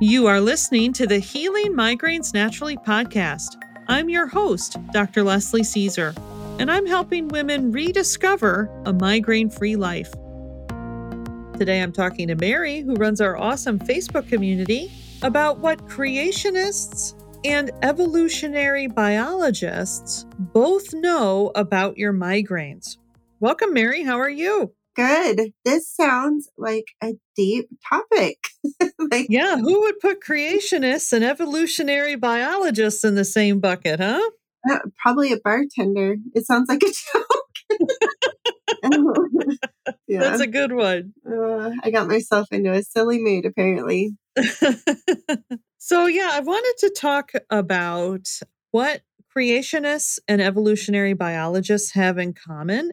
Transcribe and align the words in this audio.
You 0.00 0.26
are 0.26 0.40
listening 0.40 0.92
to 0.94 1.06
the 1.06 1.20
Healing 1.20 1.72
Migraines 1.72 2.34
Naturally 2.34 2.76
podcast. 2.76 3.62
I'm 3.86 4.08
your 4.08 4.26
host, 4.26 4.76
Dr. 4.92 5.22
Leslie 5.22 5.62
Cisar, 5.62 6.12
and 6.58 6.68
I'm 6.68 6.84
helping 6.84 7.28
women 7.28 7.70
rediscover 7.70 8.68
a 8.86 8.92
migraine 8.92 9.50
free 9.50 9.76
life. 9.76 10.10
Today 11.56 11.80
I'm 11.80 11.92
talking 11.92 12.26
to 12.26 12.34
Mari, 12.34 12.80
who 12.80 12.94
runs 12.94 13.20
our 13.20 13.36
awesome 13.36 13.78
Facebook 13.78 14.28
community, 14.28 14.90
about 15.22 15.60
what 15.60 15.86
creationists 15.86 17.14
and 17.44 17.70
evolutionary 17.82 18.88
biologists 18.88 20.26
both 20.38 20.92
know 20.92 21.52
about 21.54 21.96
your 21.96 22.12
migraines. 22.12 22.96
Welcome, 23.38 23.72
Mari. 23.72 24.02
How 24.02 24.18
are 24.18 24.28
you? 24.28 24.74
Good. 24.96 25.52
This 25.64 25.88
sounds 25.88 26.48
like 26.58 26.86
a 27.00 27.12
deep 27.36 27.68
topic. 27.88 28.38
like, 29.10 29.26
yeah, 29.28 29.56
who 29.56 29.80
would 29.80 30.00
put 30.00 30.22
creationists 30.22 31.12
and 31.12 31.24
evolutionary 31.24 32.16
biologists 32.16 33.04
in 33.04 33.14
the 33.14 33.24
same 33.24 33.60
bucket, 33.60 34.00
huh? 34.00 34.30
Uh, 34.68 34.78
probably 35.02 35.32
a 35.32 35.36
bartender. 35.42 36.16
It 36.34 36.46
sounds 36.46 36.68
like 36.68 36.82
a 36.82 36.86
joke. 37.12 37.44
yeah. 40.08 40.20
That's 40.20 40.40
a 40.40 40.46
good 40.46 40.72
one. 40.72 41.12
Uh, 41.26 41.70
I 41.82 41.90
got 41.90 42.08
myself 42.08 42.48
into 42.50 42.72
a 42.72 42.82
silly 42.82 43.20
mood, 43.20 43.44
apparently. 43.44 44.16
so, 45.78 46.06
yeah, 46.06 46.30
I 46.32 46.40
wanted 46.40 46.74
to 46.78 46.90
talk 46.90 47.32
about 47.50 48.26
what 48.70 49.02
creationists 49.36 50.18
and 50.28 50.40
evolutionary 50.40 51.12
biologists 51.12 51.92
have 51.92 52.18
in 52.18 52.32
common 52.32 52.92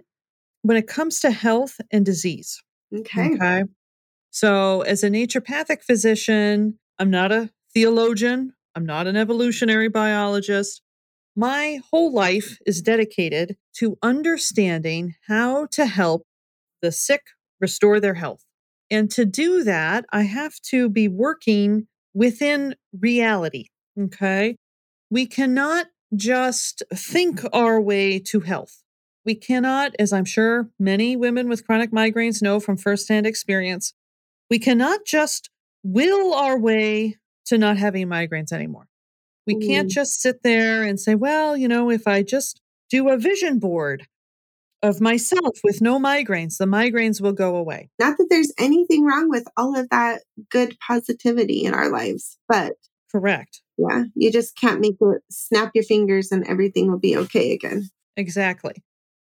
when 0.63 0.77
it 0.77 0.87
comes 0.87 1.19
to 1.21 1.31
health 1.31 1.79
and 1.91 2.05
disease. 2.05 2.61
Okay. 2.93 3.31
Okay. 3.35 3.63
So, 4.31 4.81
as 4.81 5.03
a 5.03 5.09
naturopathic 5.09 5.83
physician, 5.83 6.79
I'm 6.97 7.09
not 7.09 7.31
a 7.31 7.51
theologian, 7.73 8.53
I'm 8.75 8.85
not 8.85 9.05
an 9.05 9.17
evolutionary 9.17 9.89
biologist. 9.89 10.81
My 11.35 11.79
whole 11.91 12.13
life 12.13 12.57
is 12.65 12.81
dedicated 12.81 13.57
to 13.77 13.97
understanding 14.01 15.15
how 15.27 15.67
to 15.71 15.85
help 15.85 16.23
the 16.81 16.91
sick 16.91 17.21
restore 17.59 17.99
their 17.99 18.15
health. 18.15 18.43
And 18.89 19.11
to 19.11 19.25
do 19.25 19.63
that, 19.63 20.05
I 20.11 20.23
have 20.23 20.55
to 20.67 20.89
be 20.89 21.07
working 21.07 21.87
within 22.13 22.75
reality. 22.97 23.67
Okay. 23.99 24.55
We 25.09 25.25
cannot 25.25 25.87
just 26.15 26.83
think 26.93 27.41
our 27.53 27.79
way 27.79 28.19
to 28.19 28.41
health. 28.41 28.83
We 29.25 29.35
cannot, 29.35 29.93
as 29.99 30.11
I'm 30.11 30.25
sure 30.25 30.69
many 30.79 31.15
women 31.15 31.47
with 31.47 31.65
chronic 31.65 31.91
migraines 31.91 32.41
know 32.41 32.59
from 32.59 32.75
firsthand 32.75 33.25
experience, 33.25 33.93
we 34.51 34.59
cannot 34.59 35.05
just 35.05 35.49
will 35.81 36.33
our 36.33 36.59
way 36.59 37.17
to 37.45 37.57
not 37.57 37.77
having 37.77 38.07
migraines 38.07 38.51
anymore. 38.51 38.87
We 39.47 39.55
mm. 39.55 39.65
can't 39.65 39.89
just 39.89 40.21
sit 40.21 40.43
there 40.43 40.83
and 40.83 40.99
say, 40.99 41.15
well, 41.15 41.55
you 41.55 41.69
know, 41.69 41.89
if 41.89 42.05
I 42.05 42.21
just 42.21 42.59
do 42.89 43.07
a 43.09 43.17
vision 43.17 43.59
board 43.59 44.07
of 44.83 44.99
myself 44.99 45.59
with 45.63 45.81
no 45.81 45.99
migraines, 45.99 46.57
the 46.57 46.65
migraines 46.65 47.21
will 47.21 47.31
go 47.31 47.55
away. 47.55 47.89
Not 47.97 48.17
that 48.17 48.27
there's 48.29 48.51
anything 48.59 49.05
wrong 49.05 49.29
with 49.29 49.47
all 49.55 49.75
of 49.77 49.89
that 49.89 50.23
good 50.49 50.75
positivity 50.85 51.63
in 51.63 51.73
our 51.73 51.89
lives, 51.89 52.37
but 52.49 52.73
correct. 53.09 53.61
Yeah, 53.77 54.03
you 54.15 54.31
just 54.33 54.57
can't 54.57 54.81
make 54.81 54.97
it 54.99 55.21
snap 55.31 55.71
your 55.73 55.85
fingers 55.85 56.29
and 56.29 56.45
everything 56.45 56.91
will 56.91 56.99
be 56.99 57.15
okay 57.15 57.53
again. 57.53 57.89
Exactly. 58.17 58.83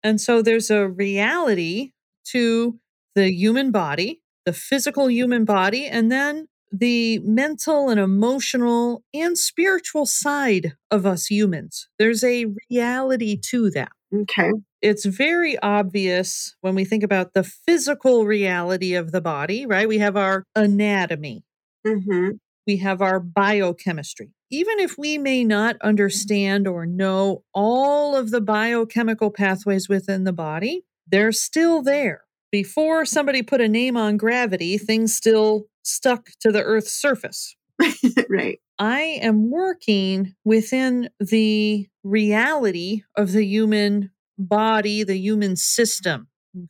And 0.03 0.21
so 0.21 0.43
there's 0.43 0.71
a 0.71 0.87
reality 0.87 1.93
to 2.33 2.79
the 3.15 3.33
human 3.33 3.71
body, 3.71 4.21
the 4.47 4.53
physical 4.53 5.11
human 5.11 5.45
body, 5.45 5.87
and 5.87 6.11
then 6.11 6.47
the 6.73 7.19
mental 7.21 7.89
and 7.91 8.01
emotional 8.01 9.03
and 9.13 9.37
spiritual 9.37 10.07
side 10.07 10.75
of 10.91 11.05
us 11.05 11.27
humans. 11.27 11.89
There's 11.99 12.25
a 12.25 12.47
reality 12.71 13.39
to 13.51 13.71
that. 13.71 13.93
Okay. 14.15 14.53
It's 14.83 15.05
very 15.05 15.59
obvious 15.59 16.57
when 16.61 16.75
we 16.75 16.85
think 16.85 17.03
about 17.03 17.35
the 17.35 17.43
physical 17.43 18.25
reality 18.25 18.95
of 18.95 19.13
the 19.13 19.21
body, 19.21 19.67
right? 19.67 19.89
We 19.89 19.99
have 19.99 20.17
our 20.17 20.45
anatomy, 20.55 21.45
mm-hmm. 21.87 22.31
we 22.67 22.77
have 22.79 23.03
our 23.03 23.19
biochemistry, 23.19 24.33
even 24.51 24.79
if 24.79 24.97
we 24.97 25.19
may 25.19 25.45
not 25.45 25.77
understand 25.83 26.69
or 26.69 26.87
know 26.87 27.43
all 27.53 28.15
of 28.15 28.31
the 28.31 28.41
biochemical 28.41 29.31
pathways 29.31 29.89
within 29.89 30.25
the 30.25 30.33
body, 30.33 30.85
they're 31.07 31.33
still 31.33 31.83
there. 31.83 32.23
Before 32.51 33.05
somebody 33.05 33.43
put 33.43 33.61
a 33.61 33.69
name 33.69 33.97
on 33.97 34.17
gravity, 34.17 34.79
things 34.79 35.15
still 35.15 35.67
stuck 35.83 36.31
to 36.41 36.53
the 36.53 36.63
Earth's 36.63 36.93
surface. 36.93 37.57
right. 38.31 38.61
I 38.79 39.01
am 39.23 39.51
working 39.51 40.35
within 40.45 41.11
the 41.19 41.89
reality 42.05 43.03
of 43.17 43.33
the 43.33 43.45
human 43.45 44.11
body, 44.39 45.03
the 45.03 45.19
human 45.19 45.57
system. 45.57 46.29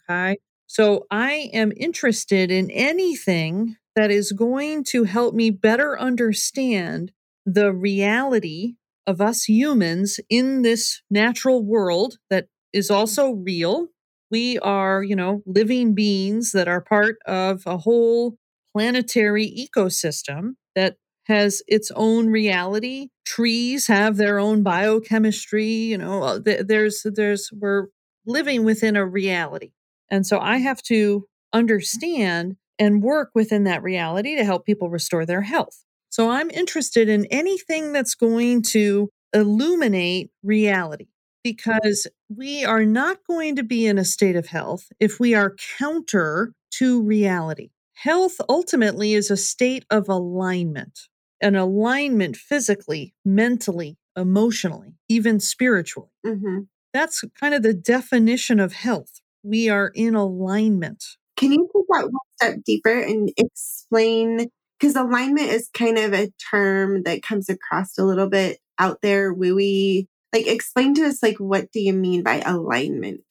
Okay. 0.08 0.38
So 0.66 1.06
I 1.10 1.50
am 1.52 1.72
interested 1.76 2.50
in 2.50 2.70
anything 2.70 3.76
that 3.94 4.10
is 4.10 4.32
going 4.32 4.84
to 4.84 5.04
help 5.04 5.34
me 5.34 5.50
better 5.50 5.98
understand 5.98 7.12
the 7.44 7.72
reality 7.72 8.74
of 9.06 9.20
us 9.20 9.44
humans 9.44 10.18
in 10.28 10.62
this 10.62 11.00
natural 11.10 11.64
world 11.64 12.18
that 12.28 12.48
is 12.72 12.90
also 12.90 13.30
real. 13.30 13.88
We 14.30 14.58
are, 14.58 15.02
you 15.02 15.16
know, 15.16 15.42
living 15.46 15.94
beings 15.94 16.52
that 16.52 16.68
are 16.68 16.80
part 16.80 17.16
of 17.26 17.62
a 17.66 17.78
whole 17.78 18.36
planetary 18.72 19.46
ecosystem 19.46 20.54
that 20.74 20.96
has 21.24 21.62
its 21.66 21.90
own 21.94 22.28
reality. 22.28 23.08
Trees 23.24 23.86
have 23.88 24.16
their 24.16 24.38
own 24.38 24.62
biochemistry, 24.62 25.66
you 25.66 25.98
know, 25.98 26.22
uh, 26.22 26.38
there's 26.44 27.04
there's 27.04 27.50
we're 27.52 27.86
living 28.26 28.64
within 28.64 28.96
a 28.96 29.06
reality. 29.06 29.72
And 30.10 30.26
so 30.26 30.38
I 30.38 30.58
have 30.58 30.82
to 30.82 31.26
understand 31.52 32.56
and 32.78 33.02
work 33.02 33.30
within 33.34 33.64
that 33.64 33.82
reality 33.82 34.36
to 34.36 34.44
help 34.44 34.66
people 34.66 34.90
restore 34.90 35.24
their 35.24 35.42
health. 35.42 35.84
So 36.10 36.30
I'm 36.30 36.50
interested 36.50 37.08
in 37.08 37.26
anything 37.26 37.92
that's 37.92 38.14
going 38.14 38.62
to 38.62 39.10
illuminate 39.32 40.30
reality 40.42 41.08
because 41.46 42.08
we 42.28 42.64
are 42.64 42.84
not 42.84 43.18
going 43.24 43.54
to 43.54 43.62
be 43.62 43.86
in 43.86 43.98
a 43.98 44.04
state 44.04 44.34
of 44.34 44.46
health 44.46 44.90
if 44.98 45.20
we 45.20 45.32
are 45.32 45.54
counter 45.78 46.52
to 46.72 47.00
reality. 47.00 47.70
Health 47.94 48.40
ultimately 48.48 49.14
is 49.14 49.30
a 49.30 49.36
state 49.36 49.84
of 49.88 50.08
alignment, 50.08 50.98
an 51.40 51.54
alignment 51.54 52.36
physically, 52.36 53.14
mentally, 53.24 53.96
emotionally, 54.16 54.96
even 55.08 55.38
spiritually. 55.38 56.10
Mm-hmm. 56.26 56.62
That's 56.92 57.22
kind 57.38 57.54
of 57.54 57.62
the 57.62 57.74
definition 57.74 58.58
of 58.58 58.72
health. 58.72 59.20
We 59.44 59.68
are 59.68 59.92
in 59.94 60.16
alignment. 60.16 61.04
Can 61.36 61.52
you 61.52 61.70
take 61.72 61.86
that 61.90 62.10
one 62.10 62.20
step 62.42 62.64
deeper 62.64 62.98
and 62.98 63.30
explain 63.36 64.48
because 64.80 64.96
alignment 64.96 65.50
is 65.50 65.70
kind 65.72 65.96
of 65.96 66.12
a 66.12 66.28
term 66.50 67.04
that 67.04 67.22
comes 67.22 67.48
across 67.48 67.96
a 67.98 68.04
little 68.04 68.28
bit 68.28 68.58
out 68.80 69.00
there 69.00 69.32
wooey 69.32 70.08
like 70.36 70.46
explain 70.46 70.94
to 70.94 71.06
us 71.06 71.22
like 71.22 71.38
what 71.38 71.70
do 71.72 71.80
you 71.80 71.92
mean 71.92 72.22
by 72.22 72.40
alignment? 72.40 73.24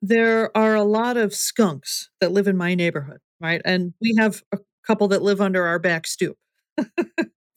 There 0.00 0.56
are 0.56 0.74
a 0.74 0.84
lot 0.84 1.16
of 1.16 1.34
skunks 1.34 2.10
that 2.20 2.32
live 2.32 2.46
in 2.46 2.56
my 2.56 2.74
neighborhood 2.74 3.18
right? 3.40 3.60
And 3.64 3.94
we 4.00 4.16
have 4.18 4.42
a 4.52 4.58
couple 4.86 5.08
that 5.08 5.22
live 5.22 5.40
under 5.40 5.66
our 5.66 5.78
back 5.78 6.06
stoop. 6.06 6.36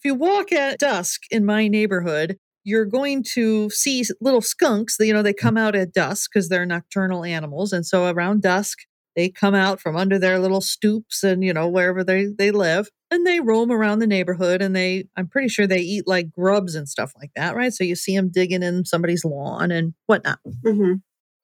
If 0.03 0.05
you 0.05 0.15
walk 0.15 0.51
at 0.51 0.79
dusk 0.79 1.21
in 1.29 1.45
my 1.45 1.67
neighborhood 1.67 2.37
you're 2.63 2.85
going 2.85 3.23
to 3.33 3.69
see 3.69 4.03
little 4.19 4.41
skunks 4.41 4.97
that 4.97 5.05
you 5.05 5.13
know 5.13 5.21
they 5.21 5.31
mm. 5.33 5.37
come 5.37 5.57
out 5.57 5.75
at 5.75 5.93
dusk 5.93 6.31
because 6.33 6.49
they're 6.49 6.65
nocturnal 6.65 7.23
animals 7.23 7.71
and 7.71 7.85
so 7.85 8.07
around 8.07 8.41
dusk 8.41 8.79
they 9.15 9.29
come 9.29 9.53
out 9.53 9.79
from 9.79 9.95
under 9.95 10.17
their 10.17 10.39
little 10.39 10.59
stoops 10.59 11.21
and 11.21 11.43
you 11.43 11.53
know 11.53 11.67
wherever 11.67 12.03
they 12.03 12.25
they 12.35 12.49
live 12.49 12.89
and 13.11 13.27
they 13.27 13.39
roam 13.39 13.71
around 13.71 13.99
the 13.99 14.07
neighborhood 14.07 14.61
and 14.61 14.75
they 14.75 15.05
i'm 15.15 15.27
pretty 15.27 15.49
sure 15.49 15.67
they 15.67 15.79
eat 15.79 16.07
like 16.07 16.31
grubs 16.31 16.75
and 16.75 16.89
stuff 16.89 17.13
like 17.17 17.31
that 17.35 17.55
right? 17.55 17.73
So 17.73 17.83
you 17.83 17.95
see 17.95 18.15
them 18.15 18.29
digging 18.29 18.63
in 18.63 18.85
somebody's 18.85 19.25
lawn 19.25 19.71
and 19.71 19.93
whatnot. 20.07 20.39
Mm-hmm. 20.65 20.93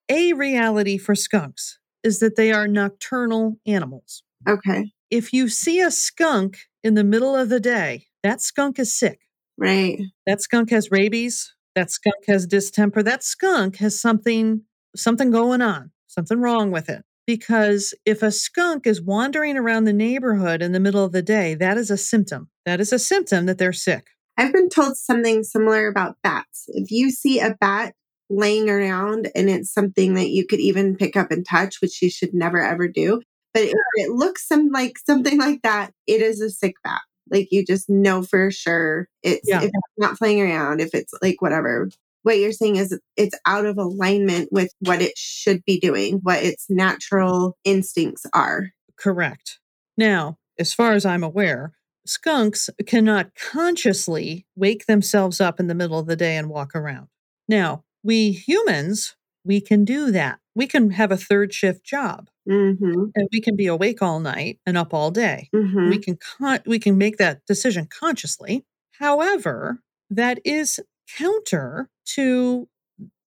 a 0.10 0.34
reality 0.34 0.98
for 0.98 1.16
skunks 1.16 1.80
is 2.04 2.20
that 2.20 2.36
they 2.36 2.52
are 2.52 2.68
nocturnal 2.68 3.60
animals. 3.66 4.24
Okay. 4.48 4.92
If 5.12 5.34
you 5.34 5.50
see 5.50 5.82
a 5.82 5.92
skunk 5.92 6.60
in 6.84 6.94
the 6.94 7.04
middle 7.04 7.36
of 7.36 7.50
the 7.50 7.60
day 7.60 8.08
that 8.24 8.42
skunk 8.42 8.80
is 8.80 8.98
sick. 8.98 9.20
Right. 9.58 10.00
That 10.26 10.42
skunk 10.42 10.70
has 10.72 10.92
rabies. 10.92 11.54
That 11.76 11.92
skunk 11.92 12.26
has 12.28 12.46
distemper. 12.46 13.04
That 13.04 13.24
skunk 13.24 13.78
has 13.78 14.00
something 14.00 14.62
something 14.96 15.32
going 15.32 15.62
on 15.62 15.92
something 16.08 16.40
wrong 16.40 16.72
with 16.72 16.90
it 16.90 17.04
because 17.28 17.94
if 18.06 18.24
a 18.24 18.32
skunk 18.32 18.88
is 18.88 19.02
wandering 19.02 19.58
around 19.58 19.84
the 19.84 19.94
neighborhood 19.94 20.62
in 20.64 20.72
the 20.72 20.80
middle 20.80 21.04
of 21.04 21.12
the 21.12 21.22
day, 21.22 21.54
that 21.56 21.78
is 21.78 21.92
a 21.92 21.98
symptom. 21.98 22.50
That 22.66 22.80
is 22.80 22.92
a 22.92 22.98
symptom 22.98 23.46
that 23.46 23.60
they're 23.60 23.74
sick. 23.74 24.08
I've 24.38 24.54
been 24.54 24.70
told 24.70 24.98
something 24.98 25.44
similar 25.44 25.88
about 25.88 26.16
bats. 26.24 26.66
If 26.70 26.90
you 26.90 27.12
see 27.12 27.40
a 27.40 27.56
bat 27.60 27.94
laying 28.30 28.70
around 28.70 29.30
and 29.36 29.50
it's 29.50 29.72
something 29.74 30.14
that 30.16 30.30
you 30.30 30.46
could 30.48 30.60
even 30.60 30.96
pick 30.96 31.16
up 31.16 31.32
and 31.32 31.46
touch, 31.46 31.82
which 31.82 32.02
you 32.02 32.10
should 32.10 32.34
never 32.34 32.62
ever 32.64 32.88
do, 32.88 33.22
but 33.54 33.64
if 33.64 33.74
it 33.96 34.12
looks 34.12 34.48
some 34.48 34.70
like 34.72 34.98
something 35.00 35.38
like 35.38 35.62
that, 35.64 35.92
it 36.08 36.22
is 36.22 36.42
a 36.42 36.50
sick 36.50 36.76
bat. 36.84 37.02
Like 37.30 37.50
you 37.52 37.66
just 37.66 37.90
know 37.90 38.22
for 38.24 38.52
sure 38.52 39.10
it's 39.22 39.48
Yeah. 39.48 39.60
if 39.60 39.66
it's 39.66 39.98
not 39.98 40.18
playing 40.18 40.42
around, 40.42 40.80
if 40.80 40.94
it's 40.94 41.14
like 41.22 41.42
whatever. 41.42 41.90
What 42.24 42.38
you're 42.40 42.52
saying 42.52 42.76
is 42.76 42.98
it's 43.16 43.38
out 43.46 43.66
of 43.66 43.78
alignment 43.78 44.50
with 44.52 44.70
what 44.80 45.02
it 45.02 45.14
should 45.18 45.64
be 45.66 45.80
doing, 45.80 46.20
what 46.24 46.44
its 46.44 46.66
natural 46.70 47.58
instincts 47.64 48.26
are. 48.34 48.70
Correct. 48.98 49.60
Now, 49.98 50.38
as 50.60 50.74
far 50.74 50.94
as 50.94 51.06
I'm 51.06 51.24
aware, 51.24 51.74
skunks 52.06 52.70
cannot 52.86 53.32
consciously 53.36 54.46
wake 54.56 54.86
themselves 54.86 55.40
up 55.40 55.60
in 55.60 55.68
the 55.68 55.76
middle 55.76 56.00
of 56.00 56.08
the 56.08 56.16
day 56.16 56.36
and 56.38 56.50
walk 56.50 56.76
around. 56.76 57.08
Now, 57.48 57.84
we 58.04 58.32
humans, 58.32 59.16
we 59.46 59.62
can 59.62 59.86
do 59.86 60.12
that. 60.12 60.40
We 60.56 60.68
can 60.68 60.92
have 60.92 61.12
a 61.12 61.18
third 61.18 61.54
shift 61.54 61.86
job 61.86 62.30
Mm-hmm. 62.50 63.08
and 63.14 63.28
we 63.34 63.42
can 63.42 63.58
be 63.58 63.68
awake 63.68 64.02
all 64.02 64.22
night 64.22 64.60
and 64.66 64.78
up 64.78 64.94
all 64.94 65.12
day. 65.12 65.50
Mm-hmm. 65.54 65.90
We 65.90 66.00
can 66.00 66.16
con- 66.18 66.62
we 66.66 66.80
can 66.80 66.98
make 66.98 67.18
that 67.18 67.46
decision 67.46 67.88
consciously. 67.88 68.66
However, 69.00 69.82
that 70.10 70.40
is 70.46 70.80
counter 71.18 71.90
to 72.16 72.68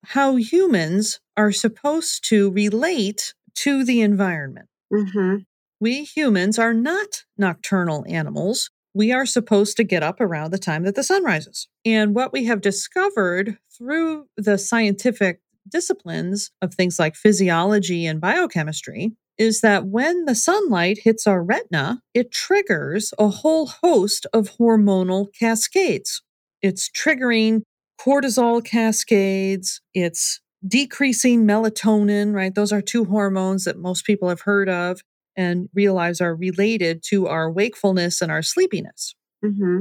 how 0.05 0.37
humans 0.37 1.21
are 1.37 1.53
supposed 1.53 2.25
to 2.29 2.51
relate 2.51 3.35
to 3.55 3.85
the 3.85 4.01
environment. 4.01 4.69
Mm-hmm. 4.93 5.37
We 5.81 6.05
humans 6.05 6.59
are 6.59 6.75
not 6.75 7.25
nocturnal 7.39 8.05
animals. 8.09 8.71
We 8.93 9.13
are 9.13 9.27
supposed 9.27 9.77
to 9.77 9.85
get 9.85 10.03
up 10.03 10.21
around 10.21 10.51
the 10.51 10.59
time 10.59 10.83
that 10.85 10.95
the 10.95 11.05
sun 11.05 11.25
rises. 11.25 11.69
And 11.85 12.15
what 12.15 12.33
we 12.33 12.45
have 12.45 12.61
discovered 12.61 13.59
through 13.77 14.27
the 14.37 14.59
scientific 14.59 15.41
disciplines 15.71 16.51
of 16.61 16.75
things 16.75 16.99
like 16.99 17.15
physiology 17.15 18.07
and 18.07 18.21
biochemistry 18.21 19.13
is 19.39 19.63
that 19.63 19.87
when 19.87 20.27
the 20.27 20.35
sunlight 20.35 20.99
hits 21.03 21.27
our 21.27 21.43
retina, 21.43 22.03
it 22.13 22.31
triggers 22.31 23.15
a 23.19 23.29
whole 23.29 23.67
host 23.67 24.27
of 24.35 24.59
hormonal 24.59 25.29
cascades. 25.39 26.23
It's 26.61 26.91
triggering 26.91 27.63
cortisol 28.01 28.65
cascades, 28.65 29.81
it's 29.95 30.41
decreasing 30.67 31.47
melatonin, 31.47 32.35
right? 32.35 32.55
Those 32.55 32.73
are 32.73 32.83
two 32.83 33.05
hormones 33.05 33.65
that 33.65 33.79
most 33.79 34.05
people 34.05 34.29
have 34.29 34.43
heard 34.43 34.69
of 34.69 35.01
and 35.37 35.69
realize 35.75 36.21
are 36.21 36.35
related 36.35 37.03
to 37.09 37.27
our 37.27 37.51
wakefulness 37.51 38.21
and 38.21 38.31
our 38.31 38.43
sleepiness. 38.43 39.15
Mm-hmm. 39.45 39.81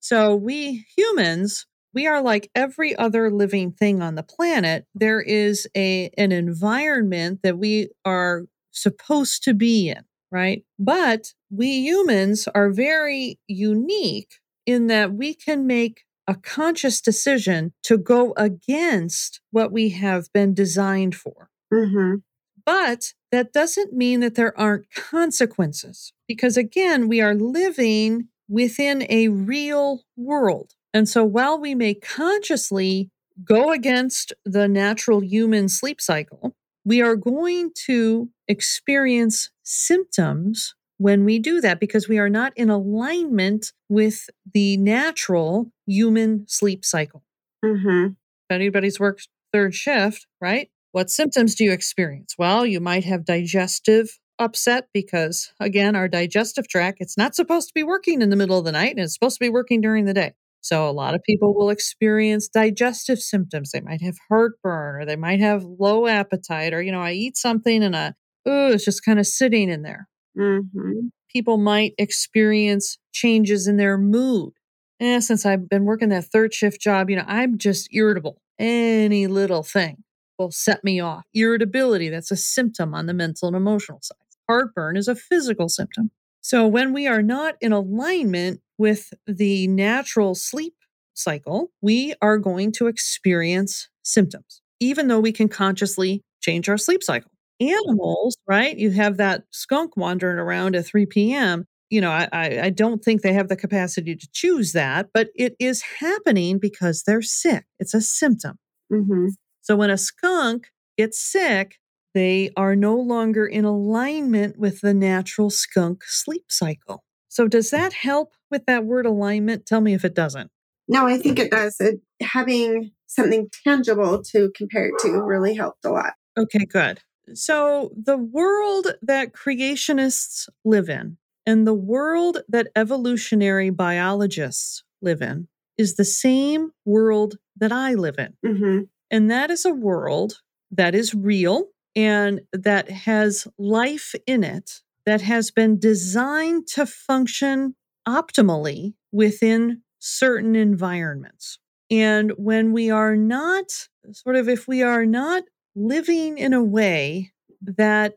So, 0.00 0.34
we 0.34 0.86
humans, 0.96 1.66
we 1.92 2.06
are 2.06 2.22
like 2.22 2.50
every 2.54 2.96
other 2.96 3.30
living 3.30 3.72
thing 3.72 4.02
on 4.02 4.14
the 4.14 4.22
planet. 4.22 4.86
There 4.94 5.20
is 5.20 5.66
a 5.76 6.10
an 6.16 6.32
environment 6.32 7.40
that 7.42 7.58
we 7.58 7.88
are 8.04 8.44
supposed 8.70 9.42
to 9.44 9.54
be 9.54 9.88
in, 9.88 10.04
right? 10.30 10.64
But 10.78 11.32
we 11.50 11.66
humans 11.66 12.48
are 12.54 12.70
very 12.70 13.38
unique 13.46 14.34
in 14.66 14.86
that 14.86 15.12
we 15.12 15.34
can 15.34 15.66
make 15.66 16.04
a 16.30 16.36
conscious 16.36 17.00
decision 17.00 17.72
to 17.82 17.98
go 17.98 18.32
against 18.36 19.40
what 19.50 19.72
we 19.72 19.88
have 19.88 20.32
been 20.32 20.54
designed 20.54 21.16
for. 21.16 21.50
Mm-hmm. 21.74 22.18
But 22.64 23.14
that 23.32 23.52
doesn't 23.52 23.92
mean 23.92 24.20
that 24.20 24.36
there 24.36 24.56
aren't 24.56 24.92
consequences 24.94 26.12
because, 26.28 26.56
again, 26.56 27.08
we 27.08 27.20
are 27.20 27.34
living 27.34 28.28
within 28.48 29.06
a 29.10 29.26
real 29.26 30.02
world. 30.16 30.74
And 30.94 31.08
so 31.08 31.24
while 31.24 31.58
we 31.58 31.74
may 31.74 31.94
consciously 31.94 33.10
go 33.42 33.72
against 33.72 34.32
the 34.44 34.68
natural 34.68 35.24
human 35.24 35.68
sleep 35.68 36.00
cycle, 36.00 36.54
we 36.84 37.02
are 37.02 37.16
going 37.16 37.72
to 37.86 38.30
experience 38.46 39.50
symptoms 39.64 40.76
when 41.00 41.24
we 41.24 41.38
do 41.38 41.62
that 41.62 41.80
because 41.80 42.10
we 42.10 42.18
are 42.18 42.28
not 42.28 42.52
in 42.56 42.68
alignment 42.68 43.72
with 43.88 44.28
the 44.52 44.76
natural 44.76 45.72
human 45.86 46.44
sleep 46.46 46.84
cycle. 46.84 47.24
Mm-hmm. 47.64 48.08
If 48.08 48.54
anybody's 48.54 49.00
worked 49.00 49.28
third 49.50 49.74
shift, 49.74 50.26
right? 50.42 50.68
What 50.92 51.08
symptoms 51.08 51.54
do 51.54 51.64
you 51.64 51.72
experience? 51.72 52.34
Well, 52.38 52.66
you 52.66 52.80
might 52.80 53.04
have 53.04 53.24
digestive 53.24 54.18
upset 54.38 54.88
because 54.92 55.50
again, 55.58 55.96
our 55.96 56.06
digestive 56.06 56.68
tract, 56.68 56.98
it's 57.00 57.16
not 57.16 57.34
supposed 57.34 57.68
to 57.68 57.74
be 57.74 57.82
working 57.82 58.20
in 58.20 58.28
the 58.28 58.36
middle 58.36 58.58
of 58.58 58.66
the 58.66 58.72
night 58.72 58.90
and 58.90 59.00
it's 59.00 59.14
supposed 59.14 59.38
to 59.38 59.44
be 59.44 59.48
working 59.48 59.80
during 59.80 60.04
the 60.04 60.12
day. 60.12 60.34
So 60.60 60.86
a 60.86 60.92
lot 60.92 61.14
of 61.14 61.22
people 61.22 61.54
will 61.54 61.70
experience 61.70 62.46
digestive 62.46 63.20
symptoms. 63.20 63.70
They 63.70 63.80
might 63.80 64.02
have 64.02 64.18
heartburn 64.28 64.96
or 65.00 65.06
they 65.06 65.16
might 65.16 65.40
have 65.40 65.64
low 65.64 66.06
appetite 66.06 66.74
or 66.74 66.82
you 66.82 66.92
know, 66.92 67.00
I 67.00 67.12
eat 67.12 67.38
something 67.38 67.82
and 67.82 67.96
I 67.96 68.12
oh, 68.44 68.72
it's 68.72 68.84
just 68.84 69.02
kind 69.02 69.18
of 69.18 69.26
sitting 69.26 69.70
in 69.70 69.80
there. 69.80 70.09
Mm-hmm. 70.38 71.08
People 71.30 71.58
might 71.58 71.94
experience 71.98 72.98
changes 73.12 73.66
in 73.66 73.76
their 73.76 73.98
mood. 73.98 74.52
Eh, 75.00 75.20
since 75.20 75.46
I've 75.46 75.68
been 75.68 75.84
working 75.84 76.10
that 76.10 76.26
third 76.26 76.52
shift 76.52 76.80
job, 76.80 77.08
you 77.08 77.16
know, 77.16 77.24
I'm 77.26 77.58
just 77.58 77.88
irritable. 77.92 78.40
Any 78.58 79.26
little 79.26 79.62
thing 79.62 80.04
will 80.38 80.50
set 80.50 80.84
me 80.84 81.00
off. 81.00 81.24
Irritability, 81.32 82.08
that's 82.08 82.30
a 82.30 82.36
symptom 82.36 82.94
on 82.94 83.06
the 83.06 83.14
mental 83.14 83.48
and 83.48 83.56
emotional 83.56 84.00
side. 84.02 84.16
Heartburn 84.48 84.96
is 84.96 85.08
a 85.08 85.14
physical 85.14 85.68
symptom. 85.68 86.10
So 86.42 86.66
when 86.66 86.92
we 86.92 87.06
are 87.06 87.22
not 87.22 87.54
in 87.60 87.72
alignment 87.72 88.60
with 88.78 89.12
the 89.26 89.68
natural 89.68 90.34
sleep 90.34 90.74
cycle, 91.14 91.70
we 91.80 92.14
are 92.22 92.38
going 92.38 92.72
to 92.72 92.86
experience 92.86 93.88
symptoms, 94.02 94.62
even 94.80 95.08
though 95.08 95.20
we 95.20 95.32
can 95.32 95.48
consciously 95.48 96.22
change 96.40 96.68
our 96.68 96.78
sleep 96.78 97.02
cycle. 97.02 97.29
Animals, 97.60 98.36
right? 98.46 98.76
You 98.76 98.90
have 98.92 99.18
that 99.18 99.44
skunk 99.50 99.96
wandering 99.96 100.38
around 100.38 100.76
at 100.76 100.86
3 100.86 101.06
p.m. 101.06 101.66
You 101.90 102.00
know, 102.00 102.10
I, 102.10 102.28
I, 102.32 102.70
don't 102.70 103.02
think 103.02 103.22
they 103.22 103.32
have 103.32 103.48
the 103.48 103.56
capacity 103.56 104.14
to 104.14 104.28
choose 104.32 104.72
that, 104.74 105.08
but 105.12 105.30
it 105.34 105.56
is 105.58 105.82
happening 105.82 106.60
because 106.60 107.02
they're 107.02 107.20
sick. 107.20 107.64
It's 107.80 107.94
a 107.94 108.00
symptom. 108.00 108.58
Mm-hmm. 108.92 109.26
So 109.62 109.74
when 109.74 109.90
a 109.90 109.98
skunk 109.98 110.68
gets 110.96 111.20
sick, 111.20 111.78
they 112.14 112.50
are 112.56 112.76
no 112.76 112.96
longer 112.96 113.46
in 113.46 113.64
alignment 113.64 114.58
with 114.58 114.80
the 114.80 114.94
natural 114.94 115.50
skunk 115.50 116.04
sleep 116.04 116.44
cycle. 116.48 117.04
So 117.28 117.46
does 117.46 117.70
that 117.70 117.92
help 117.92 118.34
with 118.50 118.66
that 118.66 118.84
word 118.84 119.06
alignment? 119.06 119.66
Tell 119.66 119.80
me 119.80 119.94
if 119.94 120.04
it 120.04 120.14
doesn't. 120.14 120.50
No, 120.88 121.06
I 121.06 121.18
think 121.18 121.38
it 121.38 121.52
does. 121.52 121.76
It, 121.78 122.00
having 122.20 122.90
something 123.06 123.48
tangible 123.64 124.22
to 124.24 124.50
compare 124.56 124.86
it 124.86 124.94
to 125.00 125.22
really 125.22 125.54
helped 125.54 125.84
a 125.84 125.90
lot. 125.90 126.14
Okay, 126.36 126.64
good. 126.66 127.00
So 127.34 127.90
the 127.96 128.16
world 128.16 128.88
that 129.02 129.32
creationists 129.32 130.48
live 130.64 130.88
in 130.88 131.16
and 131.46 131.66
the 131.66 131.74
world 131.74 132.38
that 132.48 132.68
evolutionary 132.76 133.70
biologists 133.70 134.84
live 135.02 135.22
in 135.22 135.48
is 135.78 135.96
the 135.96 136.04
same 136.04 136.72
world 136.84 137.36
that 137.56 137.72
I 137.72 137.94
live 137.94 138.16
in. 138.18 138.34
Mm-hmm. 138.44 138.80
And 139.10 139.30
that 139.30 139.50
is 139.50 139.64
a 139.64 139.72
world 139.72 140.40
that 140.70 140.94
is 140.94 141.14
real 141.14 141.68
and 141.96 142.42
that 142.52 142.90
has 142.90 143.48
life 143.58 144.14
in 144.26 144.44
it 144.44 144.82
that 145.06 145.22
has 145.22 145.50
been 145.50 145.78
designed 145.78 146.66
to 146.68 146.86
function 146.86 147.74
optimally 148.06 148.94
within 149.10 149.82
certain 149.98 150.54
environments. 150.54 151.58
And 151.90 152.32
when 152.36 152.72
we 152.72 152.90
are 152.90 153.16
not, 153.16 153.88
sort 154.12 154.36
of, 154.36 154.48
if 154.48 154.68
we 154.68 154.82
are 154.82 155.04
not 155.04 155.42
living 155.74 156.38
in 156.38 156.52
a 156.52 156.62
way 156.62 157.32
that 157.62 158.14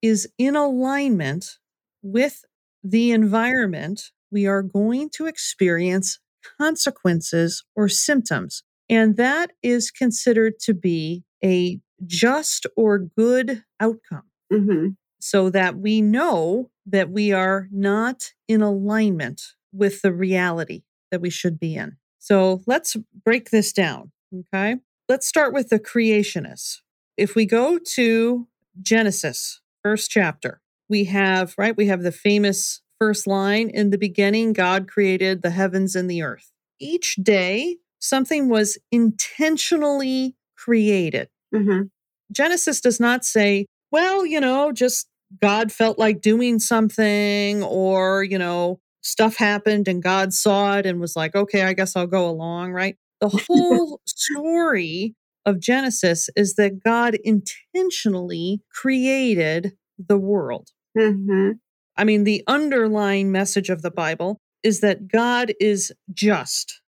is 0.00 0.28
in 0.38 0.56
alignment 0.56 1.58
with 2.02 2.44
the 2.82 3.12
environment, 3.12 4.10
we 4.30 4.46
are 4.46 4.62
going 4.62 5.10
to 5.10 5.26
experience 5.26 6.18
consequences 6.58 7.64
or 7.76 7.88
symptoms. 7.88 8.62
And 8.88 9.16
that 9.16 9.52
is 9.62 9.90
considered 9.90 10.58
to 10.60 10.74
be 10.74 11.24
a 11.44 11.80
just 12.04 12.66
or 12.76 12.98
good 12.98 13.62
outcome 13.80 14.24
Mm-hmm. 14.52 14.88
so 15.18 15.48
that 15.48 15.78
we 15.78 16.02
know 16.02 16.70
that 16.84 17.08
we 17.10 17.32
are 17.32 17.68
not 17.72 18.32
in 18.48 18.60
alignment 18.60 19.40
with 19.72 20.02
the 20.02 20.12
reality 20.12 20.82
that 21.10 21.22
we 21.22 21.30
should 21.30 21.58
be 21.58 21.74
in. 21.74 21.96
So 22.18 22.62
let's 22.66 22.96
break 23.24 23.48
this 23.48 23.72
down. 23.72 24.12
Okay. 24.52 24.76
Let's 25.08 25.26
start 25.26 25.54
with 25.54 25.70
the 25.70 25.78
creationists. 25.78 26.80
If 27.16 27.34
we 27.34 27.46
go 27.46 27.78
to 27.94 28.48
Genesis, 28.80 29.60
first 29.82 30.10
chapter, 30.10 30.60
we 30.88 31.04
have, 31.04 31.54
right, 31.58 31.76
we 31.76 31.86
have 31.86 32.02
the 32.02 32.12
famous 32.12 32.80
first 32.98 33.26
line 33.26 33.68
in 33.68 33.90
the 33.90 33.98
beginning, 33.98 34.52
God 34.52 34.88
created 34.88 35.42
the 35.42 35.50
heavens 35.50 35.96
and 35.96 36.10
the 36.10 36.22
earth. 36.22 36.52
Each 36.78 37.16
day, 37.16 37.78
something 37.98 38.48
was 38.48 38.78
intentionally 38.90 40.36
created. 40.56 41.28
Mm-hmm. 41.54 41.82
Genesis 42.30 42.80
does 42.80 43.00
not 43.00 43.24
say, 43.24 43.66
well, 43.90 44.24
you 44.24 44.40
know, 44.40 44.72
just 44.72 45.08
God 45.40 45.72
felt 45.72 45.98
like 45.98 46.20
doing 46.20 46.58
something 46.58 47.62
or, 47.62 48.22
you 48.22 48.38
know, 48.38 48.80
stuff 49.02 49.36
happened 49.36 49.88
and 49.88 50.02
God 50.02 50.32
saw 50.32 50.78
it 50.78 50.86
and 50.86 51.00
was 51.00 51.16
like, 51.16 51.34
okay, 51.34 51.62
I 51.62 51.72
guess 51.72 51.96
I'll 51.96 52.06
go 52.06 52.28
along, 52.28 52.72
right? 52.72 52.96
The 53.20 53.28
whole 53.48 54.00
story 54.06 55.14
of 55.44 55.60
Genesis 55.60 56.30
is 56.36 56.54
that 56.54 56.82
God 56.82 57.16
intentionally 57.24 58.62
created 58.72 59.72
the 59.98 60.18
world. 60.18 60.70
Mm-hmm. 60.96 61.52
I 61.96 62.04
mean, 62.04 62.24
the 62.24 62.42
underlying 62.46 63.32
message 63.32 63.70
of 63.70 63.82
the 63.82 63.90
Bible 63.90 64.40
is 64.62 64.80
that 64.80 65.08
God 65.08 65.52
is 65.60 65.92
just. 66.12 66.80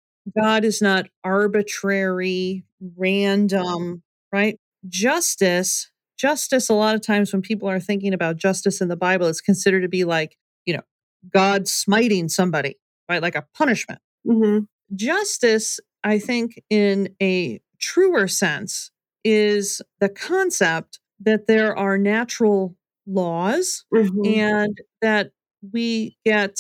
God 0.41 0.65
is 0.65 0.81
not 0.81 1.07
arbitrary, 1.25 2.65
random, 2.97 4.03
right? 4.33 4.59
Justice, 4.89 5.91
justice, 6.17 6.69
a 6.69 6.75
lot 6.75 6.95
of 6.95 7.01
times 7.01 7.33
when 7.33 7.43
people 7.43 7.69
are 7.69 7.81
thinking 7.81 8.15
about 8.15 8.37
justice 8.37 8.81
in 8.81 8.89
the 8.89 8.97
Bible, 8.97 9.27
it's 9.27 9.41
considered 9.41 9.81
to 9.81 9.89
be 9.89 10.05
like, 10.05 10.37
you 10.65 10.75
know, 10.75 10.83
God 11.33 11.67
smiting 11.67 12.29
somebody, 12.29 12.77
right? 13.09 13.23
Like 13.23 13.35
a 13.35 13.47
punishment. 13.55 14.01
Mhm. 14.27 14.69
Justice, 14.95 15.81
I 16.05 16.19
think, 16.19 16.63
in 16.71 17.15
a 17.21 17.61
truer 17.83 18.29
sense, 18.29 18.91
is 19.25 19.83
the 20.01 20.09
concept 20.09 21.01
that 21.21 21.47
there 21.49 21.77
are 21.77 21.99
natural 21.99 22.77
laws 23.07 23.85
Mhm. 23.91 24.23
and 24.25 24.79
that 25.03 25.33
we 25.73 26.17
get 26.25 26.59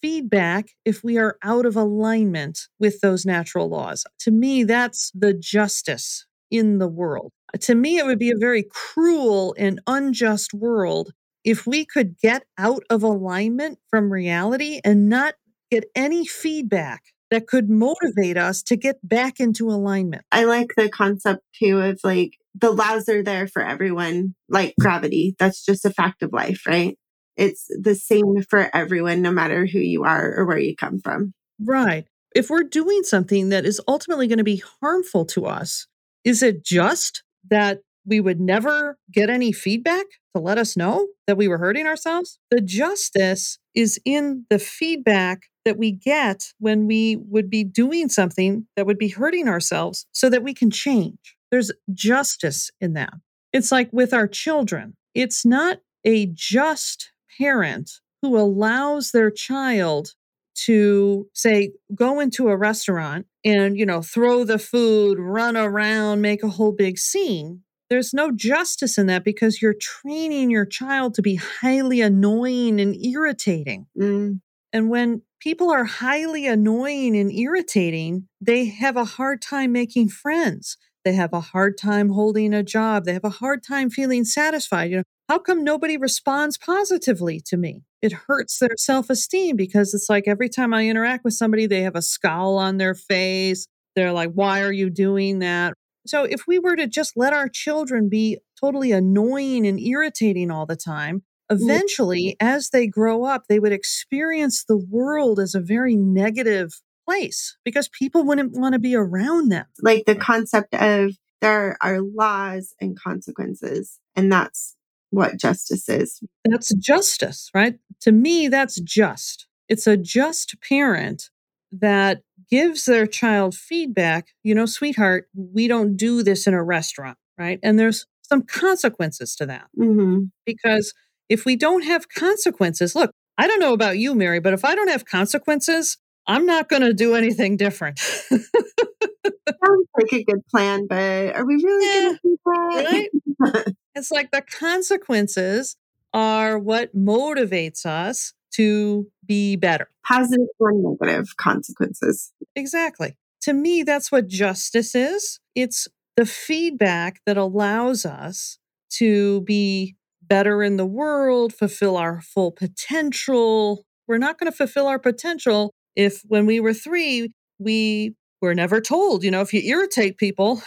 feedback 0.00 0.68
if 0.84 1.04
we 1.04 1.16
are 1.18 1.38
out 1.42 1.64
of 1.66 1.76
alignment 1.76 2.60
with 2.80 3.00
those 3.00 3.24
natural 3.24 3.68
laws. 3.68 4.04
To 4.20 4.30
me, 4.30 4.64
that's 4.64 5.10
the 5.14 5.32
justice 5.34 6.26
in 6.50 6.78
the 6.78 6.88
world. 6.88 7.32
To 7.60 7.74
me, 7.74 7.98
it 7.98 8.06
would 8.06 8.18
be 8.18 8.30
a 8.30 8.36
very 8.38 8.64
cruel 8.70 9.54
and 9.58 9.80
unjust 9.86 10.52
world 10.54 11.12
if 11.44 11.66
we 11.66 11.84
could 11.84 12.18
get 12.18 12.44
out 12.58 12.82
of 12.90 13.02
alignment 13.02 13.78
from 13.90 14.12
reality 14.12 14.80
and 14.84 15.08
not 15.08 15.34
get 15.70 15.84
any 15.94 16.26
feedback 16.26 17.02
that 17.32 17.46
could 17.46 17.70
motivate 17.70 18.36
us 18.36 18.62
to 18.62 18.76
get 18.76 18.96
back 19.02 19.40
into 19.40 19.70
alignment. 19.70 20.22
I 20.30 20.44
like 20.44 20.74
the 20.76 20.90
concept 20.90 21.40
too 21.58 21.80
of 21.80 21.98
like 22.04 22.36
the 22.54 22.70
laws 22.70 23.08
are 23.08 23.22
there 23.22 23.48
for 23.48 23.62
everyone, 23.62 24.34
like 24.50 24.72
mm-hmm. 24.72 24.82
gravity. 24.82 25.34
That's 25.38 25.64
just 25.64 25.86
a 25.86 25.90
fact 25.90 26.22
of 26.22 26.34
life, 26.34 26.66
right? 26.66 26.98
It's 27.38 27.68
the 27.70 27.94
same 27.94 28.42
for 28.50 28.68
everyone, 28.76 29.22
no 29.22 29.32
matter 29.32 29.64
who 29.64 29.78
you 29.78 30.04
are 30.04 30.34
or 30.36 30.44
where 30.44 30.58
you 30.58 30.76
come 30.76 31.00
from. 31.00 31.32
Right. 31.58 32.04
If 32.34 32.50
we're 32.50 32.64
doing 32.64 33.02
something 33.02 33.48
that 33.48 33.64
is 33.64 33.80
ultimately 33.88 34.26
going 34.26 34.36
to 34.36 34.44
be 34.44 34.62
harmful 34.82 35.24
to 35.26 35.46
us, 35.46 35.86
is 36.24 36.42
it 36.42 36.62
just 36.62 37.22
that 37.50 37.78
we 38.04 38.20
would 38.20 38.40
never 38.40 38.98
get 39.10 39.30
any 39.30 39.52
feedback 39.52 40.04
to 40.36 40.42
let 40.42 40.58
us 40.58 40.76
know 40.76 41.08
that 41.26 41.38
we 41.38 41.48
were 41.48 41.58
hurting 41.58 41.86
ourselves? 41.86 42.38
The 42.50 42.60
justice 42.60 43.58
is 43.74 43.98
in 44.04 44.44
the 44.50 44.58
feedback 44.58 45.44
that 45.64 45.78
we 45.78 45.92
get 45.92 46.52
when 46.58 46.86
we 46.86 47.16
would 47.16 47.48
be 47.48 47.64
doing 47.64 48.08
something 48.08 48.66
that 48.76 48.86
would 48.86 48.98
be 48.98 49.08
hurting 49.08 49.48
ourselves 49.48 50.06
so 50.12 50.28
that 50.28 50.42
we 50.42 50.54
can 50.54 50.70
change. 50.70 51.36
There's 51.50 51.70
justice 51.92 52.70
in 52.80 52.94
that. 52.94 53.14
It's 53.52 53.70
like 53.70 53.88
with 53.92 54.14
our 54.14 54.26
children, 54.26 54.96
it's 55.14 55.44
not 55.44 55.78
a 56.04 56.26
just 56.32 57.12
parent 57.38 57.90
who 58.22 58.36
allows 58.36 59.10
their 59.10 59.30
child 59.30 60.14
to 60.54 61.28
say 61.32 61.72
go 61.94 62.20
into 62.20 62.48
a 62.48 62.56
restaurant 62.56 63.26
and 63.44 63.76
you 63.78 63.86
know 63.86 64.02
throw 64.02 64.44
the 64.44 64.58
food 64.58 65.18
run 65.18 65.56
around 65.56 66.20
make 66.20 66.42
a 66.42 66.48
whole 66.48 66.72
big 66.72 66.98
scene 66.98 67.62
there's 67.92 68.14
no 68.14 68.32
justice 68.32 68.98
in 68.98 69.06
that 69.06 69.24
because 69.24 69.60
you're 69.60 69.74
training 69.74 70.50
your 70.50 70.66
child 70.66 71.14
to 71.14 71.22
be 71.22 71.36
highly 71.36 72.00
annoying 72.00 72.80
and 72.80 72.96
irritating 73.04 73.86
Mm, 73.98 74.40
and 74.72 74.88
when 74.88 75.22
people 75.40 75.70
are 75.70 75.84
highly 75.84 76.46
annoying 76.46 77.16
and 77.16 77.30
irritating, 77.32 78.28
they 78.40 78.66
have 78.66 78.96
a 78.96 79.04
hard 79.04 79.42
time 79.42 79.72
making 79.72 80.08
friends. 80.08 80.78
They 81.04 81.14
have 81.14 81.32
a 81.32 81.40
hard 81.40 81.76
time 81.76 82.10
holding 82.10 82.54
a 82.54 82.62
job. 82.62 83.04
They 83.04 83.12
have 83.12 83.24
a 83.24 83.30
hard 83.30 83.62
time 83.62 83.90
feeling 83.90 84.24
satisfied. 84.24 84.90
You 84.90 84.98
know, 84.98 85.02
how 85.28 85.38
come 85.38 85.64
nobody 85.64 85.96
responds 85.96 86.56
positively 86.56 87.40
to 87.46 87.56
me? 87.56 87.82
It 88.00 88.12
hurts 88.12 88.58
their 88.58 88.76
self 88.76 89.10
esteem 89.10 89.56
because 89.56 89.94
it's 89.94 90.08
like 90.08 90.24
every 90.26 90.48
time 90.48 90.72
I 90.72 90.86
interact 90.86 91.24
with 91.24 91.34
somebody, 91.34 91.66
they 91.66 91.82
have 91.82 91.96
a 91.96 92.02
scowl 92.02 92.56
on 92.56 92.78
their 92.78 92.94
face. 92.94 93.66
They're 93.94 94.12
like, 94.12 94.32
why 94.32 94.62
are 94.62 94.72
you 94.72 94.90
doing 94.90 95.40
that? 95.40 95.74
So 96.06 96.24
if 96.24 96.46
we 96.46 96.58
were 96.58 96.76
to 96.76 96.86
just 96.86 97.16
let 97.16 97.32
our 97.32 97.48
children 97.48 98.08
be 98.08 98.38
totally 98.60 98.92
annoying 98.92 99.66
and 99.66 99.80
irritating 99.80 100.50
all 100.50 100.66
the 100.66 100.76
time, 100.76 101.22
mm-hmm. 101.50 101.62
eventually, 101.62 102.36
as 102.40 102.70
they 102.70 102.86
grow 102.86 103.24
up, 103.24 103.44
they 103.48 103.58
would 103.58 103.72
experience 103.72 104.64
the 104.64 104.76
world 104.76 105.38
as 105.38 105.54
a 105.54 105.60
very 105.60 105.96
negative 105.96 106.80
place 107.04 107.56
because 107.64 107.88
people 107.88 108.24
wouldn't 108.24 108.52
want 108.52 108.74
to 108.74 108.78
be 108.78 108.94
around 108.94 109.48
them. 109.50 109.66
like 109.80 110.04
the 110.06 110.14
concept 110.14 110.74
of 110.74 111.16
there 111.40 111.76
are 111.80 112.00
laws 112.00 112.74
and 112.80 112.98
consequences, 112.98 113.98
and 114.14 114.30
that's 114.30 114.76
what 115.10 115.38
justice 115.38 115.88
is. 115.88 116.22
That's 116.44 116.72
justice, 116.74 117.50
right? 117.54 117.78
To 118.02 118.12
me, 118.12 118.48
that's 118.48 118.80
just. 118.80 119.46
It's 119.68 119.86
a 119.86 119.96
just 119.96 120.54
parent 120.66 121.30
that 121.72 122.22
gives 122.52 122.84
their 122.84 123.06
child 123.06 123.54
feedback. 123.56 124.28
You 124.44 124.54
know, 124.54 124.66
sweetheart, 124.66 125.28
we 125.34 125.68
don't 125.68 125.96
do 125.96 126.22
this 126.22 126.46
in 126.46 126.54
a 126.54 126.62
restaurant, 126.62 127.18
right? 127.38 127.58
And 127.62 127.78
there's 127.78 128.06
some 128.22 128.42
consequences 128.42 129.34
to 129.36 129.46
that. 129.46 129.68
hmm 129.76 130.24
because 130.46 130.92
if 131.30 131.46
we 131.46 131.56
don't 131.56 131.84
have 131.84 132.08
consequences, 132.10 132.94
look, 132.94 133.12
I 133.38 133.46
don't 133.48 133.60
know 133.60 133.72
about 133.72 133.98
you, 133.98 134.14
Mari, 134.14 134.40
but 134.40 134.52
if 134.54 134.64
I 134.64 134.74
don't 134.74 134.90
have 134.90 135.06
consequences, 135.06 135.96
I'm 136.26 136.46
not 136.46 136.68
going 136.68 136.82
to 136.82 136.92
do 136.92 137.14
anything 137.14 137.56
different. 137.56 137.98
Sounds 138.00 139.88
like 139.96 140.12
a 140.12 140.24
good 140.24 140.46
plan, 140.50 140.86
but 140.88 141.34
are 141.36 141.46
we 141.46 141.54
really 141.56 141.86
Yeah, 141.86 142.00
going 142.02 142.14
to 142.14 142.20
do 142.22 142.38
that? 142.46 142.84
right? 142.84 143.68
it's 143.94 144.10
like 144.10 144.30
the 144.30 144.42
consequences 144.42 145.76
are 146.12 146.58
what 146.58 146.94
motivates 146.94 147.86
us 147.86 148.34
to 148.56 149.06
be 149.26 149.56
better. 149.56 149.88
Positive 150.04 150.46
or 150.58 150.72
negative 150.72 151.36
consequences. 151.36 152.32
Exactly. 152.54 153.16
To 153.42 153.52
me, 153.52 153.82
that's 153.82 154.12
what 154.12 154.28
justice 154.28 154.94
is. 154.94 155.40
It's 155.54 155.88
the 156.16 156.26
feedback 156.26 157.20
that 157.26 157.36
allows 157.36 158.04
us 158.04 158.58
to 158.90 159.40
be 159.42 159.96
better 160.22 160.62
in 160.62 160.76
the 160.76 160.86
world, 160.86 161.52
fulfill 161.52 161.96
our 161.96 162.20
full 162.20 162.52
potential. 162.52 163.84
We're 164.06 164.18
not 164.18 164.38
going 164.38 164.50
to 164.50 164.56
fulfill 164.56 164.86
our 164.86 164.98
potential 164.98 165.72
if, 165.96 166.22
when 166.26 166.46
we 166.46 166.60
were 166.60 166.74
three, 166.74 167.32
we 167.58 168.14
were 168.40 168.54
never 168.54 168.80
told, 168.80 169.24
you 169.24 169.30
know, 169.30 169.40
if 169.40 169.52
you 169.52 169.60
irritate 169.60 170.18
people, 170.18 170.62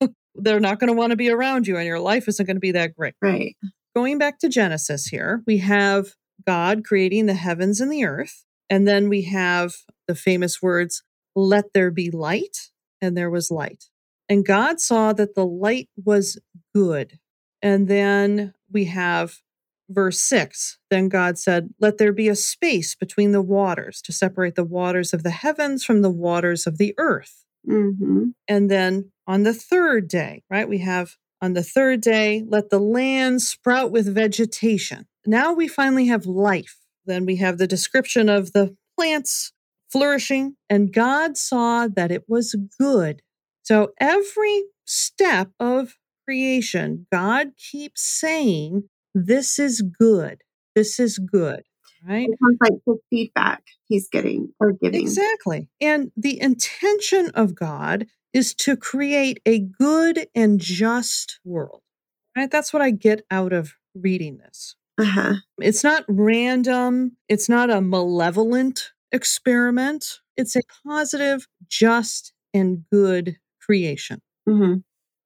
they're 0.34 0.60
not 0.60 0.78
going 0.78 0.88
to 0.88 0.94
want 0.94 1.10
to 1.10 1.16
be 1.16 1.30
around 1.30 1.66
you 1.66 1.76
and 1.76 1.86
your 1.86 2.00
life 2.00 2.28
isn't 2.28 2.46
going 2.46 2.56
to 2.56 2.60
be 2.60 2.72
that 2.72 2.94
great. 2.96 3.14
Right. 3.20 3.56
Going 3.94 4.18
back 4.18 4.38
to 4.40 4.48
Genesis 4.48 5.06
here, 5.06 5.42
we 5.46 5.58
have 5.58 6.14
God 6.46 6.84
creating 6.84 7.26
the 7.26 7.34
heavens 7.34 7.80
and 7.80 7.90
the 7.90 8.04
earth. 8.04 8.44
And 8.70 8.86
then 8.86 9.08
we 9.08 9.22
have 9.22 9.76
the 10.06 10.14
famous 10.14 10.60
words, 10.60 11.02
let 11.34 11.72
there 11.72 11.90
be 11.90 12.10
light, 12.10 12.70
and 13.00 13.16
there 13.16 13.30
was 13.30 13.50
light. 13.50 13.84
And 14.28 14.44
God 14.44 14.80
saw 14.80 15.12
that 15.14 15.34
the 15.34 15.46
light 15.46 15.88
was 16.02 16.38
good. 16.74 17.18
And 17.62 17.88
then 17.88 18.54
we 18.70 18.84
have 18.86 19.38
verse 19.88 20.20
six. 20.20 20.78
Then 20.90 21.08
God 21.08 21.38
said, 21.38 21.70
Let 21.80 21.98
there 21.98 22.12
be 22.12 22.28
a 22.28 22.36
space 22.36 22.94
between 22.94 23.32
the 23.32 23.42
waters 23.42 24.02
to 24.02 24.12
separate 24.12 24.54
the 24.54 24.64
waters 24.64 25.14
of 25.14 25.22
the 25.22 25.30
heavens 25.30 25.84
from 25.84 26.02
the 26.02 26.10
waters 26.10 26.66
of 26.66 26.78
the 26.78 26.94
earth. 26.98 27.44
hmm 27.66 28.30
And 28.46 28.70
then 28.70 29.12
on 29.26 29.42
the 29.42 29.54
third 29.54 30.08
day, 30.08 30.42
right, 30.50 30.68
we 30.68 30.78
have 30.78 31.16
on 31.40 31.52
the 31.52 31.62
third 31.62 32.00
day, 32.00 32.44
let 32.46 32.70
the 32.70 32.78
land 32.78 33.42
sprout 33.42 33.90
with 33.90 34.12
vegetation. 34.12 35.06
Now 35.26 35.52
we 35.52 35.68
finally 35.68 36.06
have 36.06 36.26
life. 36.26 36.78
Then 37.06 37.24
we 37.24 37.36
have 37.36 37.58
the 37.58 37.66
description 37.66 38.28
of 38.28 38.52
the 38.52 38.76
plants 38.96 39.52
flourishing, 39.90 40.56
and 40.68 40.92
God 40.92 41.36
saw 41.36 41.88
that 41.88 42.10
it 42.10 42.24
was 42.28 42.54
good. 42.78 43.22
So 43.62 43.92
every 44.00 44.64
step 44.84 45.50
of 45.60 45.96
creation, 46.26 47.06
God 47.12 47.52
keeps 47.56 48.02
saying, 48.02 48.88
This 49.14 49.58
is 49.58 49.82
good. 49.82 50.42
This 50.74 50.98
is 50.98 51.18
good. 51.18 51.62
Right? 52.06 52.28
It 52.28 52.38
sounds 52.42 52.58
like 52.60 52.80
the 52.86 52.98
feedback 53.10 53.62
he's 53.88 54.08
getting 54.08 54.52
or 54.60 54.72
giving. 54.72 55.00
Exactly. 55.00 55.68
And 55.80 56.12
the 56.16 56.40
intention 56.40 57.30
of 57.34 57.54
God 57.54 58.06
is 58.32 58.54
to 58.54 58.76
create 58.76 59.40
a 59.46 59.58
good 59.60 60.28
and 60.34 60.60
just 60.60 61.40
world. 61.44 61.80
Right? 62.36 62.50
That's 62.50 62.72
what 62.72 62.82
I 62.82 62.90
get 62.90 63.22
out 63.30 63.52
of 63.52 63.74
reading 63.94 64.38
this. 64.38 64.76
Uh-huh. 64.98 65.34
It's 65.60 65.84
not 65.84 66.04
random, 66.08 67.16
it's 67.28 67.48
not 67.48 67.70
a 67.70 67.80
malevolent 67.80 68.92
experiment. 69.12 70.20
It's 70.36 70.54
a 70.56 70.62
positive, 70.86 71.46
just, 71.68 72.32
and 72.54 72.84
good 72.92 73.36
creation. 73.60 74.20
hmm 74.46 74.76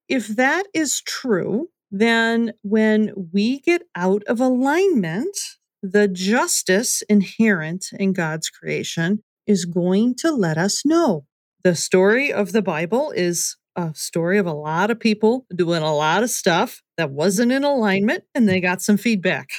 If 0.08 0.28
that 0.28 0.66
is 0.74 1.00
true, 1.02 1.68
then 1.90 2.52
when 2.62 3.12
we 3.32 3.60
get 3.60 3.82
out 3.94 4.22
of 4.24 4.40
alignment, 4.40 5.36
the 5.82 6.08
justice 6.08 7.02
inherent 7.08 7.86
in 7.98 8.12
God's 8.12 8.48
creation 8.48 9.22
is 9.46 9.64
going 9.64 10.14
to 10.16 10.30
let 10.32 10.56
us 10.56 10.84
know. 10.84 11.26
The 11.64 11.76
story 11.76 12.32
of 12.32 12.52
the 12.52 12.62
Bible 12.62 13.12
is 13.12 13.56
a 13.76 13.94
story 13.94 14.38
of 14.38 14.46
a 14.46 14.52
lot 14.52 14.90
of 14.90 14.98
people 14.98 15.46
doing 15.54 15.82
a 15.82 15.94
lot 15.94 16.22
of 16.22 16.30
stuff 16.30 16.82
that 16.96 17.10
wasn't 17.10 17.52
in 17.52 17.62
alignment 17.62 18.24
and 18.34 18.48
they 18.48 18.60
got 18.60 18.82
some 18.82 18.96
feedback. 18.96 19.50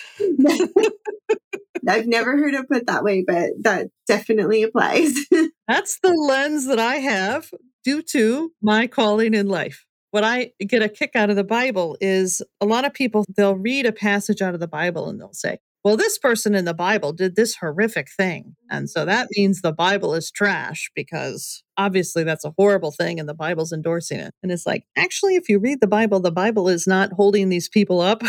I've 1.88 2.07
never 2.07 2.31
heard 2.38 2.53
it 2.53 2.67
put 2.69 2.88
that 2.88 3.03
way, 3.03 3.24
but 3.25 3.51
that 3.62 3.88
definitely 4.07 4.63
applies. 4.63 5.13
That's 5.67 6.00
the 6.01 6.13
lens 6.13 6.67
that 6.67 6.79
I 6.79 6.95
have 6.95 7.50
due 7.83 8.01
to 8.01 8.51
my 8.62 8.88
calling 8.88 9.33
in 9.33 9.48
life. 9.48 9.86
What 10.12 10.24
I 10.24 10.51
get 10.60 10.83
a 10.83 10.89
kick 10.89 11.12
out 11.15 11.29
of 11.29 11.36
the 11.36 11.43
Bible 11.43 11.98
is 12.00 12.41
a 12.62 12.65
lot 12.65 12.86
of 12.86 12.93
people, 12.93 13.25
they'll 13.36 13.57
read 13.57 13.86
a 13.86 13.91
passage 13.91 14.41
out 14.41 14.53
of 14.53 14.60
the 14.60 14.67
Bible 14.67 15.10
and 15.10 15.19
they'll 15.19 15.33
say, 15.33 15.60
well, 15.83 15.97
this 15.97 16.17
person 16.17 16.55
in 16.55 16.63
the 16.63 16.73
Bible 16.73 17.11
did 17.11 17.35
this 17.35 17.55
horrific 17.55 18.07
thing. 18.09 18.55
And 18.69 18.89
so 18.89 19.03
that 19.03 19.27
means 19.35 19.61
the 19.61 19.73
Bible 19.73 20.13
is 20.13 20.31
trash 20.31 20.89
because 20.95 21.61
obviously 21.77 22.23
that's 22.23 22.45
a 22.45 22.53
horrible 22.57 22.91
thing 22.91 23.19
and 23.19 23.27
the 23.27 23.33
Bible's 23.33 23.73
endorsing 23.73 24.19
it. 24.19 24.33
And 24.41 24.51
it's 24.51 24.65
like, 24.65 24.85
actually, 24.97 25.35
if 25.35 25.49
you 25.49 25.59
read 25.59 25.81
the 25.81 25.87
Bible, 25.87 26.21
the 26.21 26.31
Bible 26.31 26.69
is 26.69 26.87
not 26.87 27.11
holding 27.13 27.49
these 27.49 27.67
people 27.67 27.99
up 27.99 28.23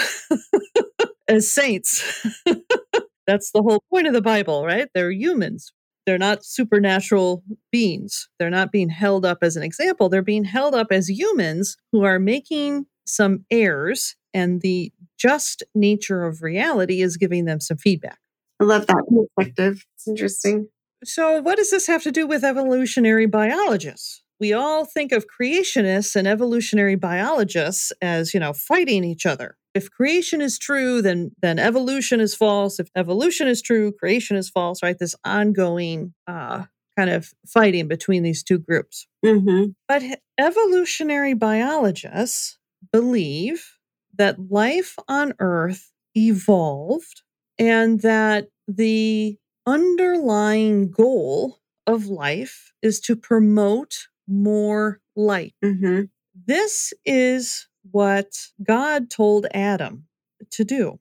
as 1.29 1.53
saints. 1.53 2.27
that's 3.27 3.53
the 3.53 3.63
whole 3.63 3.85
point 3.89 4.09
of 4.09 4.15
the 4.15 4.23
Bible, 4.23 4.65
right? 4.65 4.89
They're 4.93 5.13
humans. 5.13 5.73
They're 6.07 6.19
not 6.19 6.45
supernatural 6.45 7.45
beings. 7.71 8.29
They're 8.39 8.51
not 8.51 8.73
being 8.73 8.91
held 8.91 9.25
up 9.25 9.39
as 9.43 9.57
an 9.57 9.63
example. 9.63 10.09
They're 10.09 10.23
being 10.23 10.45
held 10.45 10.75
up 10.75 10.89
as 10.91 11.09
humans 11.09 11.77
who 11.93 12.03
are 12.03 12.19
making 12.19 12.87
some 13.07 13.45
errors 13.51 14.17
and 14.35 14.61
the 14.61 14.93
just 15.19 15.63
nature 15.75 16.25
of 16.25 16.43
reality 16.43 17.01
is 17.01 17.17
giving 17.17 17.45
them 17.45 17.61
some 17.61 17.77
feedback. 17.77 18.19
I 18.61 18.65
love 18.65 18.87
that 18.87 19.05
perspective. 19.37 19.87
It's 19.95 20.09
interesting. 20.09 20.69
So, 21.05 21.41
what 21.41 21.57
does 21.57 21.71
this 21.71 21.87
have 21.87 22.03
to 22.03 22.13
do 22.13 22.27
with 22.27 22.45
evolutionary 22.45 23.27
biologists? 23.27 24.23
We 24.41 24.53
all 24.53 24.85
think 24.85 25.13
of 25.13 25.27
creationists 25.29 26.17
and 26.17 26.27
evolutionary 26.27 26.97
biologists 26.97 27.93
as, 28.03 28.35
you 28.35 28.41
know, 28.41 28.53
fighting 28.53 29.05
each 29.05 29.27
other. 29.27 29.57
If 29.75 29.91
creation 29.91 30.41
is 30.41 30.59
true, 30.59 31.03
then 31.03 31.33
then 31.41 31.59
evolution 31.59 32.21
is 32.21 32.35
false. 32.35 32.79
If 32.79 32.89
evolution 32.97 33.49
is 33.49 33.63
true, 33.63 33.93
creation 33.93 34.37
is 34.37 34.51
false, 34.51 34.83
right? 34.83 34.99
This 34.99 35.15
ongoing 35.25 36.15
uh, 36.27 36.65
kind 36.97 37.11
of 37.11 37.33
fighting 37.47 37.89
between 37.89 38.23
these 38.23 38.43
two 38.43 38.59
groups. 38.59 39.07
Mm-hmm. 39.25 39.71
But 39.89 40.03
evolutionary 40.39 41.35
biologists 41.35 42.59
believe 42.93 43.74
that 44.17 44.51
life 44.51 44.97
on 45.09 45.35
Earth 45.39 45.91
evolved 46.17 47.23
and 47.59 48.01
that 48.01 48.49
the 48.67 49.37
underlying 49.67 50.91
goal 50.91 51.59
of 51.87 52.07
life 52.07 52.73
is 52.83 53.01
to 53.01 53.17
promote 53.17 54.09
more 54.27 55.01
light. 55.17 55.55
Mm-hmm. 55.65 56.03
This 56.47 56.93
is 57.05 57.69
what 57.91 58.33
God 58.63 59.11
told 59.11 59.47
Adam 59.53 60.07
to 60.51 60.65
do. 60.65 60.99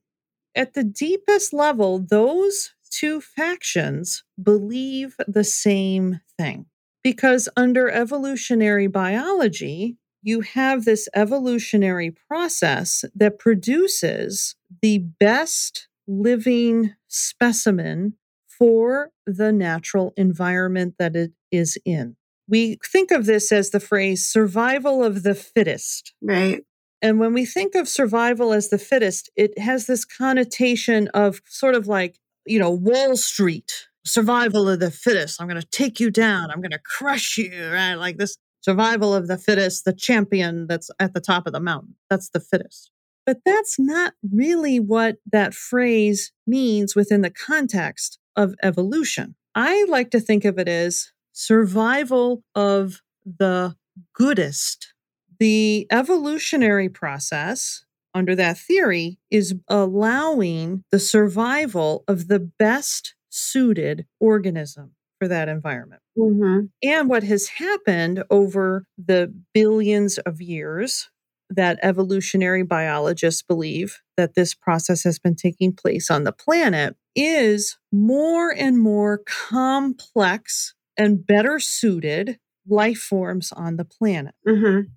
At 0.56 0.74
the 0.74 0.84
deepest 0.84 1.54
level, 1.54 2.00
those 2.00 2.74
two 2.92 3.22
factions 3.22 4.24
believe 4.42 5.16
the 5.28 5.44
same 5.44 6.20
thing. 6.38 6.66
Because 7.04 7.50
under 7.58 7.90
evolutionary 7.90 8.88
biology, 8.88 9.98
you 10.24 10.42
have 10.42 10.86
this 10.86 11.08
evolutionary 11.14 12.16
process 12.28 13.06
that 13.14 13.38
produces 13.38 14.56
the 14.82 15.00
best 15.20 15.88
living 16.08 16.94
specimen 17.08 18.14
for 18.48 19.12
the 19.26 19.52
natural 19.52 20.14
environment 20.18 20.96
that 20.98 21.16
it 21.16 21.32
is 21.52 21.78
in. 21.86 22.16
We 22.48 22.80
think 22.86 23.12
of 23.12 23.26
this 23.26 23.52
as 23.52 23.70
the 23.70 23.80
phrase 23.80 24.26
survival 24.26 25.04
of 25.04 25.24
the 25.24 25.36
fittest. 25.36 26.14
Right. 26.22 26.64
And 27.02 27.20
when 27.20 27.34
we 27.34 27.46
think 27.46 27.76
of 27.76 27.88
survival 27.88 28.54
as 28.54 28.70
the 28.70 28.78
fittest, 28.78 29.30
it 29.36 29.58
has 29.60 29.88
this 29.88 30.06
connotation 30.06 31.10
of 31.10 31.42
sort 31.46 31.76
of 31.76 31.88
like, 31.88 32.18
you 32.46 32.60
know, 32.60 32.72
Wall 32.72 33.18
Street, 33.18 33.88
survival 34.06 34.70
of 34.70 34.80
the 34.80 34.92
fittest. 34.92 35.42
I'm 35.42 35.48
going 35.48 35.60
to 35.60 35.68
take 35.68 36.00
you 36.00 36.10
down. 36.10 36.50
I'm 36.50 36.62
going 36.62 36.72
to 36.72 36.80
crush 36.80 37.38
you, 37.38 37.70
right? 37.72 37.96
Like 37.96 38.18
this 38.18 38.38
survival 38.64 39.14
of 39.14 39.28
the 39.28 39.38
fittest, 39.38 39.86
the 39.86 39.94
champion 39.94 40.68
that's 40.68 40.90
at 41.00 41.14
the 41.14 41.20
top 41.20 41.46
of 41.46 41.54
the 41.54 41.60
mountain. 41.60 41.96
That's 42.10 42.30
the 42.30 42.40
fittest. 42.40 42.92
But 43.26 43.40
that's 43.46 43.78
not 43.80 44.14
really 44.32 44.80
what 44.80 45.18
that 45.32 45.54
phrase 45.54 46.32
means 46.48 46.96
within 46.96 47.22
the 47.22 47.30
context 47.30 48.20
of 48.36 48.56
evolution. 48.64 49.36
I 49.56 49.86
like 49.88 50.12
to 50.12 50.20
think 50.20 50.46
of 50.46 50.58
it 50.58 50.68
as 50.68 51.12
survival 51.32 52.44
of 52.56 53.02
the 53.26 53.76
goodest. 54.14 54.94
The 55.40 55.88
evolutionary 55.92 56.90
process 56.90 57.86
under 58.14 58.36
that 58.36 58.58
theory 58.58 59.20
is 59.32 59.56
allowing 59.68 60.84
the 60.92 61.00
survival 61.00 62.04
of 62.08 62.28
the 62.28 62.40
best 62.40 63.16
suited 63.30 64.06
organism 64.20 64.92
for 65.24 65.30
that 65.30 65.48
environment. 65.48 66.02
Mm-hmm. 66.18 66.66
And 66.84 67.10
what 67.10 67.24
has 67.24 67.48
happened 67.48 68.26
over 68.30 68.86
the 68.98 69.34
billions 69.54 70.18
of 70.18 70.42
years 70.42 71.10
that 71.50 71.80
evolutionary 71.82 72.64
biologists 72.64 73.42
believe 73.42 74.02
that 74.18 74.36
this 74.36 74.54
process 74.54 75.04
has 75.04 75.20
been 75.20 75.36
taking 75.36 75.72
place 75.72 76.12
on 76.12 76.26
the 76.26 76.34
planet 76.34 76.98
is 77.16 77.78
more 77.90 78.54
and 78.54 78.78
more 78.78 79.22
complex 79.26 80.74
and 80.98 81.26
better 81.26 81.58
suited 81.58 82.38
life 82.68 82.98
forms 83.00 83.54
on 83.54 83.78
the 83.78 83.86
planet. 83.86 84.36
Mm-hmm. 84.46 84.90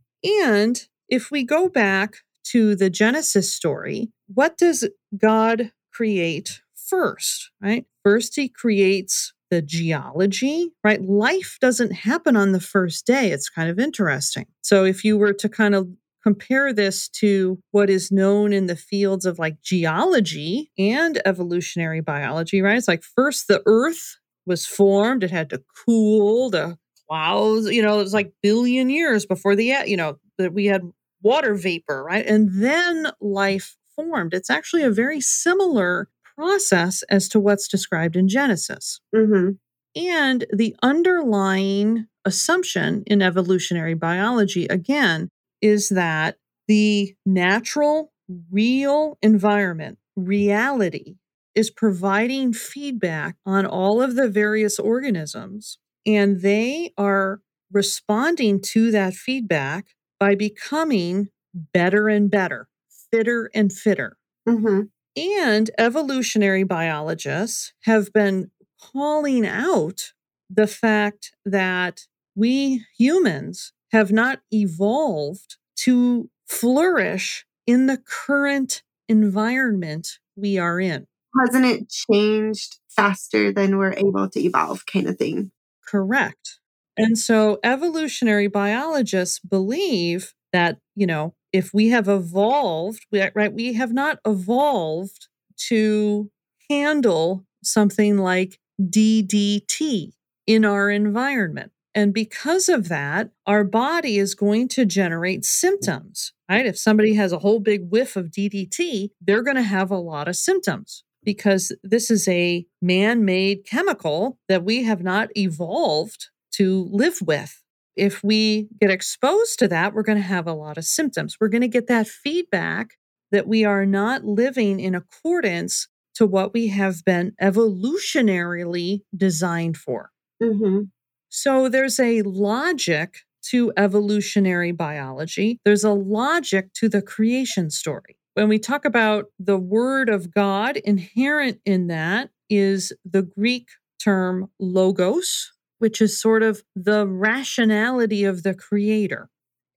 And 0.42 0.88
if 1.08 1.30
we 1.30 1.44
go 1.44 1.68
back 1.68 2.16
to 2.46 2.74
the 2.74 2.90
Genesis 2.90 3.52
story, 3.52 4.10
what 4.26 4.58
does 4.58 4.88
God 5.16 5.70
create 5.92 6.62
first, 6.74 7.50
right? 7.60 7.86
First, 8.02 8.34
he 8.34 8.48
creates 8.48 9.32
the 9.50 9.62
geology, 9.62 10.72
right? 10.82 11.00
Life 11.02 11.58
doesn't 11.60 11.92
happen 11.92 12.36
on 12.36 12.52
the 12.52 12.60
first 12.60 13.06
day. 13.06 13.30
It's 13.30 13.48
kind 13.48 13.70
of 13.70 13.78
interesting. 13.78 14.46
So 14.62 14.84
if 14.84 15.04
you 15.04 15.16
were 15.16 15.32
to 15.34 15.48
kind 15.48 15.74
of 15.74 15.88
compare 16.22 16.72
this 16.72 17.08
to 17.08 17.56
what 17.70 17.88
is 17.88 18.10
known 18.10 18.52
in 18.52 18.66
the 18.66 18.74
fields 18.74 19.24
of 19.24 19.38
like 19.38 19.62
geology 19.62 20.72
and 20.76 21.22
evolutionary 21.24 22.00
biology, 22.00 22.60
right? 22.60 22.76
It's 22.76 22.88
like 22.88 23.04
first 23.04 23.46
the 23.46 23.62
earth 23.64 24.18
was 24.44 24.66
formed, 24.66 25.22
it 25.22 25.30
had 25.30 25.50
to 25.50 25.62
cool, 25.84 26.50
the 26.50 26.76
clouds, 27.08 27.70
you 27.70 27.80
know, 27.80 28.00
it 28.00 28.02
was 28.02 28.12
like 28.14 28.32
billion 28.42 28.90
years 28.90 29.24
before 29.24 29.54
the, 29.54 29.72
you 29.86 29.96
know, 29.96 30.18
that 30.38 30.52
we 30.52 30.66
had 30.66 30.82
water 31.22 31.54
vapor, 31.54 32.02
right? 32.02 32.26
And 32.26 32.62
then 32.62 33.12
life 33.20 33.76
formed. 33.94 34.34
It's 34.34 34.50
actually 34.50 34.82
a 34.82 34.90
very 34.90 35.20
similar 35.20 36.08
process 36.36 37.02
as 37.04 37.28
to 37.30 37.40
what's 37.40 37.68
described 37.68 38.16
in 38.16 38.28
Genesis. 38.28 39.00
Mm-hmm. 39.14 39.52
And 39.96 40.46
the 40.52 40.76
underlying 40.82 42.06
assumption 42.24 43.02
in 43.06 43.22
evolutionary 43.22 43.94
biology, 43.94 44.66
again, 44.66 45.30
is 45.62 45.88
that 45.88 46.36
the 46.68 47.14
natural, 47.24 48.12
real 48.50 49.16
environment, 49.22 49.98
reality, 50.16 51.16
is 51.54 51.70
providing 51.70 52.52
feedback 52.52 53.36
on 53.46 53.64
all 53.64 54.02
of 54.02 54.16
the 54.16 54.28
various 54.28 54.78
organisms, 54.78 55.78
and 56.04 56.42
they 56.42 56.92
are 56.98 57.40
responding 57.72 58.60
to 58.60 58.90
that 58.90 59.14
feedback 59.14 59.86
by 60.20 60.34
becoming 60.34 61.28
better 61.72 62.08
and 62.08 62.30
better, 62.30 62.68
fitter 63.10 63.50
and 63.54 63.72
fitter. 63.72 64.18
Mm-hmm. 64.46 64.82
And 65.16 65.70
evolutionary 65.78 66.64
biologists 66.64 67.72
have 67.84 68.12
been 68.12 68.50
calling 68.80 69.46
out 69.46 70.12
the 70.50 70.66
fact 70.66 71.32
that 71.44 72.02
we 72.34 72.84
humans 72.98 73.72
have 73.92 74.12
not 74.12 74.40
evolved 74.52 75.56
to 75.76 76.28
flourish 76.46 77.46
in 77.66 77.86
the 77.86 77.98
current 77.98 78.82
environment 79.08 80.18
we 80.36 80.58
are 80.58 80.78
in. 80.78 81.06
Hasn't 81.40 81.64
it 81.64 81.88
changed 81.88 82.78
faster 82.88 83.52
than 83.52 83.78
we're 83.78 83.94
able 83.94 84.28
to 84.28 84.40
evolve, 84.40 84.84
kind 84.86 85.06
of 85.06 85.16
thing? 85.16 85.50
Correct. 85.86 86.60
And 86.96 87.18
so 87.18 87.58
evolutionary 87.62 88.48
biologists 88.48 89.38
believe 89.38 90.34
that, 90.52 90.78
you 90.94 91.06
know, 91.06 91.34
if 91.52 91.72
we 91.72 91.88
have 91.88 92.08
evolved, 92.08 93.06
uh, 93.14 93.30
right, 93.34 93.52
we 93.52 93.74
have 93.74 93.92
not 93.92 94.18
evolved 94.26 95.28
to 95.68 96.30
handle 96.68 97.44
something 97.62 98.18
like 98.18 98.58
DDT 98.80 100.12
in 100.46 100.64
our 100.64 100.90
environment. 100.90 101.72
And 101.94 102.12
because 102.12 102.68
of 102.68 102.88
that, 102.90 103.30
our 103.46 103.64
body 103.64 104.18
is 104.18 104.34
going 104.34 104.68
to 104.68 104.84
generate 104.84 105.40
mm. 105.40 105.44
symptoms, 105.46 106.32
right? 106.48 106.66
If 106.66 106.78
somebody 106.78 107.14
has 107.14 107.32
a 107.32 107.38
whole 107.38 107.58
big 107.58 107.90
whiff 107.90 108.16
of 108.16 108.26
DDT, 108.26 109.10
they're 109.20 109.42
going 109.42 109.56
to 109.56 109.62
have 109.62 109.90
a 109.90 109.96
lot 109.96 110.28
of 110.28 110.36
symptoms 110.36 111.04
because 111.24 111.72
this 111.82 112.10
is 112.10 112.28
a 112.28 112.66
man 112.82 113.24
made 113.24 113.64
chemical 113.66 114.38
that 114.48 114.62
we 114.62 114.84
have 114.84 115.02
not 115.02 115.28
evolved 115.36 116.28
to 116.52 116.88
live 116.92 117.18
with 117.22 117.62
if 117.96 118.22
we 118.22 118.68
get 118.80 118.90
exposed 118.90 119.58
to 119.60 119.68
that, 119.68 119.94
we're 119.94 120.02
going 120.02 120.18
to 120.18 120.22
have 120.22 120.46
a 120.46 120.52
lot 120.52 120.78
of 120.78 120.84
symptoms. 120.84 121.36
We're 121.40 121.48
going 121.48 121.62
to 121.62 121.68
get 121.68 121.86
that 121.88 122.06
feedback 122.06 122.90
that 123.32 123.48
we 123.48 123.64
are 123.64 123.86
not 123.86 124.24
living 124.24 124.80
in 124.80 124.94
accordance 124.94 125.88
to 126.14 126.26
what 126.26 126.54
we 126.54 126.68
have 126.68 127.04
been 127.04 127.32
evolutionarily 127.42 129.02
designed 129.16 129.76
for. 129.76 130.10
hmm 130.42 130.82
So 131.28 131.68
there's 131.68 132.00
a 132.00 132.22
logic 132.22 133.18
to 133.50 133.72
evolutionary 133.76 134.72
biology, 134.72 135.60
there's 135.64 135.84
a 135.84 135.92
logic 135.92 136.72
to 136.74 136.88
the 136.88 137.02
creation 137.02 137.70
story. 137.70 138.16
When 138.34 138.48
we 138.48 138.58
talk 138.58 138.84
about 138.84 139.26
the 139.38 139.56
word 139.56 140.08
of 140.08 140.34
God, 140.34 140.76
inherent 140.78 141.60
in 141.64 141.86
that 141.86 142.30
is 142.50 142.92
the 143.04 143.22
Greek 143.22 143.68
term 144.02 144.50
logos, 144.60 145.52
which 145.78 146.00
is 146.00 146.20
sort 146.20 146.42
of 146.42 146.62
the 146.74 147.06
rationality 147.06 148.24
of 148.24 148.42
the 148.42 148.54
creator. 148.54 149.28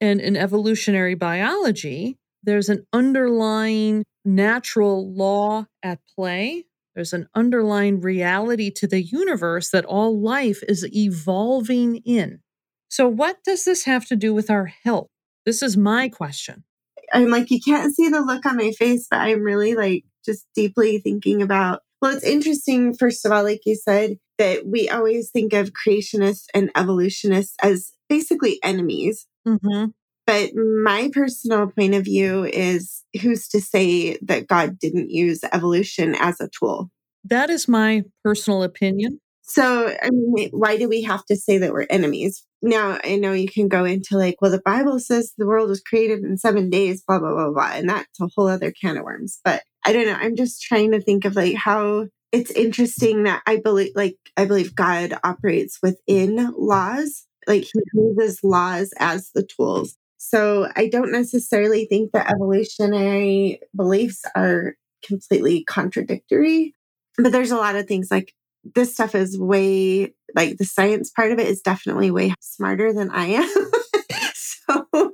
And 0.02 0.22
in 0.22 0.38
evolutionary 0.38 1.16
biology, 1.16 2.18
there's 2.44 2.70
an 2.70 2.86
underlying 2.94 4.06
natural 4.24 5.14
law 5.14 5.66
at 5.84 6.00
play. 6.16 6.66
There's 6.96 7.14
an 7.14 7.28
underlying 7.36 8.02
reality 8.02 8.72
to 8.72 8.88
the 8.88 9.02
universe 9.02 9.70
that 9.72 9.86
all 9.86 10.20
life 10.20 10.64
is 10.68 10.88
evolving 10.94 11.98
in. 11.98 12.40
So, 12.90 13.08
what 13.08 13.44
does 13.44 13.66
this 13.66 13.86
have 13.86 14.06
to 14.08 14.16
do 14.16 14.34
with 14.34 14.50
our 14.50 14.66
health? 14.66 15.08
This 15.46 15.62
is 15.62 15.78
my 15.78 16.10
question. 16.10 16.64
I'm 17.14 17.30
like, 17.30 17.52
you 17.52 17.60
can't 17.60 17.94
see 17.94 18.10
the 18.10 18.22
look 18.22 18.46
on 18.46 18.58
my 18.58 18.72
face, 18.72 19.08
but 19.10 19.20
I'm 19.20 19.42
really 19.42 19.76
like 19.76 20.06
just 20.26 20.46
deeply 20.56 21.00
thinking 21.00 21.42
about. 21.42 21.82
Well, 22.02 22.16
it's 22.16 22.26
interesting, 22.26 22.96
first 22.96 23.26
of 23.26 23.32
all, 23.32 23.44
like 23.44 23.62
you 23.66 23.76
said, 23.76 24.18
that 24.40 24.66
we 24.66 24.90
always 24.90 25.30
think 25.30 25.54
of 25.54 25.74
creationists 25.74 26.46
and 26.56 26.72
evolutionists 26.76 27.56
as 27.62 27.94
basically 28.10 28.60
enemies. 28.64 29.28
hmm 29.46 29.86
But 30.26 30.56
my 30.56 31.12
personal 31.14 31.68
point 31.68 31.94
of 31.94 32.06
view 32.06 32.46
is 32.46 33.04
who's 33.22 33.48
to 33.50 33.62
say 33.62 34.18
that 34.24 34.48
God 34.48 34.80
didn't 34.80 35.12
use 35.12 35.42
evolution 35.52 36.16
as 36.16 36.42
a 36.42 36.50
tool? 36.50 36.90
That 37.26 37.50
is 37.50 37.68
my 37.68 38.04
personal 38.24 38.64
opinion. 38.64 39.20
So, 39.44 39.88
I 40.02 40.10
mean, 40.12 40.50
why 40.52 40.78
do 40.78 40.88
we 40.88 41.02
have 41.04 41.26
to 41.26 41.36
say 41.36 41.58
that 41.58 41.74
we're 41.74 41.88
enemies? 41.90 42.46
Now, 42.62 43.00
I 43.04 43.16
know 43.16 43.34
you 43.34 43.48
can 43.48 43.68
go 43.68 43.84
into 43.84 44.16
like, 44.16 44.36
well, 44.42 44.52
the 44.52 44.62
Bible 44.64 45.00
says 45.00 45.34
the 45.38 45.48
world 45.48 45.70
was 45.70 45.82
created 45.82 46.20
in 46.24 46.38
seven 46.38 46.70
days, 46.70 47.04
blah, 47.08 47.18
blah, 47.18 47.34
blah, 47.34 47.52
blah. 47.52 47.72
And 47.74 47.90
that's 47.90 48.20
a 48.22 48.30
whole 48.36 48.48
other 48.48 48.72
can 48.72 48.98
of 48.98 49.04
worms. 49.04 49.40
But 49.44 49.64
I 49.84 49.92
don't 49.92 50.06
know. 50.06 50.18
I'm 50.20 50.36
just 50.36 50.62
trying 50.62 50.92
to 50.92 51.02
think 51.02 51.26
of 51.26 51.36
like 51.36 51.56
how 51.56 52.06
it's 52.32 52.52
interesting 52.52 53.24
that 53.24 53.42
I 53.46 53.58
believe, 53.58 53.92
like, 53.96 54.18
I 54.38 54.46
believe 54.46 54.76
God 54.76 55.18
operates 55.24 55.80
within 55.82 56.54
laws. 56.58 57.26
Like 57.48 57.64
he 57.64 57.82
uses 57.94 58.44
laws 58.44 58.94
as 59.00 59.32
the 59.34 59.44
tools. 59.44 59.96
So 60.18 60.70
I 60.76 60.88
don't 60.90 61.12
necessarily 61.12 61.86
think 61.86 62.12
that 62.12 62.30
evolutionary 62.30 63.60
beliefs 63.76 64.24
are 64.36 64.76
completely 65.04 65.64
contradictory. 65.64 66.76
But 67.18 67.32
there's 67.32 67.52
a 67.52 67.58
lot 67.58 67.76
of 67.76 67.88
things 67.88 68.12
like 68.12 68.34
this 68.76 68.94
stuff 68.94 69.16
is 69.16 69.40
way 69.40 70.14
like 70.36 70.58
the 70.58 70.66
science 70.66 71.10
part 71.10 71.32
of 71.32 71.40
it 71.40 71.48
is 71.48 71.62
definitely 71.62 72.12
way 72.12 72.34
smarter 72.42 72.94
than 72.94 73.10
I 73.10 73.26
am. 73.28 73.72
so 74.36 75.12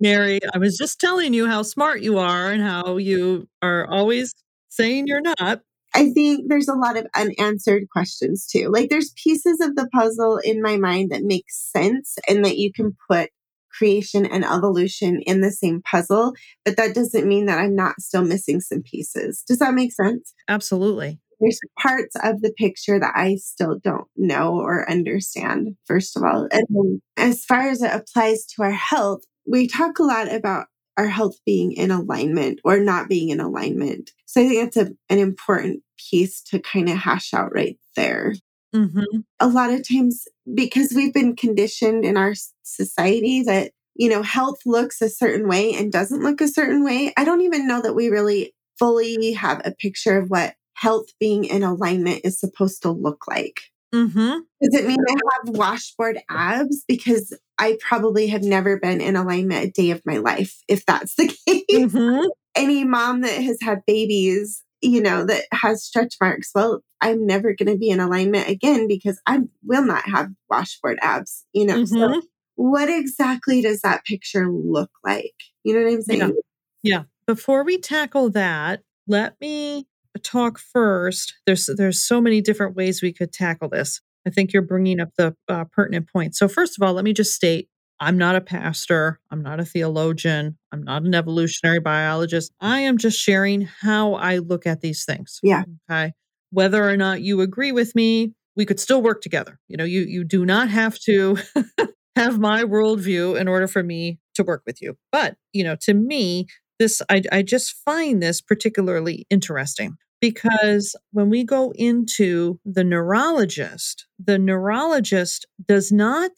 Mari, 0.00 0.40
I 0.52 0.58
was 0.58 0.76
just 0.76 1.00
telling 1.00 1.32
you 1.32 1.46
how 1.46 1.62
smart 1.62 2.02
you 2.02 2.18
are 2.18 2.50
and 2.50 2.62
how 2.62 2.96
you 2.96 3.48
are 3.62 3.86
always 3.86 4.34
saying 4.68 5.06
you're 5.06 5.22
not. 5.22 5.62
I 5.94 6.10
think 6.10 6.46
there's 6.48 6.68
a 6.68 6.74
lot 6.74 6.96
of 6.96 7.06
unanswered 7.16 7.88
questions 7.90 8.46
too. 8.46 8.70
Like 8.72 8.90
there's 8.90 9.12
pieces 9.22 9.60
of 9.60 9.74
the 9.76 9.88
puzzle 9.92 10.38
in 10.38 10.62
my 10.62 10.76
mind 10.76 11.10
that 11.10 11.22
make 11.24 11.46
sense 11.48 12.16
and 12.28 12.44
that 12.44 12.56
you 12.58 12.72
can 12.72 12.96
put 13.10 13.30
creation 13.76 14.26
and 14.26 14.44
evolution 14.44 15.20
in 15.26 15.40
the 15.40 15.50
same 15.50 15.80
puzzle, 15.82 16.32
but 16.64 16.76
that 16.76 16.94
doesn't 16.94 17.26
mean 17.26 17.46
that 17.46 17.58
I'm 17.58 17.74
not 17.76 18.00
still 18.00 18.24
missing 18.24 18.60
some 18.60 18.82
pieces. 18.82 19.44
Does 19.46 19.58
that 19.58 19.74
make 19.74 19.92
sense? 19.92 20.34
Absolutely. 20.48 21.20
there's 21.40 21.58
parts 21.80 22.14
of 22.22 22.42
the 22.42 22.52
picture 22.58 22.98
that 23.00 23.12
I 23.16 23.36
still 23.36 23.78
don't 23.82 24.08
know 24.16 24.54
or 24.60 24.88
understand, 24.90 25.76
first 25.86 26.16
of 26.16 26.22
all. 26.22 26.48
And 26.50 27.00
as 27.16 27.44
far 27.44 27.68
as 27.68 27.82
it 27.82 27.92
applies 27.92 28.44
to 28.46 28.62
our 28.62 28.72
health, 28.72 29.22
we 29.46 29.66
talk 29.66 29.98
a 29.98 30.02
lot 30.04 30.32
about 30.32 30.66
our 30.96 31.08
health 31.08 31.36
being 31.46 31.72
in 31.72 31.90
alignment 31.90 32.60
or 32.64 32.78
not 32.78 33.08
being 33.08 33.30
in 33.30 33.40
alignment. 33.40 34.10
So 34.26 34.40
I 34.40 34.48
think 34.48 34.74
that's 34.74 34.88
a, 34.88 34.92
an 35.12 35.18
important 35.18 35.82
piece 36.10 36.42
to 36.44 36.58
kind 36.60 36.88
of 36.88 36.96
hash 36.96 37.32
out 37.34 37.52
right 37.54 37.78
there. 37.96 38.34
hmm 38.74 39.00
A 39.40 39.48
lot 39.48 39.70
of 39.70 39.86
times, 39.88 40.26
because 40.54 40.92
we've 40.94 41.14
been 41.14 41.36
conditioned 41.36 42.04
in 42.04 42.16
our 42.16 42.34
society 42.62 43.42
that, 43.42 43.72
you 43.94 44.08
know, 44.08 44.22
health 44.22 44.60
looks 44.66 45.00
a 45.02 45.08
certain 45.08 45.48
way 45.48 45.74
and 45.74 45.92
doesn't 45.92 46.22
look 46.22 46.40
a 46.40 46.48
certain 46.48 46.84
way, 46.84 47.12
I 47.16 47.24
don't 47.24 47.42
even 47.42 47.66
know 47.66 47.80
that 47.82 47.94
we 47.94 48.08
really 48.08 48.54
fully 48.78 49.32
have 49.32 49.60
a 49.64 49.72
picture 49.72 50.18
of 50.18 50.30
what 50.30 50.54
health 50.74 51.06
being 51.18 51.44
in 51.44 51.62
alignment 51.62 52.22
is 52.24 52.38
supposed 52.38 52.82
to 52.82 52.90
look 52.90 53.24
like. 53.28 53.60
Hmm 53.92 54.38
Does 54.62 54.74
it 54.74 54.86
mean 54.86 54.98
I 55.08 55.12
have 55.12 55.56
washboard 55.56 56.18
abs? 56.28 56.84
Because 56.86 57.36
I 57.58 57.78
probably 57.80 58.26
have 58.28 58.42
never 58.42 58.78
been 58.78 59.00
in 59.00 59.16
alignment 59.16 59.64
a 59.66 59.70
day 59.70 59.90
of 59.90 60.02
my 60.04 60.18
life, 60.18 60.56
if 60.68 60.84
that's 60.86 61.14
the 61.16 61.28
case. 61.46 61.92
hmm 61.92 62.20
Any 62.54 62.84
mom 62.84 63.20
that 63.22 63.42
has 63.42 63.58
had 63.62 63.80
babies, 63.86 64.62
you 64.80 65.00
know, 65.02 65.24
that 65.24 65.44
has 65.52 65.84
stretch 65.84 66.16
marks, 66.20 66.50
well, 66.54 66.82
I'm 67.00 67.26
never 67.26 67.54
going 67.54 67.68
to 67.72 67.78
be 67.78 67.90
in 67.90 68.00
alignment 68.00 68.48
again 68.48 68.88
because 68.88 69.20
I 69.26 69.40
will 69.64 69.84
not 69.84 70.08
have 70.08 70.28
washboard 70.50 70.98
abs, 71.02 71.44
you 71.52 71.66
know. 71.66 71.84
So, 71.84 72.08
Mhm. 72.08 72.22
what 72.56 72.88
exactly 72.90 73.62
does 73.62 73.80
that 73.82 74.04
picture 74.04 74.50
look 74.50 74.90
like? 75.04 75.34
You 75.64 75.74
know 75.74 75.84
what 75.84 75.92
I'm 75.92 76.02
saying? 76.02 76.36
Yeah. 76.82 77.04
Before 77.26 77.62
we 77.64 77.78
tackle 77.78 78.30
that, 78.30 78.82
let 79.06 79.40
me 79.40 79.86
talk 80.18 80.58
first. 80.58 81.34
There's 81.46 81.68
there's 81.76 82.00
so 82.00 82.20
many 82.20 82.40
different 82.40 82.76
ways 82.76 83.02
we 83.02 83.12
could 83.12 83.32
tackle 83.32 83.68
this. 83.68 84.00
I 84.26 84.30
think 84.30 84.52
you're 84.52 84.62
bringing 84.62 85.00
up 85.00 85.10
the 85.16 85.34
uh, 85.48 85.64
pertinent 85.72 86.10
point. 86.12 86.36
So 86.36 86.48
first 86.48 86.78
of 86.78 86.86
all, 86.86 86.94
let 86.94 87.04
me 87.04 87.12
just 87.12 87.34
state 87.34 87.68
I'm 88.00 88.16
not 88.16 88.34
a 88.34 88.40
pastor. 88.40 89.20
I'm 89.30 89.42
not 89.42 89.60
a 89.60 89.64
theologian. 89.64 90.56
I'm 90.72 90.82
not 90.82 91.02
an 91.02 91.14
evolutionary 91.14 91.80
biologist. 91.80 92.50
I 92.60 92.80
am 92.80 92.96
just 92.96 93.20
sharing 93.20 93.68
how 93.82 94.14
I 94.14 94.38
look 94.38 94.66
at 94.66 94.80
these 94.80 95.04
things. 95.04 95.38
Yeah. 95.42 95.64
Okay. 95.90 96.12
Whether 96.50 96.88
or 96.88 96.96
not 96.96 97.20
you 97.20 97.42
agree 97.42 97.72
with 97.72 97.94
me, 97.94 98.32
we 98.56 98.64
could 98.64 98.80
still 98.80 99.02
work 99.02 99.20
together. 99.20 99.60
You 99.68 99.76
know, 99.76 99.84
you 99.84 100.00
you 100.02 100.24
do 100.24 100.46
not 100.46 100.70
have 100.70 100.98
to 101.00 101.36
have 102.16 102.38
my 102.38 102.64
worldview 102.64 103.38
in 103.38 103.48
order 103.48 103.68
for 103.68 103.82
me 103.82 104.18
to 104.34 104.42
work 104.42 104.62
with 104.66 104.80
you. 104.80 104.96
But, 105.12 105.36
you 105.52 105.62
know, 105.62 105.76
to 105.82 105.94
me, 105.94 106.46
this 106.80 107.00
I, 107.08 107.22
I 107.30 107.42
just 107.42 107.76
find 107.84 108.20
this 108.20 108.40
particularly 108.40 109.26
interesting 109.30 109.96
because 110.20 110.96
when 111.12 111.30
we 111.30 111.44
go 111.44 111.72
into 111.76 112.58
the 112.64 112.82
neurologist, 112.82 114.06
the 114.18 114.38
neurologist 114.38 115.46
does 115.64 115.92
not 115.92 116.32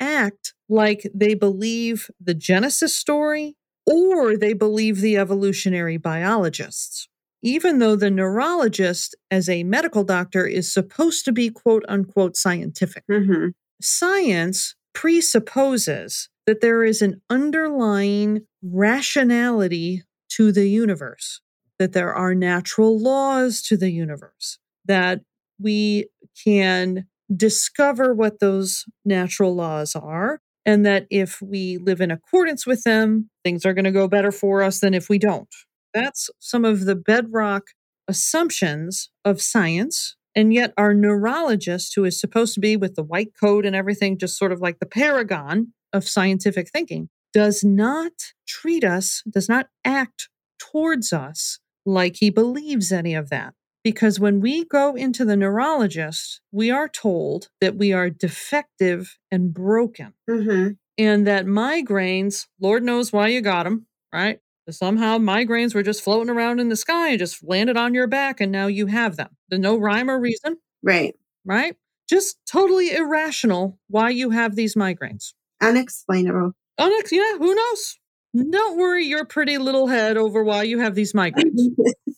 act 0.00 0.54
like 0.68 1.08
they 1.14 1.34
believe 1.34 2.10
the 2.20 2.34
Genesis 2.34 2.96
story 2.96 3.56
or 3.86 4.36
they 4.36 4.52
believe 4.52 5.00
the 5.00 5.16
evolutionary 5.16 5.98
biologists. 5.98 7.08
Even 7.44 7.78
though 7.78 7.96
the 7.96 8.10
neurologist, 8.10 9.16
as 9.30 9.48
a 9.48 9.64
medical 9.64 10.04
doctor, 10.04 10.46
is 10.46 10.72
supposed 10.72 11.24
to 11.24 11.32
be 11.32 11.50
quote 11.50 11.84
unquote 11.88 12.36
scientific 12.36 13.04
hmm 13.08 13.48
science 13.84 14.76
presupposes 14.94 16.28
that 16.46 16.60
there 16.60 16.84
is 16.84 17.02
an 17.02 17.20
underlying 17.30 18.46
rationality 18.62 20.02
to 20.30 20.52
the 20.52 20.68
universe, 20.68 21.40
that 21.78 21.92
there 21.92 22.14
are 22.14 22.34
natural 22.34 23.00
laws 23.00 23.62
to 23.62 23.76
the 23.76 23.90
universe, 23.90 24.58
that 24.84 25.20
we 25.60 26.08
can 26.44 27.06
discover 27.34 28.14
what 28.14 28.40
those 28.40 28.84
natural 29.04 29.54
laws 29.54 29.94
are, 29.94 30.40
and 30.64 30.86
that 30.86 31.06
if 31.10 31.40
we 31.40 31.78
live 31.78 32.00
in 32.00 32.10
accordance 32.10 32.66
with 32.66 32.82
them, 32.84 33.30
things 33.44 33.64
are 33.64 33.74
going 33.74 33.84
to 33.84 33.90
go 33.90 34.08
better 34.08 34.32
for 34.32 34.62
us 34.62 34.80
than 34.80 34.94
if 34.94 35.08
we 35.08 35.18
don't. 35.18 35.48
That's 35.94 36.30
some 36.38 36.64
of 36.64 36.84
the 36.84 36.96
bedrock 36.96 37.64
assumptions 38.08 39.10
of 39.24 39.42
science. 39.42 40.16
And 40.34 40.54
yet, 40.54 40.72
our 40.78 40.94
neurologist, 40.94 41.94
who 41.94 42.04
is 42.04 42.18
supposed 42.18 42.54
to 42.54 42.60
be 42.60 42.76
with 42.76 42.94
the 42.94 43.02
white 43.02 43.32
coat 43.38 43.66
and 43.66 43.76
everything, 43.76 44.18
just 44.18 44.38
sort 44.38 44.52
of 44.52 44.60
like 44.60 44.78
the 44.78 44.86
paragon 44.86 45.74
of 45.92 46.08
scientific 46.08 46.70
thinking, 46.70 47.08
does 47.32 47.64
not 47.64 48.12
treat 48.46 48.84
us, 48.84 49.22
does 49.30 49.48
not 49.48 49.68
act 49.84 50.28
towards 50.58 51.12
us 51.12 51.58
like 51.84 52.16
he 52.16 52.30
believes 52.30 52.92
any 52.92 53.14
of 53.14 53.30
that. 53.30 53.54
Because 53.84 54.20
when 54.20 54.40
we 54.40 54.64
go 54.64 54.94
into 54.94 55.24
the 55.24 55.36
neurologist, 55.36 56.40
we 56.52 56.70
are 56.70 56.88
told 56.88 57.48
that 57.60 57.76
we 57.76 57.92
are 57.92 58.10
defective 58.10 59.18
and 59.30 59.52
broken 59.52 60.14
hmm 60.28 60.68
and 60.98 61.26
that 61.26 61.46
migraines, 61.46 62.46
Lord 62.60 62.82
knows 62.82 63.12
why 63.12 63.28
you 63.28 63.40
got 63.40 63.64
them, 63.64 63.86
right? 64.12 64.40
Somehow 64.70 65.18
migraines 65.18 65.74
were 65.74 65.82
just 65.82 66.02
floating 66.02 66.30
around 66.30 66.60
in 66.60 66.68
the 66.68 66.76
sky 66.76 67.10
and 67.10 67.18
just 67.18 67.42
landed 67.42 67.76
on 67.76 67.94
your 67.94 68.06
back, 68.06 68.40
and 68.40 68.52
now 68.52 68.66
you 68.66 68.86
have 68.86 69.16
them. 69.16 69.30
There's 69.48 69.60
no 69.60 69.76
rhyme 69.76 70.10
or 70.10 70.20
reason, 70.20 70.58
Right. 70.82 71.16
right? 71.44 71.76
Just 72.08 72.38
totally 72.50 72.92
irrational 72.94 73.78
why 73.88 74.10
you 74.10 74.30
have 74.30 74.54
these 74.54 74.74
migraines. 74.76 75.32
Unexplainable. 75.62 76.52
Unex- 76.80 77.12
yeah, 77.12 77.38
who 77.38 77.54
knows? 77.54 77.98
Don't 78.34 78.78
worry 78.78 79.06
your 79.06 79.24
pretty 79.24 79.58
little 79.58 79.86
head 79.86 80.16
over 80.16 80.42
why 80.42 80.62
you 80.62 80.78
have 80.80 80.94
these 80.94 81.12
migraines. 81.12 81.68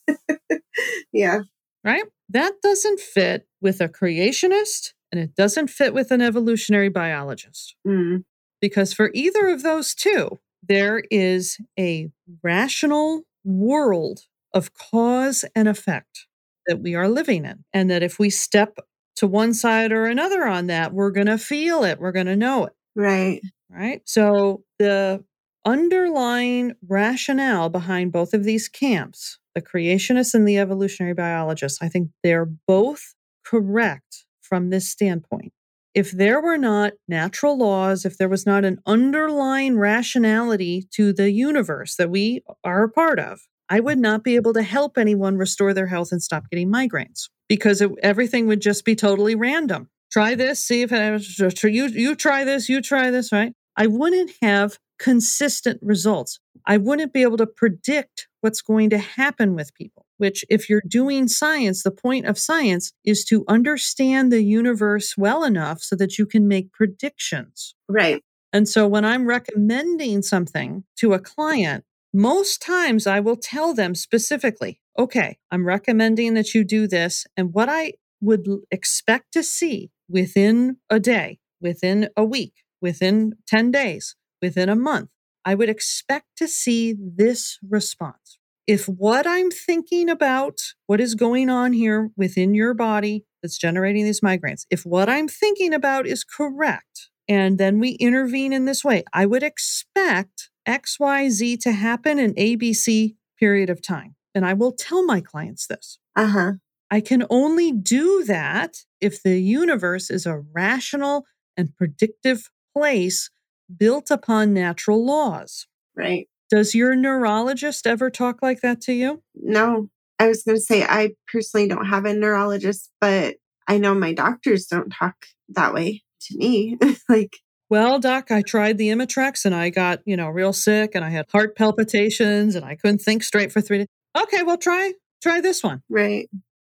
yeah. 1.13 1.41
right? 1.83 2.05
That 2.29 2.55
doesn't 2.63 3.01
fit 3.01 3.47
with 3.61 3.81
a 3.81 3.89
creationist 3.89 4.93
and 5.11 5.21
it 5.21 5.35
doesn't 5.35 5.69
fit 5.69 5.93
with 5.93 6.11
an 6.11 6.21
evolutionary 6.21 6.89
biologist. 6.89 7.75
Mm. 7.87 8.25
Because 8.61 8.93
for 8.93 9.11
either 9.13 9.49
of 9.49 9.63
those 9.63 9.95
two, 9.95 10.39
there 10.67 11.03
is 11.11 11.59
a 11.79 12.11
rational 12.43 13.23
world 13.45 14.21
of 14.53 14.73
cause 14.75 15.45
and 15.55 15.69
effect 15.69 16.27
that 16.67 16.81
we 16.81 16.95
are 16.95 17.09
living 17.09 17.45
in. 17.45 17.65
And 17.73 17.91
that 17.91 18.03
if 18.03 18.19
we 18.19 18.31
step 18.31 18.79
to 19.17 19.27
one 19.27 19.53
side 19.53 19.93
or 19.93 20.07
another 20.07 20.47
on 20.47 20.69
that, 20.69 20.93
we're 20.93 21.11
going 21.11 21.27
to 21.27 21.39
feel 21.39 21.85
it, 21.85 22.01
we're 22.01 22.13
going 22.13 22.27
to 22.27 22.37
know 22.37 22.67
it. 22.67 22.73
Right. 22.95 23.41
Right. 23.71 24.03
So 24.05 24.63
the 24.79 25.25
underlying 25.65 26.75
rationale 26.87 27.69
behind 27.71 28.13
both 28.13 28.35
of 28.35 28.45
these 28.45 28.69
camps, 28.69 29.39
the 29.55 29.63
creationists 29.63 30.35
and 30.35 30.47
the 30.47 30.59
evolutionary 30.59 31.15
biologists, 31.15 31.79
I 31.83 31.89
think 31.89 32.11
they're 32.23 32.47
both 32.69 33.15
correct 33.45 34.25
from 34.43 34.71
this 34.71 34.89
standpoint. 34.89 35.53
If 35.95 36.11
there 36.11 36.41
were 36.41 36.59
not 36.59 36.93
natural 37.09 37.57
laws, 37.57 38.05
if 38.05 38.19
there 38.19 38.29
was 38.29 38.47
not 38.47 38.65
an 38.65 38.81
underlying 38.85 39.79
rationality 39.79 40.87
to 40.93 41.13
the 41.13 41.31
universe 41.31 41.97
that 41.97 42.11
we 42.11 42.43
are 42.65 42.85
a 42.85 42.89
part 42.91 43.19
of, 43.19 43.41
I 43.69 43.81
would 43.81 43.99
not 43.99 44.23
be 44.25 44.35
able 44.37 44.53
to 44.55 44.63
help 44.63 44.99
anyone 44.99 45.37
restore 45.37 45.73
their 45.73 45.87
health 45.87 46.13
and 46.13 46.23
stop 46.23 46.51
getting 46.51 46.71
migraines 46.71 47.29
because 47.49 47.81
it, 47.81 47.91
everything 48.03 48.47
would 48.49 48.61
just 48.61 48.85
be 48.85 48.95
totally 48.97 49.35
random. 49.35 49.89
Try 50.15 50.37
this, 50.37 50.63
see 50.63 50.83
if 50.83 50.93
it, 50.93 51.65
you 51.65 51.87
you 51.89 52.15
try 52.15 52.45
this, 52.45 52.69
you 52.69 52.81
try 52.81 53.11
this, 53.11 53.33
right? 53.33 53.53
I 53.77 53.89
wouldn't 53.89 54.31
have 54.43 54.79
consistent 55.01 55.81
results. 55.83 56.39
I 56.65 56.77
wouldn't 56.77 57.13
be 57.13 57.23
able 57.23 57.37
to 57.39 57.49
predict 57.49 58.29
what's 58.41 58.63
going 58.63 58.91
to 58.91 58.99
happen 58.99 59.57
with 59.57 59.75
people, 59.75 60.07
which, 60.19 60.45
if 60.49 60.71
you're 60.71 60.85
doing 60.87 61.27
science, 61.27 61.83
the 61.83 61.91
point 61.91 62.27
of 62.27 62.39
science 62.39 62.93
is 63.05 63.25
to 63.25 63.45
understand 63.49 64.31
the 64.31 64.45
universe 64.45 65.17
well 65.19 65.43
enough 65.43 65.83
so 65.83 65.97
that 65.97 66.17
you 66.17 66.27
can 66.27 66.47
make 66.47 66.71
predictions. 66.71 67.75
Right. 67.89 68.23
And 68.53 68.69
so 68.69 68.87
when 68.87 69.05
I'm 69.05 69.27
recommending 69.27 70.23
something 70.23 70.85
to 70.99 71.15
a 71.15 71.19
client, 71.19 71.83
most 72.13 72.63
times 72.63 73.09
I 73.09 73.19
will 73.19 73.35
tell 73.35 73.75
them 73.75 73.97
specifically, 73.97 74.81
okay, 74.97 75.39
I'm 75.51 75.67
recommending 75.67 76.35
that 76.35 76.55
you 76.55 76.63
do 76.63 76.87
this. 76.87 77.27
And 77.37 77.53
what 77.53 77.69
I 77.69 77.95
would 78.21 78.47
expect 78.71 79.33
to 79.33 79.43
see 79.43 79.91
within 80.09 80.77
a 80.91 81.01
day, 81.01 81.39
within 81.61 82.09
a 82.17 82.25
week, 82.25 82.55
within 82.81 83.35
10 83.47 83.71
days, 83.71 84.17
within 84.41 84.69
a 84.69 84.77
month, 84.77 85.11
I 85.45 85.55
would 85.55 85.69
expect 85.69 86.37
to 86.39 86.49
see 86.49 86.95
this 86.99 87.59
response. 87.69 88.39
If 88.67 88.87
what 88.87 89.27
I'm 89.27 89.51
thinking 89.51 90.09
about, 90.09 90.59
what 90.87 91.01
is 91.01 91.15
going 91.15 91.51
on 91.51 91.75
here 91.75 92.11
within 92.17 92.55
your 92.55 92.73
body 92.73 93.25
that's 93.43 93.59
generating 93.59 94.05
these 94.05 94.23
migraines, 94.23 94.65
if 94.71 94.87
what 94.87 95.09
I'm 95.09 95.29
thinking 95.29 95.75
about 95.75 96.07
is 96.07 96.25
correct, 96.25 97.11
and 97.29 97.59
then 97.59 97.79
we 97.79 97.91
intervene 97.93 98.53
in 98.53 98.65
this 98.65 98.85
way, 98.85 99.05
I 99.13 99.27
would 99.27 99.43
expect 99.43 100.51
XYZ 100.67 101.61
to 101.61 101.73
happen 101.73 102.19
in 102.19 102.35
ABC 102.35 103.17
period 103.39 103.69
of 103.69 103.83
time. 103.83 104.17
And 104.35 104.45
I 104.47 104.55
will 104.55 104.73
tell 104.73 105.05
my 105.05 105.21
clients 105.21 105.67
this. 105.67 105.99
Uh 106.17 106.27
huh. 106.27 106.53
I 106.95 107.01
can 107.01 107.25
only 107.29 107.73
do 107.73 108.23
that 108.23 108.77
if 109.01 109.21
the 109.21 109.41
universe 109.41 110.11
is 110.11 110.27
a 110.27 110.45
rational 110.55 111.25
and 111.57 111.75
predictive 111.75 112.49
place 112.73 113.31
built 113.77 114.13
upon 114.13 114.55
natural 114.55 115.05
laws. 115.05 115.67
Right. 115.97 116.29
Does 116.53 116.73
your 116.73 116.95
neurologist 116.95 117.89
ever 117.89 118.11
talk 118.11 118.43
like 118.43 118.61
that 118.61 118.81
to 118.83 118.93
you? 118.93 119.25
No. 119.35 119.89
I 120.21 120.29
was 120.29 120.45
going 120.45 120.57
to 120.57 120.63
say, 120.63 120.85
I 120.85 121.15
personally 121.27 121.67
don't 121.67 121.87
have 121.87 122.05
a 122.05 122.15
neurologist, 122.15 122.93
but 123.01 123.39
I 123.67 123.79
know 123.79 123.95
my 123.95 124.13
doctors 124.13 124.67
don't 124.67 124.91
talk 124.91 125.17
that 125.49 125.75
way 125.75 126.05
to 126.29 126.39
me. 126.39 126.79
like, 127.09 127.39
well, 127.69 127.99
doc, 127.99 128.31
I 128.31 128.43
tried 128.43 128.79
the 128.79 128.91
Imitrex 128.91 129.45
and 129.45 129.53
I 129.53 129.71
got, 129.71 129.99
you 130.07 130.17
know, 130.17 130.29
real 130.29 130.53
sick 130.53 130.93
and 130.95 131.05
I 131.05 131.11
had 131.11 131.27
heart 131.33 131.57
palpitations 131.57 132.55
and 132.55 132.65
I 132.65 132.77
couldn't 132.77 133.01
think 133.01 133.25
straight 133.25 133.51
for 133.51 133.61
three 133.61 133.79
days. 133.79 133.89
Okay, 134.17 134.45
well, 134.45 134.59
try, 134.59 134.93
try 135.21 135.41
this 135.41 135.65
one. 135.65 135.83
Right. 135.91 136.29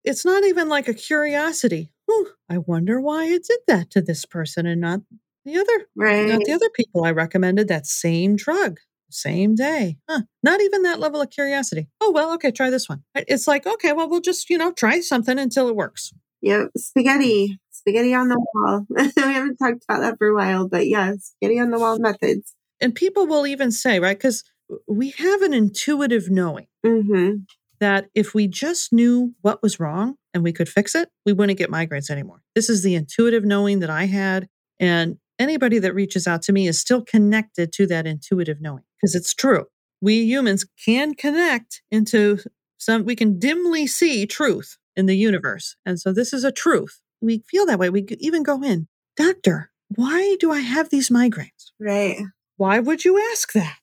It's 0.04 0.24
not 0.24 0.44
even 0.44 0.68
like 0.68 0.88
a 0.88 0.94
curiosity. 0.94 1.92
Whew, 2.06 2.28
I 2.48 2.58
wonder 2.58 3.00
why 3.00 3.26
it 3.26 3.44
did 3.48 3.60
that 3.68 3.90
to 3.90 4.00
this 4.00 4.24
person 4.24 4.66
and 4.66 4.80
not 4.80 5.00
the 5.44 5.56
other, 5.56 5.86
right. 5.96 6.28
not 6.28 6.42
the 6.44 6.52
other 6.52 6.70
people 6.74 7.04
I 7.04 7.12
recommended 7.12 7.68
that 7.68 7.86
same 7.86 8.36
drug, 8.36 8.78
same 9.10 9.54
day. 9.54 9.98
Huh. 10.08 10.22
Not 10.42 10.60
even 10.60 10.82
that 10.82 11.00
level 11.00 11.20
of 11.20 11.30
curiosity. 11.30 11.88
Oh, 12.00 12.10
well, 12.10 12.32
okay, 12.34 12.50
try 12.50 12.70
this 12.70 12.88
one. 12.88 13.02
It's 13.14 13.46
like, 13.46 13.66
okay, 13.66 13.92
well, 13.92 14.08
we'll 14.08 14.20
just, 14.20 14.50
you 14.50 14.58
know, 14.58 14.72
try 14.72 15.00
something 15.00 15.38
until 15.38 15.68
it 15.68 15.76
works. 15.76 16.12
Yep. 16.42 16.70
Spaghetti 16.76 17.58
spaghetti 17.80 18.14
on 18.14 18.28
the 18.28 18.38
wall. 18.54 18.86
we 18.90 19.10
haven't 19.16 19.56
talked 19.56 19.84
about 19.88 20.00
that 20.00 20.18
for 20.18 20.28
a 20.28 20.34
while, 20.34 20.68
but 20.68 20.86
yeah, 20.86 21.14
spaghetti 21.18 21.58
on 21.58 21.70
the 21.70 21.78
wall 21.78 21.98
methods. 21.98 22.54
And 22.80 22.94
people 22.94 23.26
will 23.26 23.46
even 23.46 23.70
say, 23.70 23.98
right, 23.98 24.16
because 24.16 24.44
we 24.86 25.10
have 25.10 25.42
an 25.42 25.52
intuitive 25.52 26.30
knowing 26.30 26.66
mm-hmm. 26.86 27.38
That 27.80 28.08
if 28.14 28.34
we 28.34 28.46
just 28.46 28.92
knew 28.92 29.34
what 29.40 29.62
was 29.62 29.80
wrong 29.80 30.16
and 30.34 30.42
we 30.42 30.52
could 30.52 30.68
fix 30.68 30.94
it, 30.94 31.08
we 31.24 31.32
wouldn't 31.32 31.58
get 31.58 31.70
migraines 31.70 32.10
anymore. 32.10 32.42
This 32.54 32.68
is 32.68 32.82
the 32.82 32.94
intuitive 32.94 33.44
knowing 33.44 33.80
that 33.80 33.90
I 33.90 34.04
had. 34.04 34.48
And 34.78 35.18
anybody 35.38 35.78
that 35.78 35.94
reaches 35.94 36.26
out 36.26 36.42
to 36.42 36.52
me 36.52 36.68
is 36.68 36.78
still 36.78 37.02
connected 37.02 37.72
to 37.72 37.86
that 37.86 38.06
intuitive 38.06 38.60
knowing 38.60 38.84
because 38.96 39.14
it's 39.14 39.34
true. 39.34 39.66
We 40.00 40.24
humans 40.24 40.64
can 40.84 41.14
connect 41.14 41.82
into 41.90 42.38
some, 42.78 43.04
we 43.04 43.16
can 43.16 43.38
dimly 43.38 43.86
see 43.86 44.26
truth 44.26 44.76
in 44.96 45.06
the 45.06 45.16
universe. 45.16 45.76
And 45.84 46.00
so 46.00 46.12
this 46.12 46.32
is 46.32 46.44
a 46.44 46.52
truth 46.52 47.00
we 47.20 47.42
feel 47.48 47.66
that 47.66 47.78
way. 47.78 47.90
We 47.90 48.06
even 48.18 48.42
go 48.42 48.62
in, 48.62 48.88
doctor, 49.16 49.70
why 49.88 50.36
do 50.40 50.50
I 50.50 50.60
have 50.60 50.90
these 50.90 51.10
migraines? 51.10 51.72
Right. 51.78 52.22
Why 52.56 52.78
would 52.78 53.04
you 53.04 53.20
ask 53.32 53.52
that? 53.52 53.80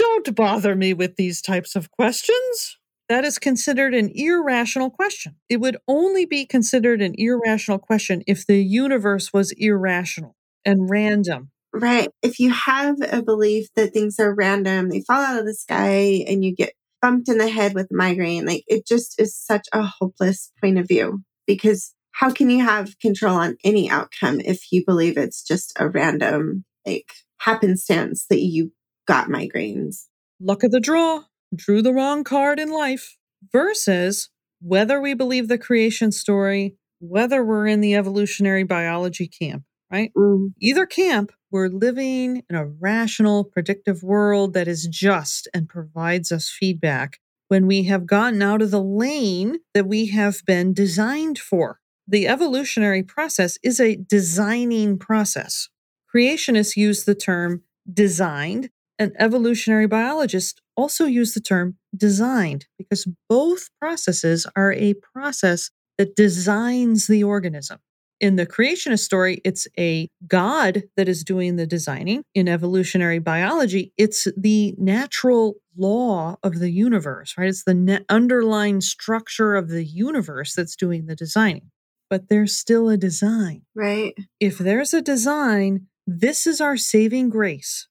Don't 0.01 0.35
bother 0.35 0.75
me 0.75 0.95
with 0.95 1.17
these 1.17 1.43
types 1.43 1.77
of 1.77 1.91
questions. 1.91 2.79
That 3.11 3.23
is 3.23 3.39
considered 3.39 3.93
an 3.93 4.11
irrational 4.15 4.89
question. 4.89 5.37
It 5.51 5.59
would 5.59 5.77
only 5.87 6.25
be 6.25 6.47
considered 6.47 7.03
an 7.03 7.15
irrational 7.19 7.79
question 7.79 8.23
if 8.27 8.47
the 8.47 8.65
universe 8.65 9.31
was 9.31 9.53
irrational 9.59 10.37
and 10.65 10.89
random. 10.89 11.51
Right. 11.75 12.09
If 12.23 12.39
you 12.39 12.51
have 12.51 12.97
a 13.13 13.21
belief 13.21 13.67
that 13.77 13.93
things 13.93 14.19
are 14.19 14.35
random, 14.35 14.89
they 14.89 15.03
fall 15.03 15.23
out 15.23 15.39
of 15.39 15.45
the 15.45 15.53
sky 15.53 16.25
and 16.27 16.43
you 16.43 16.55
get 16.55 16.73
bumped 17.03 17.29
in 17.29 17.37
the 17.37 17.51
head 17.51 17.75
with 17.75 17.89
migraine, 17.91 18.47
like 18.47 18.65
it 18.69 18.87
just 18.87 19.21
is 19.21 19.37
such 19.37 19.69
a 19.75 19.83
hopeless 19.83 20.51
point 20.63 20.79
of 20.79 20.89
view 20.89 21.21
because 21.47 21.95
how 22.13 22.31
can 22.31 22.49
you 22.49 22.65
have 22.65 22.99
control 23.01 23.37
on 23.37 23.59
any 23.65 23.91
outcome 23.91 24.41
if 24.41 24.73
you 24.73 24.83
believe 24.87 25.19
it's 25.19 25.43
just 25.43 25.75
a 25.79 25.91
random 25.91 26.65
like 26.87 27.13
happenstance 27.41 28.25
that 28.31 28.41
you 28.41 28.73
got 29.07 29.29
migraines? 29.29 30.07
Luck 30.41 30.63
of 30.63 30.71
the 30.71 30.81
draw, 30.81 31.25
drew 31.55 31.83
the 31.83 31.93
wrong 31.93 32.25
card 32.25 32.59
in 32.59 32.71
life 32.71 33.17
versus 33.53 34.31
whether 34.61 35.01
we 35.01 35.15
believe 35.15 35.49
the 35.49 35.59
creation 35.59 36.13
story, 36.13 36.77
whether 37.01 37.45
we're 37.45 37.67
in 37.67 37.81
the 37.81 37.95
evolutionary 37.95 38.63
biology 38.63 39.27
camp, 39.27 39.65
right? 39.91 40.13
Mm. 40.17 40.53
Either 40.61 40.87
camp, 40.87 41.33
we're 41.51 41.69
living 41.69 42.43
in 42.49 42.57
a 42.57 42.67
rational, 42.67 43.45
predictive 43.45 44.03
world 44.03 44.53
that 44.55 44.69
is 44.69 44.87
just 44.87 45.49
and 45.53 45.69
provides 45.69 46.31
us 46.31 46.49
feedback 46.49 47.19
when 47.49 47.67
we 47.67 47.85
have 47.85 48.07
gotten 48.07 48.43
out 48.43 48.63
of 48.63 48.71
the 48.71 48.83
lane 48.83 49.59
that 49.75 49.87
we 49.87 50.07
have 50.07 50.45
been 50.47 50.73
designed 50.73 51.39
for. 51.39 51.81
The 52.07 52.29
evolutionary 52.29 53.03
process 53.03 53.59
is 53.63 53.81
a 53.81 53.97
designing 53.97 54.99
process. 54.99 55.69
Creationists 56.15 56.77
use 56.77 57.05
the 57.05 57.15
term 57.15 57.63
designed, 57.93 58.71
and 59.01 59.13
evolutionary 59.19 59.87
biologists 59.87 60.61
also 60.77 61.07
use 61.07 61.33
the 61.33 61.41
term 61.41 61.77
designed 61.97 62.67
because 62.79 63.09
both 63.29 63.71
processes 63.81 64.47
are 64.55 64.73
a 64.75 64.95
process 65.15 65.71
that 65.97 66.15
designs 66.15 67.07
the 67.07 67.25
organism. 67.25 67.79
In 68.21 68.37
the 68.37 68.47
creationist 68.47 69.01
story, 69.01 69.41
it's 69.47 69.67
a 69.79 70.07
God 70.27 70.83
that 70.99 71.09
is 71.09 71.25
doing 71.25 71.57
the 71.57 71.67
designing. 71.67 72.23
In 72.35 72.47
evolutionary 72.47 73.19
biology, 73.19 73.95
it's 73.97 74.29
the 74.37 74.75
natural 74.77 75.55
law 75.79 76.37
of 76.43 76.59
the 76.59 76.71
universe, 76.71 77.35
right? 77.39 77.49
It's 77.49 77.65
the 77.65 77.73
ne- 77.73 78.05
underlying 78.11 78.83
structure 78.83 79.55
of 79.55 79.71
the 79.71 79.85
universe 79.85 80.55
that's 80.55 80.77
doing 80.77 81.07
the 81.07 81.17
designing. 81.17 81.71
But 82.11 82.29
there's 82.29 82.55
still 82.55 82.91
a 82.91 82.99
design. 82.99 83.63
Right. 83.75 84.15
If 84.39 84.59
there's 84.59 84.93
a 84.93 85.01
design, 85.01 85.87
this 86.07 86.47
is 86.47 86.61
our 86.61 86.77
saving 86.77 87.31
grace 87.31 87.89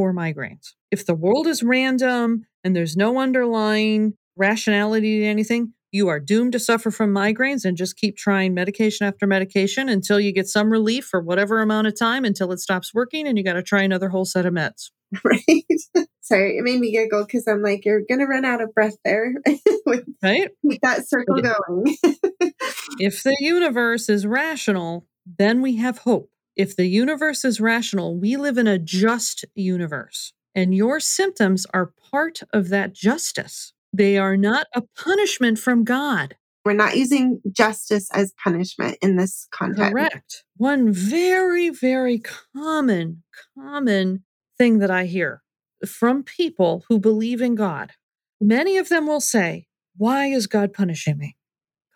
for 0.00 0.14
migraines. 0.14 0.72
If 0.90 1.04
the 1.04 1.14
world 1.14 1.46
is 1.46 1.62
random 1.62 2.46
and 2.64 2.74
there's 2.74 2.96
no 2.96 3.18
underlying 3.18 4.14
rationality 4.34 5.20
to 5.20 5.26
anything, 5.26 5.74
you 5.92 6.08
are 6.08 6.18
doomed 6.18 6.52
to 6.52 6.58
suffer 6.58 6.90
from 6.90 7.14
migraines 7.14 7.66
and 7.66 7.76
just 7.76 7.98
keep 7.98 8.16
trying 8.16 8.54
medication 8.54 9.06
after 9.06 9.26
medication 9.26 9.90
until 9.90 10.18
you 10.18 10.32
get 10.32 10.46
some 10.46 10.70
relief 10.72 11.04
for 11.04 11.20
whatever 11.20 11.60
amount 11.60 11.86
of 11.86 11.98
time 11.98 12.24
until 12.24 12.50
it 12.50 12.60
stops 12.60 12.94
working 12.94 13.28
and 13.28 13.36
you 13.36 13.44
got 13.44 13.52
to 13.52 13.62
try 13.62 13.82
another 13.82 14.08
whole 14.08 14.24
set 14.24 14.46
of 14.46 14.54
meds. 14.54 14.90
Right. 15.22 16.06
Sorry, 16.22 16.56
it 16.56 16.62
made 16.62 16.80
me 16.80 16.92
giggle 16.92 17.26
because 17.26 17.46
I'm 17.46 17.62
like, 17.62 17.84
you're 17.84 18.00
going 18.08 18.20
to 18.20 18.26
run 18.26 18.46
out 18.46 18.62
of 18.62 18.72
breath 18.72 18.96
there. 19.04 19.34
right. 20.22 20.48
Keep 20.70 20.80
that 20.80 21.06
circle 21.06 21.42
going. 21.42 21.96
if 23.00 23.22
the 23.22 23.36
universe 23.40 24.08
is 24.08 24.24
rational, 24.24 25.04
then 25.26 25.60
we 25.60 25.76
have 25.76 25.98
hope. 25.98 26.30
If 26.56 26.76
the 26.76 26.86
universe 26.86 27.44
is 27.44 27.60
rational, 27.60 28.18
we 28.18 28.36
live 28.36 28.58
in 28.58 28.66
a 28.66 28.78
just 28.78 29.44
universe, 29.54 30.32
and 30.54 30.74
your 30.74 31.00
symptoms 31.00 31.66
are 31.72 31.92
part 32.10 32.40
of 32.52 32.68
that 32.70 32.92
justice. 32.92 33.72
They 33.92 34.18
are 34.18 34.36
not 34.36 34.66
a 34.74 34.82
punishment 34.96 35.58
from 35.58 35.84
God. 35.84 36.36
We're 36.64 36.72
not 36.74 36.96
using 36.96 37.40
justice 37.50 38.10
as 38.12 38.34
punishment 38.42 38.98
in 39.00 39.16
this 39.16 39.48
context. 39.50 39.92
Correct. 39.92 40.44
One 40.56 40.92
very, 40.92 41.70
very 41.70 42.22
common, 42.54 43.22
common 43.58 44.24
thing 44.58 44.78
that 44.78 44.90
I 44.90 45.06
hear 45.06 45.42
from 45.86 46.22
people 46.22 46.84
who 46.88 46.98
believe 46.98 47.40
in 47.40 47.54
God. 47.54 47.92
Many 48.40 48.76
of 48.76 48.88
them 48.88 49.06
will 49.06 49.20
say, 49.20 49.66
Why 49.96 50.26
is 50.26 50.46
God 50.46 50.72
punishing 50.72 51.16
me? 51.16 51.36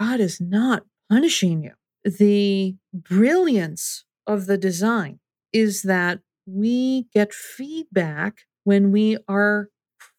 God 0.01 0.21
is 0.21 0.41
not 0.41 0.85
punishing 1.11 1.63
you. 1.63 1.73
The 2.05 2.77
brilliance 2.93 4.05
of 4.27 4.47
the 4.47 4.59
design 4.59 5.21
is 5.53 5.83
that 5.83 6.21
we 6.47 7.07
get 7.15 7.33
feedback 7.33 8.41
when 8.65 8.91
we 8.91 9.19
are 9.29 9.69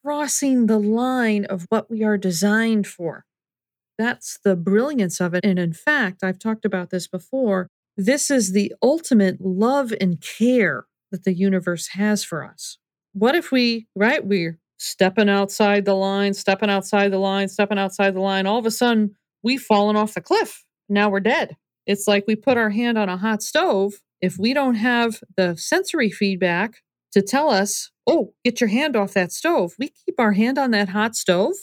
crossing 0.02 0.66
the 0.66 0.78
line 0.78 1.44
of 1.44 1.66
what 1.68 1.90
we 1.90 2.02
are 2.02 2.16
designed 2.16 2.86
for. 2.86 3.24
That's 3.98 4.38
the 4.44 4.56
brilliance 4.56 5.20
of 5.20 5.34
it. 5.34 5.44
And 5.44 5.58
in 5.58 5.72
fact, 5.72 6.22
I've 6.22 6.38
talked 6.38 6.64
about 6.64 6.90
this 6.90 7.06
before. 7.06 7.68
This 7.96 8.30
is 8.30 8.52
the 8.52 8.74
ultimate 8.82 9.40
love 9.40 9.92
and 10.00 10.20
care 10.20 10.86
that 11.10 11.24
the 11.24 11.34
universe 11.34 11.88
has 11.88 12.24
for 12.24 12.44
us. 12.44 12.78
What 13.12 13.34
if 13.34 13.50
we, 13.50 13.86
right, 13.94 14.24
we're 14.24 14.58
stepping 14.78 15.30
outside 15.30 15.84
the 15.84 15.94
line, 15.94 16.34
stepping 16.34 16.68
outside 16.68 17.10
the 17.10 17.18
line, 17.18 17.48
stepping 17.48 17.78
outside 17.78 18.14
the 18.14 18.20
line. 18.20 18.46
All 18.46 18.58
of 18.58 18.66
a 18.66 18.70
sudden, 18.70 19.16
we've 19.42 19.62
fallen 19.62 19.96
off 19.96 20.14
the 20.14 20.20
cliff. 20.20 20.64
Now 20.88 21.08
we're 21.08 21.20
dead. 21.20 21.56
It's 21.86 22.08
like 22.08 22.24
we 22.26 22.36
put 22.36 22.56
our 22.56 22.70
hand 22.70 22.98
on 22.98 23.08
a 23.08 23.16
hot 23.16 23.42
stove. 23.42 23.94
If 24.20 24.38
we 24.38 24.54
don't 24.54 24.74
have 24.74 25.20
the 25.36 25.56
sensory 25.56 26.10
feedback 26.10 26.82
to 27.12 27.22
tell 27.22 27.50
us, 27.50 27.90
oh, 28.06 28.32
get 28.44 28.60
your 28.60 28.68
hand 28.68 28.96
off 28.96 29.14
that 29.14 29.32
stove, 29.32 29.74
we 29.78 29.88
keep 29.88 30.18
our 30.18 30.32
hand 30.32 30.58
on 30.58 30.70
that 30.72 30.88
hot 30.90 31.14
stove, 31.14 31.54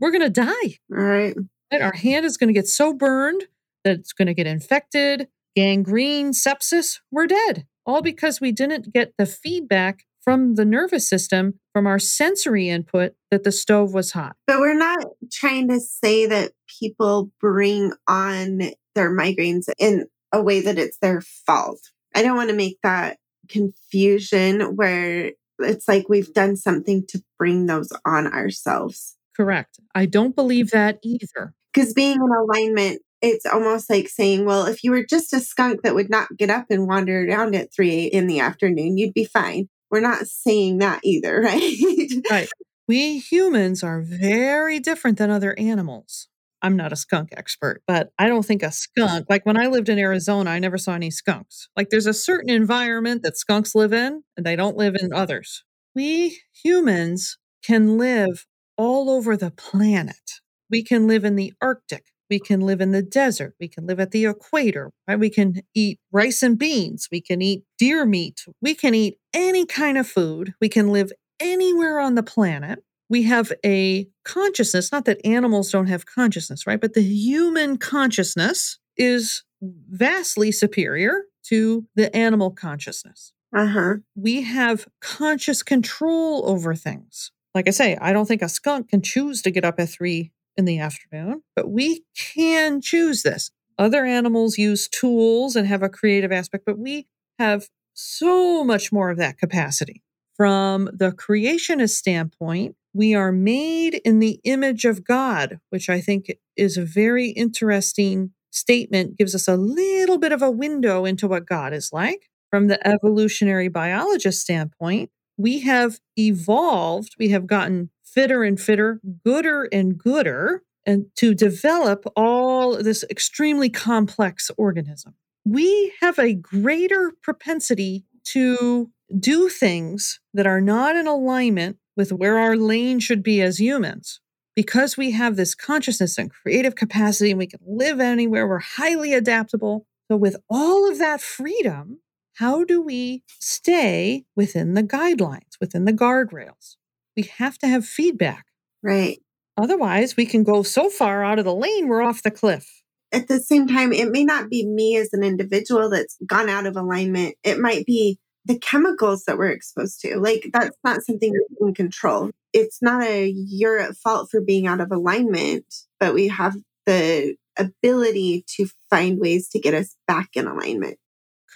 we're 0.00 0.10
going 0.10 0.22
to 0.22 0.30
die. 0.30 0.78
Right. 0.88 1.34
Our 1.72 1.92
hand 1.92 2.24
is 2.24 2.36
going 2.36 2.48
to 2.48 2.58
get 2.58 2.68
so 2.68 2.92
burned 2.92 3.44
that 3.84 3.98
it's 3.98 4.12
going 4.12 4.26
to 4.26 4.34
get 4.34 4.46
infected, 4.46 5.28
gangrene, 5.56 6.32
sepsis, 6.32 7.00
we're 7.10 7.26
dead. 7.26 7.66
All 7.86 8.00
because 8.00 8.40
we 8.40 8.52
didn't 8.52 8.92
get 8.92 9.12
the 9.18 9.26
feedback 9.26 10.04
from 10.22 10.54
the 10.54 10.64
nervous 10.64 11.08
system, 11.08 11.60
from 11.72 11.86
our 11.86 11.98
sensory 11.98 12.70
input 12.70 13.12
that 13.30 13.44
the 13.44 13.52
stove 13.52 13.92
was 13.92 14.12
hot. 14.12 14.36
But 14.46 14.60
we're 14.60 14.78
not 14.78 15.04
trying 15.30 15.68
to 15.68 15.80
say 15.80 16.26
that 16.26 16.52
people 16.80 17.30
bring 17.40 17.92
on 18.08 18.70
their 18.94 19.14
migraines 19.14 19.68
in 19.78 20.06
a 20.32 20.42
way 20.42 20.60
that 20.60 20.78
it's 20.78 20.98
their 20.98 21.20
fault. 21.20 21.80
I 22.14 22.22
don't 22.22 22.36
want 22.36 22.50
to 22.50 22.56
make 22.56 22.78
that 22.82 23.18
confusion 23.48 24.76
where 24.76 25.32
it's 25.58 25.88
like 25.88 26.08
we've 26.08 26.32
done 26.32 26.56
something 26.56 27.04
to 27.08 27.22
bring 27.38 27.66
those 27.66 27.92
on 28.04 28.26
ourselves. 28.26 29.16
Correct. 29.36 29.78
I 29.94 30.06
don't 30.06 30.34
believe 30.34 30.70
that 30.70 30.98
either. 31.02 31.54
Because 31.72 31.92
being 31.92 32.16
in 32.16 32.20
alignment, 32.22 33.02
it's 33.20 33.46
almost 33.46 33.90
like 33.90 34.08
saying, 34.08 34.44
well, 34.44 34.66
if 34.66 34.84
you 34.84 34.90
were 34.90 35.04
just 35.04 35.32
a 35.32 35.40
skunk 35.40 35.82
that 35.82 35.94
would 35.94 36.10
not 36.10 36.28
get 36.36 36.50
up 36.50 36.66
and 36.70 36.86
wander 36.86 37.26
around 37.26 37.54
at 37.54 37.72
three 37.74 38.04
in 38.04 38.26
the 38.26 38.40
afternoon, 38.40 38.98
you'd 38.98 39.14
be 39.14 39.24
fine. 39.24 39.68
We're 39.90 40.00
not 40.00 40.26
saying 40.26 40.78
that 40.78 41.00
either, 41.02 41.40
right? 41.44 42.10
right. 42.30 42.48
We 42.86 43.18
humans 43.18 43.82
are 43.82 44.02
very 44.02 44.78
different 44.78 45.18
than 45.18 45.30
other 45.30 45.58
animals. 45.58 46.28
I'm 46.64 46.76
not 46.76 46.94
a 46.94 46.96
skunk 46.96 47.28
expert, 47.36 47.82
but 47.86 48.08
I 48.18 48.26
don't 48.26 48.44
think 48.44 48.62
a 48.62 48.72
skunk, 48.72 49.26
like 49.28 49.44
when 49.44 49.58
I 49.58 49.66
lived 49.66 49.90
in 49.90 49.98
Arizona, 49.98 50.50
I 50.50 50.58
never 50.58 50.78
saw 50.78 50.94
any 50.94 51.10
skunks. 51.10 51.68
Like 51.76 51.90
there's 51.90 52.06
a 52.06 52.14
certain 52.14 52.48
environment 52.48 53.22
that 53.22 53.36
skunks 53.36 53.74
live 53.74 53.92
in 53.92 54.24
and 54.36 54.46
they 54.46 54.56
don't 54.56 54.76
live 54.76 54.96
in 54.98 55.12
others. 55.12 55.62
We 55.94 56.40
humans 56.52 57.36
can 57.62 57.98
live 57.98 58.46
all 58.78 59.10
over 59.10 59.36
the 59.36 59.50
planet. 59.50 60.40
We 60.70 60.82
can 60.82 61.06
live 61.06 61.24
in 61.24 61.36
the 61.36 61.52
Arctic. 61.60 62.06
We 62.30 62.40
can 62.40 62.60
live 62.60 62.80
in 62.80 62.92
the 62.92 63.02
desert. 63.02 63.54
We 63.60 63.68
can 63.68 63.86
live 63.86 64.00
at 64.00 64.10
the 64.10 64.24
equator. 64.24 64.90
Right? 65.06 65.20
We 65.20 65.28
can 65.28 65.60
eat 65.74 66.00
rice 66.10 66.42
and 66.42 66.58
beans. 66.58 67.08
We 67.12 67.20
can 67.20 67.42
eat 67.42 67.64
deer 67.78 68.06
meat. 68.06 68.44
We 68.62 68.74
can 68.74 68.94
eat 68.94 69.18
any 69.34 69.66
kind 69.66 69.98
of 69.98 70.08
food. 70.08 70.54
We 70.62 70.70
can 70.70 70.88
live 70.88 71.12
anywhere 71.38 72.00
on 72.00 72.14
the 72.14 72.22
planet 72.22 72.82
we 73.08 73.24
have 73.24 73.52
a 73.64 74.08
consciousness, 74.24 74.90
not 74.90 75.04
that 75.04 75.24
animals 75.24 75.70
don't 75.70 75.86
have 75.86 76.06
consciousness, 76.06 76.66
right? 76.66 76.80
But 76.80 76.94
the 76.94 77.02
human 77.02 77.76
consciousness 77.76 78.78
is 78.96 79.44
vastly 79.62 80.52
superior 80.52 81.24
to 81.44 81.86
the 81.94 82.14
animal 82.16 82.50
consciousness. 82.50 83.32
Uh-huh. 83.54 83.96
We 84.16 84.42
have 84.42 84.88
conscious 85.00 85.62
control 85.62 86.48
over 86.48 86.74
things. 86.74 87.30
Like 87.54 87.68
I 87.68 87.70
say, 87.70 87.96
I 88.00 88.12
don't 88.12 88.26
think 88.26 88.42
a 88.42 88.48
skunk 88.48 88.88
can 88.88 89.00
choose 89.00 89.42
to 89.42 89.50
get 89.50 89.64
up 89.64 89.78
at 89.78 89.88
three 89.88 90.32
in 90.56 90.64
the 90.64 90.78
afternoon, 90.78 91.42
but 91.54 91.70
we 91.70 92.04
can 92.16 92.80
choose 92.80 93.22
this. 93.22 93.50
Other 93.78 94.04
animals 94.04 94.58
use 94.58 94.88
tools 94.88 95.56
and 95.56 95.66
have 95.66 95.82
a 95.82 95.88
creative 95.88 96.32
aspect, 96.32 96.64
but 96.64 96.78
we 96.78 97.06
have 97.38 97.68
so 97.92 98.64
much 98.64 98.92
more 98.92 99.10
of 99.10 99.18
that 99.18 99.38
capacity. 99.38 100.02
From 100.36 100.90
the 100.92 101.12
creationist 101.12 101.90
standpoint, 101.90 102.76
we 102.94 103.14
are 103.14 103.32
made 103.32 104.00
in 104.04 104.20
the 104.20 104.40
image 104.44 104.84
of 104.84 105.04
God, 105.04 105.58
which 105.70 105.90
I 105.90 106.00
think 106.00 106.32
is 106.56 106.76
a 106.76 106.84
very 106.84 107.30
interesting 107.30 108.30
statement, 108.50 109.18
gives 109.18 109.34
us 109.34 109.48
a 109.48 109.56
little 109.56 110.16
bit 110.16 110.30
of 110.32 110.40
a 110.40 110.50
window 110.50 111.04
into 111.04 111.26
what 111.26 111.44
God 111.46 111.74
is 111.74 111.90
like. 111.92 112.30
From 112.50 112.68
the 112.68 112.86
evolutionary 112.86 113.66
biologist 113.66 114.40
standpoint, 114.40 115.10
we 115.36 115.60
have 115.60 115.98
evolved, 116.16 117.16
we 117.18 117.30
have 117.30 117.48
gotten 117.48 117.90
fitter 118.04 118.44
and 118.44 118.60
fitter, 118.60 119.00
gooder 119.24 119.68
and 119.72 119.98
gooder, 119.98 120.62
and 120.86 121.06
to 121.16 121.34
develop 121.34 122.04
all 122.14 122.80
this 122.80 123.04
extremely 123.10 123.68
complex 123.68 124.52
organism. 124.56 125.14
We 125.44 125.92
have 126.00 126.18
a 126.20 126.34
greater 126.34 127.12
propensity 127.22 128.04
to 128.26 128.92
do 129.18 129.48
things 129.48 130.20
that 130.32 130.46
are 130.46 130.60
not 130.60 130.94
in 130.94 131.08
alignment 131.08 131.78
with 131.96 132.12
where 132.12 132.38
our 132.38 132.56
lane 132.56 133.00
should 133.00 133.22
be 133.22 133.40
as 133.40 133.60
humans. 133.60 134.20
Because 134.56 134.96
we 134.96 135.10
have 135.12 135.36
this 135.36 135.54
consciousness 135.54 136.16
and 136.16 136.30
creative 136.30 136.76
capacity 136.76 137.30
and 137.30 137.38
we 137.38 137.46
can 137.46 137.60
live 137.66 137.98
anywhere, 137.98 138.46
we're 138.46 138.60
highly 138.60 139.12
adaptable. 139.12 139.86
So, 140.10 140.16
with 140.16 140.36
all 140.48 140.88
of 140.88 140.98
that 140.98 141.20
freedom, 141.20 141.98
how 142.34 142.64
do 142.64 142.80
we 142.80 143.22
stay 143.26 144.24
within 144.36 144.74
the 144.74 144.82
guidelines, 144.82 145.58
within 145.60 145.84
the 145.84 145.92
guardrails? 145.92 146.76
We 147.16 147.24
have 147.38 147.58
to 147.58 147.68
have 147.68 147.84
feedback. 147.84 148.46
Right. 148.82 149.18
Otherwise, 149.56 150.16
we 150.16 150.26
can 150.26 150.42
go 150.42 150.62
so 150.62 150.90
far 150.90 151.24
out 151.24 151.38
of 151.38 151.44
the 151.44 151.54
lane, 151.54 151.88
we're 151.88 152.02
off 152.02 152.22
the 152.22 152.30
cliff. 152.30 152.82
At 153.12 153.28
the 153.28 153.40
same 153.40 153.68
time, 153.68 153.92
it 153.92 154.10
may 154.10 154.24
not 154.24 154.50
be 154.50 154.66
me 154.66 154.96
as 154.96 155.10
an 155.12 155.22
individual 155.22 155.88
that's 155.88 156.16
gone 156.26 156.48
out 156.48 156.66
of 156.66 156.76
alignment. 156.76 157.36
It 157.44 157.60
might 157.60 157.86
be 157.86 158.18
the 158.44 158.58
chemicals 158.58 159.24
that 159.24 159.38
we're 159.38 159.50
exposed 159.50 160.00
to. 160.00 160.18
Like 160.18 160.50
that's 160.52 160.76
not 160.84 161.02
something 161.02 161.32
we 161.32 161.56
can 161.56 161.74
control. 161.74 162.30
It's 162.52 162.82
not 162.82 163.02
a 163.02 163.28
you're 163.28 163.78
at 163.78 163.96
fault 163.96 164.30
for 164.30 164.40
being 164.40 164.66
out 164.66 164.80
of 164.80 164.92
alignment, 164.92 165.64
but 165.98 166.14
we 166.14 166.28
have 166.28 166.56
the 166.86 167.36
ability 167.56 168.44
to 168.56 168.68
find 168.90 169.18
ways 169.18 169.48
to 169.50 169.60
get 169.60 169.74
us 169.74 169.96
back 170.06 170.30
in 170.34 170.46
alignment. 170.46 170.98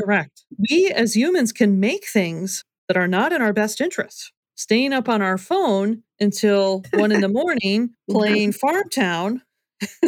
Correct. 0.01 0.44
We 0.70 0.90
as 0.90 1.16
humans 1.16 1.53
can 1.53 1.81
make 1.81 2.07
things 2.07 2.64
that 2.87 2.96
are 2.96 3.09
not 3.09 3.33
in 3.33 3.42
our 3.42 3.53
best 3.53 3.81
interest. 3.81 4.33
Staying 4.55 4.92
up 4.92 5.09
on 5.09 5.22
our 5.22 5.38
phone 5.38 6.02
until 6.19 6.83
one 6.94 7.13
in 7.13 7.21
the 7.21 7.29
morning 7.29 7.90
playing 8.10 8.52
Farm 8.52 8.88
Town. 8.88 9.42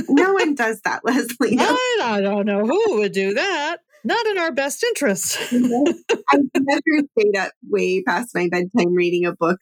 no 0.08 0.32
one 0.32 0.54
does 0.54 0.80
that, 0.82 1.02
Leslie. 1.04 1.54
No. 1.54 1.64
I, 1.68 1.98
I 2.02 2.20
don't 2.20 2.46
know 2.46 2.66
who 2.66 2.98
would 2.98 3.12
do 3.12 3.34
that 3.34 3.78
not 4.04 4.26
in 4.26 4.38
our 4.38 4.52
best 4.52 4.82
interests. 4.82 5.36
I've 5.52 6.40
never 6.58 7.08
stayed 7.18 7.36
up 7.36 7.52
way 7.68 8.02
past 8.02 8.34
my 8.34 8.48
bedtime 8.48 8.94
reading 8.94 9.24
a 9.26 9.32
book. 9.32 9.60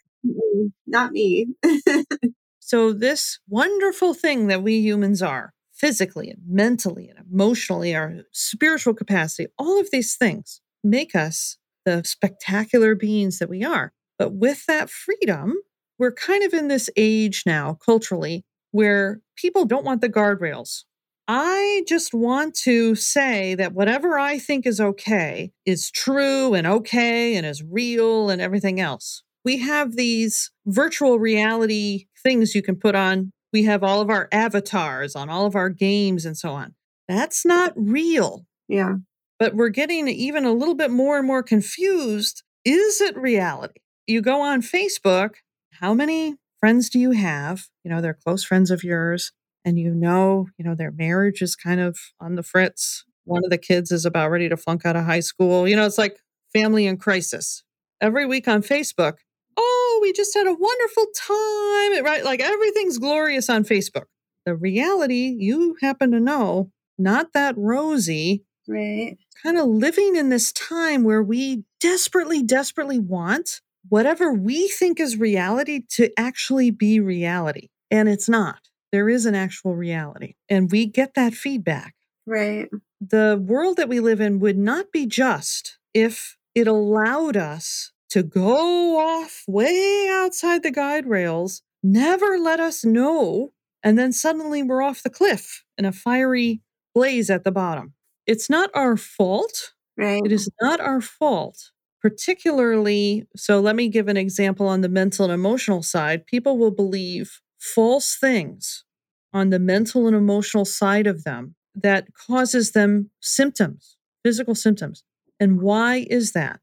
Not 0.86 1.12
me. 1.12 1.49
so, 2.61 2.93
this 2.93 3.39
wonderful 3.49 4.14
thing 4.14 4.49
that 4.49 4.62
we 4.62 4.74
humans 4.80 5.22
are 5.22 5.53
physically 5.72 6.28
and 6.28 6.43
mentally 6.47 7.09
and 7.09 7.24
emotionally, 7.30 7.95
our 7.95 8.16
spiritual 8.32 8.95
capacity, 8.95 9.49
all 9.59 9.80
of 9.80 9.91
these 9.93 10.16
things 10.16 10.61
make 10.82 11.14
us 11.14 11.57
the 11.84 12.03
spectacular 12.05 12.95
beings 12.95 13.39
that 13.39 13.49
we 13.49 13.64
are. 13.64 13.93
But 14.18 14.34
with 14.34 14.66
that 14.66 14.91
freedom, 14.91 15.55
we're 15.99 16.12
kind 16.12 16.43
of 16.43 16.53
in 16.53 16.68
this 16.68 16.91
age 16.97 17.45
now, 17.47 17.78
culturally, 17.84 18.45
where 18.72 19.20
people 19.36 19.64
don't 19.64 19.84
want 19.84 20.01
the 20.01 20.09
guardrails. 20.09 20.84
I 21.31 21.85
just 21.87 22.14
want 22.14 22.55
to 22.62 22.95
say 22.95 23.55
that 23.57 23.74
whatever 23.74 24.18
I 24.18 24.39
think 24.39 24.66
is 24.66 24.81
okay 24.81 25.53
is 25.66 25.91
true 25.91 26.55
and 26.55 26.66
okay 26.66 27.37
and 27.37 27.45
is 27.45 27.62
real 27.62 28.31
and 28.31 28.41
everything 28.41 28.81
else. 28.81 29.22
We 29.45 29.59
have 29.59 29.95
these 29.95 30.51
virtual 30.64 31.18
reality 31.18 32.07
things 32.22 32.55
you 32.55 32.62
can 32.62 32.76
put 32.76 32.95
on. 32.95 33.33
We 33.53 33.64
have 33.64 33.85
all 33.85 34.01
of 34.01 34.09
our 34.09 34.29
avatars 34.33 35.14
on 35.14 35.29
all 35.29 35.45
of 35.45 35.55
our 35.55 35.68
games 35.68 36.24
and 36.24 36.35
so 36.37 36.53
on. 36.53 36.74
That's 37.09 37.45
not 37.45 37.74
real. 37.76 38.47
Yeah. 38.66 38.95
But 39.39 39.55
we're 39.55 39.68
getting 39.68 40.09
even 40.09 40.47
a 40.47 40.53
little 40.53 40.74
bit 40.74 40.91
more 40.91 41.18
and 41.18 41.26
more 41.26 41.43
confused. 41.43 42.43
Is 42.64 43.03
it 43.03 43.16
reality? 43.18 43.81
You 44.07 44.22
go 44.22 44.41
on 44.41 44.62
Facebook, 44.62 45.35
how 45.72 45.93
many 45.93 46.37
friends 46.59 46.89
do 46.89 46.99
you 46.99 47.11
have? 47.11 47.66
You 47.85 47.91
know, 47.91 48.01
they're 48.01 48.18
close 48.24 48.45
friends 48.45 48.70
of 48.70 48.83
yours 48.83 49.33
and 49.64 49.78
you 49.78 49.94
know, 49.94 50.46
you 50.56 50.64
know, 50.64 50.74
their 50.74 50.90
marriage 50.90 51.42
is 51.42 51.56
kind 51.56 51.80
of 51.80 51.98
on 52.20 52.34
the 52.34 52.42
fritz. 52.42 53.04
One 53.24 53.44
of 53.44 53.50
the 53.50 53.59
kids 53.59 53.90
is 53.90 54.04
about 54.04 54.30
ready 54.30 54.48
to 54.48 54.56
flunk 54.56 54.86
out 54.86 54.96
of 54.96 55.04
high 55.04 55.20
school. 55.20 55.68
You 55.68 55.76
know, 55.76 55.84
it's 55.84 55.98
like 55.98 56.18
family 56.52 56.86
in 56.86 56.96
crisis. 56.96 57.62
Every 58.00 58.26
week 58.26 58.48
on 58.48 58.62
Facebook, 58.62 59.14
oh, 59.56 59.98
we 60.02 60.12
just 60.12 60.34
had 60.34 60.46
a 60.46 60.54
wonderful 60.54 61.06
time, 61.14 62.04
right? 62.04 62.24
Like 62.24 62.40
everything's 62.40 62.98
glorious 62.98 63.50
on 63.50 63.64
Facebook. 63.64 64.04
The 64.46 64.54
reality, 64.54 65.36
you 65.38 65.76
happen 65.82 66.12
to 66.12 66.20
know, 66.20 66.70
not 66.96 67.32
that 67.34 67.54
rosy. 67.59 68.44
Right. 68.66 69.16
Kind 69.42 69.59
of 69.59 69.66
living 69.66 70.16
in 70.16 70.28
this 70.28 70.52
time 70.52 71.02
where 71.02 71.22
we 71.22 71.64
desperately, 71.80 72.42
desperately 72.42 72.98
want 72.98 73.61
whatever 73.88 74.32
we 74.32 74.68
think 74.68 75.00
is 75.00 75.16
reality 75.16 75.82
to 75.90 76.11
actually 76.18 76.70
be 76.70 77.00
reality. 77.00 77.68
And 77.90 78.09
it's 78.09 78.28
not 78.28 78.68
there 78.93 79.09
is 79.09 79.26
an 79.26 79.34
actual 79.34 79.74
reality. 79.74 80.34
And 80.49 80.70
we 80.70 80.86
get 80.86 81.14
that 81.14 81.34
feedback. 81.34 81.95
Right. 82.26 82.68
The 83.01 83.43
world 83.43 83.76
that 83.76 83.89
we 83.89 84.01
live 84.01 84.20
in 84.20 84.39
would 84.41 84.59
not 84.59 84.93
be 84.93 85.07
just 85.07 85.78
if 85.95 86.36
it 86.55 86.66
allowed 86.66 87.36
us 87.36 87.93
to 88.11 88.22
go 88.22 88.99
off 88.99 89.45
way 89.47 90.09
outside 90.11 90.62
the 90.62 90.70
guide 90.70 91.07
rails, 91.07 91.62
never 91.82 92.39
let 92.39 92.61
us 92.61 92.84
know, 92.84 93.53
and 93.82 93.99
then 93.99 94.12
suddenly 94.12 94.62
we're 94.62 94.82
off 94.82 95.03
the 95.03 95.11
cliff 95.11 95.64
in 95.76 95.84
a 95.84 95.93
fiery 95.93 96.61
blaze 96.95 97.30
at 97.30 97.45
the 97.45 97.53
bottom. 97.53 97.95
It's 98.26 98.51
not 98.51 98.70
our 98.74 98.97
fault. 98.97 99.72
Right. 99.97 100.22
It 100.24 100.32
is 100.32 100.51
not 100.61 100.80
our 100.80 101.01
fault. 101.01 101.70
Particularly, 102.01 103.26
so 103.36 103.61
let 103.61 103.74
me 103.74 103.89
give 103.89 104.07
an 104.07 104.16
example 104.16 104.68
on 104.68 104.82
the 104.82 104.89
mental 104.89 105.24
and 105.24 105.34
emotional 105.34 105.82
side. 105.82 106.26
People 106.26 106.57
will 106.57 106.70
believe 106.70 107.41
false 107.59 108.16
things 108.16 108.84
on 109.32 109.50
the 109.50 109.59
mental 109.59 110.06
and 110.06 110.16
emotional 110.16 110.64
side 110.64 111.06
of 111.06 111.24
them 111.24 111.54
that 111.74 112.09
causes 112.14 112.72
them 112.72 113.11
symptoms, 113.20 113.96
physical 114.24 114.54
symptoms. 114.54 115.04
And 115.38 115.61
why 115.61 116.06
is 116.11 116.32
that? 116.32 116.61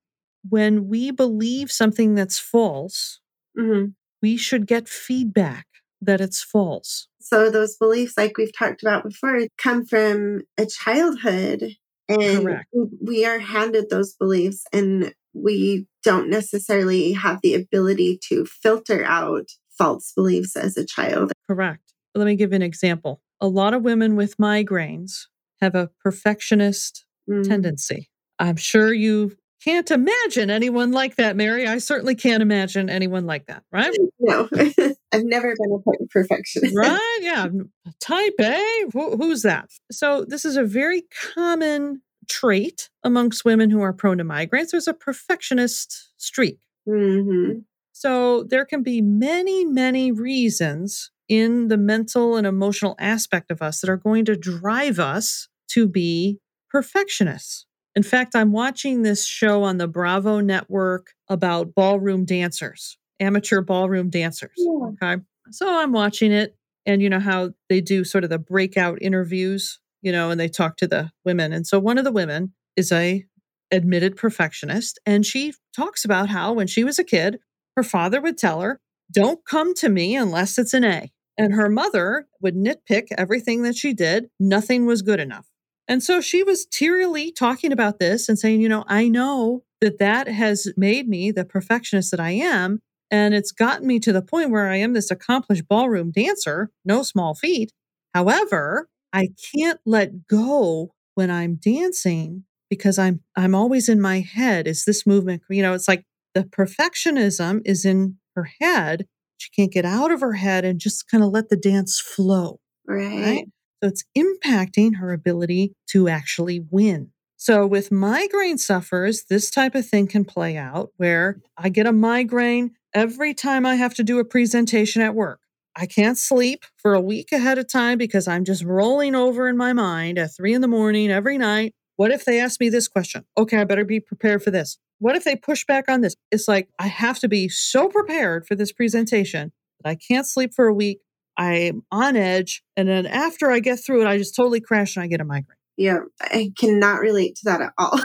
When 0.48 0.88
we 0.88 1.12
believe 1.12 1.72
something 1.72 2.16
that's 2.16 2.40
false, 2.40 3.20
mm-hmm. 3.58 3.92
we 4.22 4.38
should 4.38 4.68
get 4.68 4.88
feedback 4.88 5.66
that 6.02 6.22
it's 6.22 6.44
false. 6.44 7.08
So, 7.20 7.50
those 7.50 7.76
beliefs, 7.78 8.14
like 8.18 8.38
we've 8.38 8.56
talked 8.56 8.84
about 8.84 9.04
before, 9.04 9.40
come 9.58 9.86
from 9.86 10.42
a 10.58 10.66
childhood. 10.66 11.76
And 12.08 12.44
Correct. 12.44 12.68
we 13.02 13.26
are 13.26 13.40
handed 13.40 13.90
those 13.90 14.14
beliefs, 14.14 14.64
and 14.72 15.12
we 15.34 15.88
don't 16.04 16.30
necessarily 16.30 17.14
have 17.14 17.40
the 17.42 17.56
ability 17.56 18.20
to 18.30 18.46
filter 18.46 19.04
out 19.04 19.48
false 19.78 20.12
beliefs 20.16 20.56
as 20.56 20.78
a 20.78 20.86
child. 20.86 21.32
Correct. 21.48 21.94
Let 22.14 22.26
me 22.26 22.36
give 22.36 22.54
an 22.54 22.62
example. 22.62 23.22
A 23.42 23.48
lot 23.48 23.74
of 23.74 23.84
women 23.84 24.16
with 24.16 24.38
migraines 24.38 25.28
have 25.62 25.76
a 25.76 25.90
perfectionist 26.02 27.06
mm. 27.30 27.48
tendency. 27.48 28.10
I'm 28.40 28.56
sure 28.56 28.94
you 28.94 29.36
can't 29.64 29.90
imagine 29.90 30.52
anyone 30.52 30.92
like 30.92 31.16
that, 31.16 31.36
Mari. 31.36 31.68
I 31.68 31.80
certainly 31.80 32.14
can't 32.14 32.44
imagine 32.44 32.90
anyone 32.90 33.26
like 33.26 33.48
that, 33.48 33.64
right? 33.72 33.94
No, 34.18 34.50
I've 35.12 35.26
never 35.26 35.54
been 35.56 35.80
a 36.02 36.08
perfectionist. 36.08 36.76
Right? 36.76 37.20
Yeah. 37.22 37.48
Type 38.00 38.34
A? 38.40 38.86
Who, 38.92 39.18
who's 39.18 39.44
that? 39.44 39.70
So, 39.92 40.26
this 40.28 40.46
is 40.46 40.58
a 40.58 40.64
very 40.64 41.04
common 41.36 42.02
trait 42.28 42.90
amongst 43.04 43.46
women 43.46 43.70
who 43.70 43.82
are 43.82 43.94
prone 43.94 44.18
to 44.18 44.24
migraines. 44.24 44.72
There's 44.72 44.88
a 44.88 44.96
perfectionist 44.96 46.10
streak. 46.18 46.58
Mm-hmm. 46.90 47.60
So 48.06 48.44
there 48.44 48.66
can 48.66 48.84
be 48.84 49.02
many, 49.02 49.66
many 49.66 50.12
reasons 50.12 51.10
in 51.28 51.70
the 51.70 51.78
mental 51.78 52.36
and 52.36 52.46
emotional 52.46 52.96
aspect 53.00 53.50
of 53.50 53.64
us 53.64 53.82
that 53.82 53.90
are 53.90 53.98
going 53.98 54.26
to 54.26 54.36
drive 54.36 55.00
us 55.00 55.48
to 55.70 55.88
be 55.88 56.38
perfectionists. 56.70 57.66
In 57.96 58.04
fact, 58.04 58.36
I'm 58.36 58.52
watching 58.52 59.02
this 59.02 59.26
show 59.26 59.64
on 59.64 59.80
the 59.80 59.88
Bravo 59.88 60.40
network 60.40 61.14
about 61.30 61.74
ballroom 61.74 62.26
dancers, 62.26 63.00
amateur 63.20 63.62
ballroom 63.62 64.12
dancers. 64.12 64.52
Yeah. 64.56 64.90
Okay. 65.02 65.24
So 65.50 65.68
I'm 65.68 65.92
watching 65.92 66.32
it, 66.32 66.56
and 66.86 67.02
you 67.02 67.10
know 67.10 67.20
how 67.20 67.54
they 67.70 67.82
do 67.82 68.04
sort 68.04 68.24
of 68.24 68.30
the 68.30 68.38
breakout 68.38 69.00
interviews, 69.02 69.80
you 70.04 70.12
know, 70.12 70.30
and 70.30 70.40
they 70.40 70.48
talk 70.48 70.78
to 70.78 70.88
the 70.88 71.10
women. 71.24 71.54
And 71.54 71.66
so 71.66 71.80
one 71.80 71.98
of 71.98 72.04
the 72.04 72.12
women 72.12 72.54
is 72.76 72.92
a 72.92 73.26
admitted 73.72 74.16
perfectionist, 74.16 75.00
and 75.08 75.26
she 75.26 75.54
talks 75.76 76.06
about 76.06 76.30
how 76.30 76.54
when 76.54 76.68
she 76.68 76.84
was 76.84 77.00
a 77.00 77.04
kid, 77.04 77.40
her 77.76 77.84
father 77.84 78.22
would 78.22 78.38
tell 78.38 78.62
her, 78.62 78.80
Don't 79.12 79.46
come 79.46 79.74
to 79.76 79.90
me 79.90 80.16
unless 80.16 80.58
it's 80.58 80.74
an 80.74 80.84
A. 80.84 81.12
And 81.38 81.54
her 81.54 81.70
mother 81.70 82.28
would 82.42 82.56
nitpick 82.56 83.08
everything 83.18 83.64
that 83.64 83.76
she 83.76 83.94
did. 83.94 84.30
Nothing 84.40 84.86
was 84.86 85.02
good 85.02 85.20
enough. 85.20 85.48
And 85.88 86.02
so 86.02 86.22
she 86.22 86.44
was 86.44 86.66
tearily 86.66 87.32
talking 87.32 87.72
about 87.72 88.00
this 88.00 88.28
and 88.30 88.40
saying, 88.40 88.62
You 88.62 88.70
know, 88.70 88.86
I 88.88 89.08
know 89.08 89.64
that 89.82 90.00
that 90.00 90.28
has 90.28 90.68
made 90.78 91.08
me 91.08 91.32
the 91.32 91.46
perfectionist 91.46 92.12
that 92.12 92.20
I 92.20 92.32
am. 92.32 92.80
And 93.12 93.34
it's 93.36 93.52
gotten 93.52 93.86
me 93.86 94.00
to 94.00 94.12
the 94.12 94.22
point 94.22 94.50
where 94.50 94.68
I 94.68 94.78
am 94.78 94.94
this 94.94 95.12
accomplished 95.12 95.68
ballroom 95.68 96.12
dancer, 96.12 96.72
no 96.84 97.04
small 97.04 97.36
feat. 97.36 97.72
However, 98.14 98.90
I 99.14 99.30
can't 99.54 99.80
let 99.86 100.28
go 100.28 100.92
when 101.14 101.30
I'm 101.30 101.56
dancing 101.56 102.46
because 102.70 102.98
I'm 102.98 103.22
I'm 103.36 103.54
always 103.54 103.88
in 103.90 104.02
my 104.02 104.22
head. 104.22 104.68
Is 104.68 104.86
this 104.86 105.06
movement, 105.06 105.44
you 105.50 105.62
know, 105.62 105.74
it's 105.74 105.88
like 105.88 106.04
the 106.36 106.44
perfectionism 106.44 107.62
is 107.66 107.86
in 107.86 108.18
her 108.36 108.50
head. 108.62 109.08
She 109.38 109.50
can't 109.50 109.72
get 109.72 109.86
out 109.86 110.12
of 110.12 110.22
her 110.22 110.34
head 110.34 110.66
and 110.66 110.80
just 110.80 111.10
kind 111.10 111.24
of 111.24 111.32
let 111.32 111.50
the 111.50 111.58
dance 111.58 112.00
flow. 112.00 112.60
Right. 112.88 113.24
right. 113.24 113.46
So 113.82 113.90
it's 113.90 114.04
impacting 114.18 114.98
her 114.98 115.12
ability 115.12 115.74
to 115.90 116.08
actually 116.08 116.64
win. 116.70 117.12
So 117.38 117.66
with 117.66 117.92
migraine 117.92 118.58
sufferers, 118.58 119.26
this 119.30 119.50
type 119.50 119.76
of 119.76 119.88
thing 119.88 120.08
can 120.08 120.26
play 120.26 120.58
out 120.58 120.92
where 120.98 121.42
I 121.58 121.70
get 121.70 121.86
a 121.86 121.92
migraine 121.94 122.72
every 122.94 123.34
time 123.34 123.66
I 123.66 123.76
have 123.76 123.94
to 123.96 124.04
do 124.04 124.20
a 124.20 124.26
presentation 124.26 125.02
at 125.02 125.16
work. 125.16 125.40
I 125.76 125.86
can't 125.86 126.18
sleep 126.18 126.64
for 126.78 126.94
a 126.94 127.02
week 127.02 127.34
ahead 127.34 127.58
of 127.58 127.68
time 127.68 127.98
because 127.98 128.28
I'm 128.28 128.46
just 128.46 128.64
rolling 128.64 129.14
over 129.14 129.50
in 129.50 129.58
my 129.58 129.74
mind 129.74 130.18
at 130.18 130.34
three 130.36 130.54
in 130.54 130.62
the 130.62 130.70
morning 130.70 131.12
every 131.12 131.38
night. 131.38 131.74
What 131.98 132.12
if 132.12 132.24
they 132.24 132.40
ask 132.40 132.60
me 132.62 132.70
this 132.70 132.88
question? 132.88 133.26
Okay, 133.38 133.58
I 133.58 133.66
better 133.66 133.86
be 133.86 134.00
prepared 134.00 134.42
for 134.42 134.52
this. 134.52 134.78
What 135.00 135.16
if 135.16 135.24
they 135.24 135.36
push 135.36 135.66
back 135.66 135.90
on 135.90 136.02
this? 136.02 136.16
It's 136.32 136.48
like 136.48 136.70
I 136.80 136.88
have 136.88 137.20
to 137.20 137.28
be 137.28 137.50
so 137.50 137.90
prepared 137.90 138.48
for 138.48 138.56
this 138.56 138.72
presentation 138.72 139.52
that 139.84 139.90
I 139.90 139.96
can't 139.96 140.28
sleep 140.28 140.54
for 140.54 140.68
a 140.68 140.74
week. 140.74 141.00
I'm 141.38 141.84
on 141.92 142.16
edge. 142.16 142.64
And 142.78 142.88
then 142.88 143.06
after 143.06 143.52
I 143.52 143.60
get 143.60 143.78
through 143.78 144.02
it, 144.02 144.08
I 144.08 144.18
just 144.18 144.36
totally 144.36 144.62
crash 144.62 144.96
and 144.96 145.04
I 145.04 145.08
get 145.08 145.22
a 145.22 145.26
migraine. 145.26 145.58
Yeah, 145.78 146.00
I 146.22 146.54
cannot 146.58 147.02
relate 147.02 147.36
to 147.38 147.42
that 147.46 147.62
at 147.62 147.74
all. 147.78 148.00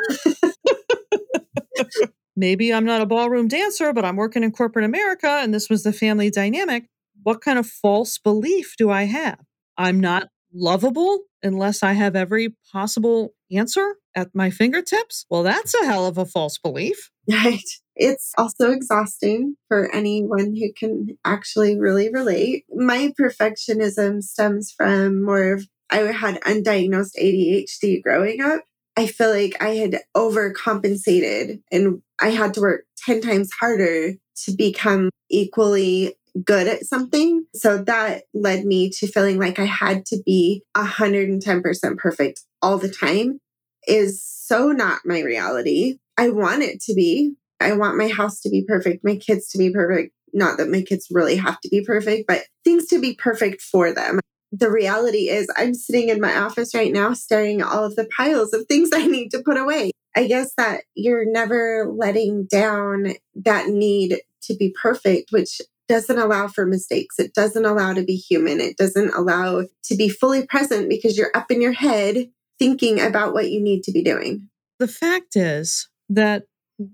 Maybe 2.37 2.73
I'm 2.75 2.85
not 2.85 3.01
a 3.01 3.07
ballroom 3.07 3.47
dancer, 3.47 3.93
but 3.93 4.05
I'm 4.05 4.17
working 4.17 4.43
in 4.43 4.51
corporate 4.51 4.85
America 4.85 5.29
and 5.29 5.55
this 5.55 5.71
was 5.71 5.85
the 5.85 5.93
family 5.93 6.31
dynamic. 6.31 6.87
What 7.23 7.41
kind 7.41 7.59
of 7.59 7.67
false 7.67 8.19
belief 8.19 8.75
do 8.77 8.91
I 8.91 9.05
have? 9.05 9.39
I'm 9.77 10.01
not 10.01 10.29
lovable 10.53 11.21
unless 11.43 11.83
I 11.83 11.93
have 11.93 12.17
every 12.17 12.55
possible 12.73 13.35
answer 13.51 13.97
at 14.15 14.35
my 14.35 14.51
fingertips? 14.51 15.27
Well, 15.31 15.43
that's 15.43 15.75
a 15.75 15.87
hell 15.87 16.07
of 16.07 16.19
a 16.19 16.27
false 16.27 16.59
belief. 16.59 17.11
Right. 17.31 17.63
It's 17.95 18.33
also 18.39 18.71
exhausting 18.71 19.57
for 19.69 19.95
anyone 19.95 20.57
who 20.57 20.73
can 20.73 21.19
actually 21.25 21.79
really 21.79 22.11
relate. 22.11 22.65
My 22.75 23.13
perfectionism 23.21 24.23
stems 24.23 24.73
from 24.77 25.23
more 25.23 25.53
of 25.53 25.69
I 25.91 25.99
had 25.99 26.41
undiagnosed 26.43 27.17
ADHD 27.21 28.03
growing 28.03 28.41
up. 28.41 28.63
I 28.97 29.07
feel 29.07 29.31
like 29.31 29.57
I 29.61 29.71
had 29.71 30.01
overcompensated 30.17 31.63
and 31.71 32.03
I 32.21 32.31
had 32.31 32.55
to 32.55 32.61
work 32.61 32.85
10 33.05 33.21
times 33.21 33.51
harder 33.59 34.15
to 34.45 34.53
become 34.57 35.11
equally 35.31 36.15
good 36.45 36.67
at 36.67 36.85
something. 36.85 37.47
So 37.55 37.79
that 37.79 38.25
led 38.35 38.65
me 38.65 38.91
to 38.99 39.07
feeling 39.07 39.39
like 39.39 39.59
I 39.59 39.65
had 39.65 40.07
to 40.07 40.23
be 40.25 40.63
110% 40.77 41.97
perfect 41.99 42.43
all 42.63 42.79
the 42.79 42.91
time 42.91 43.41
is 43.87 44.23
so 44.23 44.73
not 44.73 45.01
my 45.05 45.21
reality. 45.21 45.99
I 46.17 46.31
want 46.31 46.63
it 46.63 46.81
to 46.83 46.95
be. 46.95 47.35
I 47.61 47.73
want 47.73 47.99
my 47.99 48.09
house 48.09 48.41
to 48.41 48.51
be 48.51 48.65
perfect, 48.67 49.05
my 49.05 49.17
kids 49.17 49.49
to 49.51 49.59
be 49.59 49.71
perfect, 49.71 50.15
not 50.33 50.57
that 50.59 50.71
my 50.71 50.83
kids 50.83 51.09
really 51.11 51.37
have 51.37 51.61
to 51.61 51.69
be 51.69 51.85
perfect, 51.85 52.27
but 52.27 52.45
things 52.65 52.87
to 52.87 52.99
be 53.01 53.15
perfect 53.15 53.61
for 53.61 53.93
them. 53.93 54.21
The 54.53 54.71
reality 54.71 55.29
is, 55.29 55.47
I'm 55.57 55.75
sitting 55.75 56.09
in 56.09 56.21
my 56.21 56.37
office 56.39 56.75
right 56.75 56.93
now 56.93 57.13
staring 57.13 57.61
at 57.61 57.69
all 57.69 57.85
of 57.85 57.97
the 57.97 58.09
piles 58.17 58.53
of 58.53 58.67
things 58.67 58.91
I 58.95 59.07
need 59.07 59.31
to 59.31 59.43
put 59.45 59.59
away. 59.59 59.93
I 60.17 60.27
guess 60.27 60.53
that 60.57 60.83
you're 60.95 61.31
never 61.31 61.93
letting 61.95 62.47
down 62.47 63.15
that 63.37 63.69
need 63.69 64.21
to 64.43 64.57
be 64.57 64.75
perfect, 64.83 65.31
which 65.31 65.61
doesn't 65.91 66.19
allow 66.19 66.47
for 66.49 66.65
mistakes. 66.65 67.19
It 67.19 67.35
doesn't 67.35 67.67
allow 67.67 67.93
to 67.93 68.03
be 68.03 68.15
human. 68.15 68.61
It 68.61 68.77
doesn't 68.77 69.13
allow 69.15 69.65
to 69.85 69.97
be 69.97 70.09
fully 70.09 70.47
present 70.47 70.89
because 70.89 71.19
you're 71.19 71.33
up 71.35 71.51
in 71.51 71.61
your 71.61 71.73
head 71.73 72.31
thinking 72.59 73.01
about 73.01 73.35
what 73.35 73.51
you 73.51 73.61
need 73.61 73.83
to 73.85 73.93
be 73.93 74.03
doing. 74.03 74.49
The 74.79 74.89
fact 74.89 75.37
is 75.37 75.89
that 76.09 76.45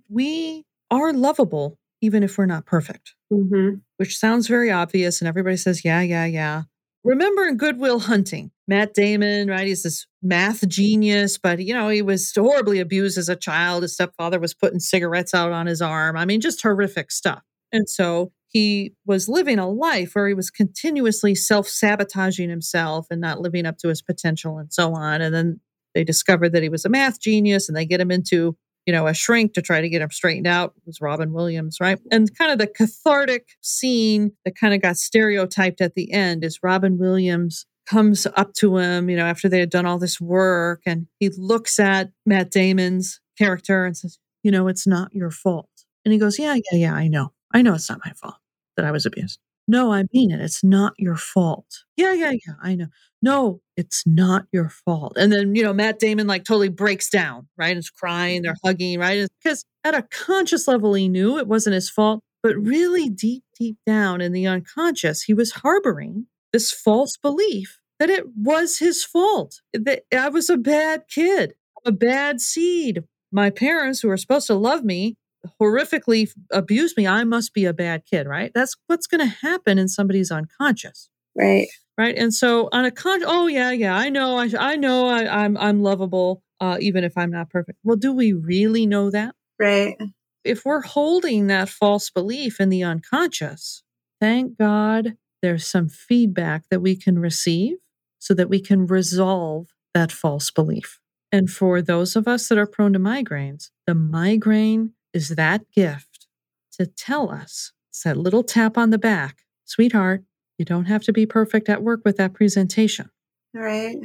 we 0.09 0.65
are 0.91 1.13
lovable 1.13 1.79
even 2.03 2.23
if 2.23 2.37
we're 2.39 2.47
not 2.47 2.67
perfect, 2.67 3.15
Mm-hmm. 3.33 3.77
which 3.97 4.19
sounds 4.19 4.47
very 4.49 4.71
obvious. 4.71 5.21
And 5.21 5.29
everybody 5.29 5.57
says, 5.57 5.85
yeah, 5.85 6.01
yeah, 6.01 6.27
yeah. 6.27 6.63
Remember 7.05 7.45
in 7.47 7.57
Goodwill 7.57 8.01
Hunting, 8.01 8.51
Matt 8.69 8.95
Damon, 8.95 9.49
right? 9.49 9.67
He's 9.67 9.83
this 9.83 10.07
math 10.23 10.67
genius, 10.69 11.39
but 11.39 11.61
you 11.61 11.73
know, 11.75 11.89
he 11.89 12.03
was 12.03 12.33
horribly 12.35 12.81
abused 12.81 13.17
as 13.19 13.29
a 13.29 13.37
child. 13.37 13.83
His 13.83 13.95
stepfather 13.95 14.39
was 14.41 14.55
putting 14.55 14.81
cigarettes 14.81 15.35
out 15.35 15.53
on 15.53 15.67
his 15.67 15.81
arm. 15.83 16.17
I 16.17 16.25
mean, 16.25 16.41
just 16.41 16.63
horrific 16.63 17.11
stuff. 17.11 17.43
And 17.73 17.89
so 17.89 18.33
he 18.49 18.95
was 19.05 19.29
living 19.29 19.59
a 19.59 19.69
life 19.69 20.15
where 20.15 20.29
he 20.29 20.35
was 20.35 20.51
continuously 20.51 21.35
self 21.35 21.69
sabotaging 21.69 22.49
himself 22.49 23.07
and 23.11 23.21
not 23.21 23.41
living 23.41 23.67
up 23.67 23.79
to 23.79 23.89
his 23.89 24.03
potential 24.03 24.59
and 24.59 24.73
so 24.73 24.95
on. 24.95 25.21
And 25.21 25.35
then 25.35 25.61
they 25.95 26.05
discovered 26.05 26.53
that 26.53 26.63
he 26.63 26.69
was 26.69 26.85
a 26.85 26.89
math 26.89 27.21
genius 27.21 27.69
and 27.69 27.77
they 27.77 27.87
get 27.87 28.01
him 28.01 28.11
into 28.11 28.57
you 28.87 28.93
know, 28.93 29.09
a 29.09 29.15
shrink 29.15 29.53
to 29.55 29.63
try 29.63 29.81
to 29.81 29.89
get 29.89 30.01
him 30.01 30.11
straightened 30.11 30.47
out 30.47 30.73
it 30.77 30.87
was 30.87 31.01
Robin 31.01 31.33
Williams, 31.33 31.79
right? 31.81 31.99
And 32.13 32.33
kind 32.39 32.53
of 32.53 32.59
the 32.59 32.69
cathartic 32.69 33.49
scene 33.61 34.33
that 34.45 34.57
kind 34.57 34.73
of 34.73 34.81
got 34.81 34.97
stereotyped 34.97 35.81
at 35.81 35.95
the 35.95 36.13
end 36.13 36.45
is 36.45 36.61
Robin 36.63 36.97
Williams 36.97 37.67
comes 37.87 38.27
up 38.37 38.53
to 38.55 38.79
him, 38.79 39.11
you 39.11 39.17
know, 39.17 39.27
after 39.27 39.49
they 39.49 39.61
had 39.61 39.71
done 39.71 39.87
all 39.87 39.99
this 39.99 40.21
work 40.21 40.83
and 40.87 41.07
he 41.19 41.31
looks 41.37 41.79
at 41.79 42.11
Matt 42.25 42.51
Damon's 42.51 43.21
character 43.37 43.85
and 43.85 43.97
says, 43.97 44.19
you 44.43 44.51
know, 44.53 44.69
it's 44.69 44.87
not 44.87 45.13
your 45.13 45.31
fault. 45.31 45.69
And 46.05 46.13
he 46.13 46.19
goes, 46.19 46.39
yeah, 46.39 46.55
yeah, 46.55 46.79
yeah, 46.79 46.95
I 46.95 47.09
know. 47.09 47.33
I 47.53 47.63
know 47.63 47.75
it's 47.75 47.89
not 47.89 48.01
my 48.05 48.13
fault 48.13 48.37
that 48.77 48.85
I 48.85 48.91
was 48.91 49.07
abused. 49.07 49.39
No, 49.69 49.93
I 49.93 50.05
mean 50.13 50.31
it. 50.31 50.41
It's 50.41 50.63
not 50.63 50.93
your 50.97 51.17
fault. 51.17 51.85
Yeah, 51.97 52.13
yeah, 52.13 52.31
yeah, 52.33 52.55
I 52.63 52.77
know. 52.77 52.87
No, 53.21 53.61
it's 53.77 54.05
not 54.07 54.47
your 54.53 54.69
fault. 54.69 55.15
And 55.17 55.33
then, 55.33 55.57
you 55.57 55.63
know, 55.63 55.73
Matt 55.73 55.99
Damon 55.99 56.29
like 56.29 56.45
totally 56.45 56.69
breaks 56.69 57.11
down, 57.11 57.49
right? 57.57 57.77
Is 57.77 57.91
crying, 57.91 58.43
they're 58.43 58.53
mm-hmm. 58.53 58.69
hugging, 58.69 59.01
right? 59.01 59.27
Because 59.43 59.65
at 59.83 59.95
a 59.95 60.03
conscious 60.03 60.69
level, 60.69 60.95
he 60.95 61.09
knew 61.09 61.39
it 61.39 61.49
wasn't 61.49 61.75
his 61.75 61.91
fault. 61.91 62.23
But 62.43 62.57
really 62.57 63.09
deep, 63.09 63.43
deep 63.59 63.77
down 63.87 64.21
in 64.21 64.31
the 64.31 64.47
unconscious, 64.47 65.23
he 65.23 65.35
was 65.35 65.51
harboring 65.51 66.27
this 66.53 66.71
false 66.71 67.17
belief 67.17 67.81
that 67.99 68.11
it 68.11 68.25
was 68.37 68.79
his 68.79 69.05
fault, 69.05 69.63
that 69.73 70.03
I 70.17 70.29
was 70.29 70.49
a 70.49 70.57
bad 70.57 71.05
kid, 71.09 71.55
a 71.85 71.91
bad 71.91 72.41
seed. 72.41 73.03
My 73.33 73.51
parents, 73.51 74.01
who 74.01 74.11
are 74.11 74.17
supposed 74.17 74.47
to 74.47 74.55
love 74.55 74.85
me, 74.85 75.17
horrifically 75.61 76.29
abused 76.53 76.97
me. 76.97 77.07
I 77.07 77.25
must 77.25 77.53
be 77.55 77.65
a 77.65 77.73
bad 77.73 78.05
kid, 78.07 78.27
right? 78.27 78.53
That's 78.55 78.77
what's 78.87 79.07
going 79.07 79.21
to 79.21 79.37
happen 79.47 79.79
in 79.79 79.89
somebody's 79.89 80.31
unconscious 80.31 81.09
Right. 81.37 81.69
right 81.99 82.17
and 82.17 82.33
so 82.33 82.71
on 82.73 82.87
a 82.87 82.91
con 82.91 83.21
oh 83.27 83.47
yeah 83.47 83.71
yeah 83.71 83.95
i 83.95 84.09
know 84.09 84.39
i, 84.39 84.49
I 84.59 84.77
know 84.77 85.07
I, 85.07 85.45
i'm 85.45 85.55
i'm 85.59 85.83
lovable 85.83 86.43
uh, 86.61 86.79
even 86.81 87.05
if 87.05 87.13
i'm 87.19 87.31
not 87.31 87.51
perfect 87.51 87.79
well 87.85 87.97
do 87.97 88.11
we 88.13 88.33
really 88.33 88.87
know 88.87 89.11
that 89.11 89.35
Right. 89.59 89.97
if 90.45 90.65
we're 90.65 90.81
holding 90.81 91.49
that 91.49 91.69
false 91.69 92.09
belief 92.09 92.59
in 92.59 92.71
the 92.71 92.83
unconscious 92.85 93.83
thank 94.19 94.57
god 94.57 95.17
there's 95.43 95.67
some 95.67 95.91
feedback 95.91 96.63
that 96.71 96.81
we 96.81 96.97
can 96.97 97.19
receive 97.19 97.77
so 98.19 98.33
that 98.33 98.49
we 98.49 98.61
can 98.61 98.87
resolve 98.87 99.67
that 99.93 100.11
false 100.11 100.51
belief 100.51 100.99
and 101.31 101.51
for 101.51 101.83
those 101.83 102.17
of 102.17 102.27
us 102.27 102.49
that 102.49 102.57
are 102.57 102.67
prone 102.67 102.95
to 102.95 102.99
migraines 102.99 103.69
the 103.87 103.95
migraine 103.95 104.93
is 105.17 105.31
that 105.31 105.63
gift 105.73 106.27
to 106.73 106.87
tell 106.87 107.31
us 107.31 107.73
it's 107.91 108.03
that 108.03 108.17
little 108.17 108.45
tap 108.45 108.77
on 108.79 108.91
the 108.91 108.99
back 108.99 109.39
sweetheart 109.65 110.23
you 110.59 110.65
don't 110.65 110.87
have 110.87 111.03
to 111.05 111.13
be 111.13 111.27
perfect 111.27 111.69
at 111.69 111.83
work 111.83 112.01
with 112.05 112.17
that 112.17 112.33
presentation. 112.33 113.11
Right. 113.55 113.97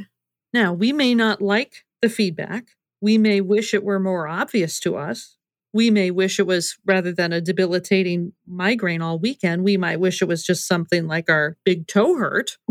Now, 0.54 0.74
we 0.74 0.92
may 0.92 1.16
not 1.16 1.42
like 1.42 1.86
the 2.02 2.10
feedback. 2.10 2.72
We 3.00 3.18
may 3.18 3.42
wish 3.42 3.74
it 3.74 3.84
were 3.84 4.00
more 4.00 4.28
obvious 4.28 4.80
to 4.82 4.96
us. 4.98 5.38
We 5.74 5.90
may 5.90 6.12
wish 6.12 6.40
it 6.40 6.48
was 6.48 6.78
rather 6.86 7.14
than 7.14 7.32
a 7.32 7.40
debilitating 7.40 8.34
migraine 8.46 9.02
all 9.02 9.18
weekend, 9.18 9.64
we 9.64 9.78
might 9.78 10.02
wish 10.02 10.22
it 10.22 10.28
was 10.28 10.44
just 10.44 10.68
something 10.68 11.08
like 11.08 11.30
our 11.30 11.56
big 11.64 11.88
toe 11.88 12.18
hurt, 12.18 12.58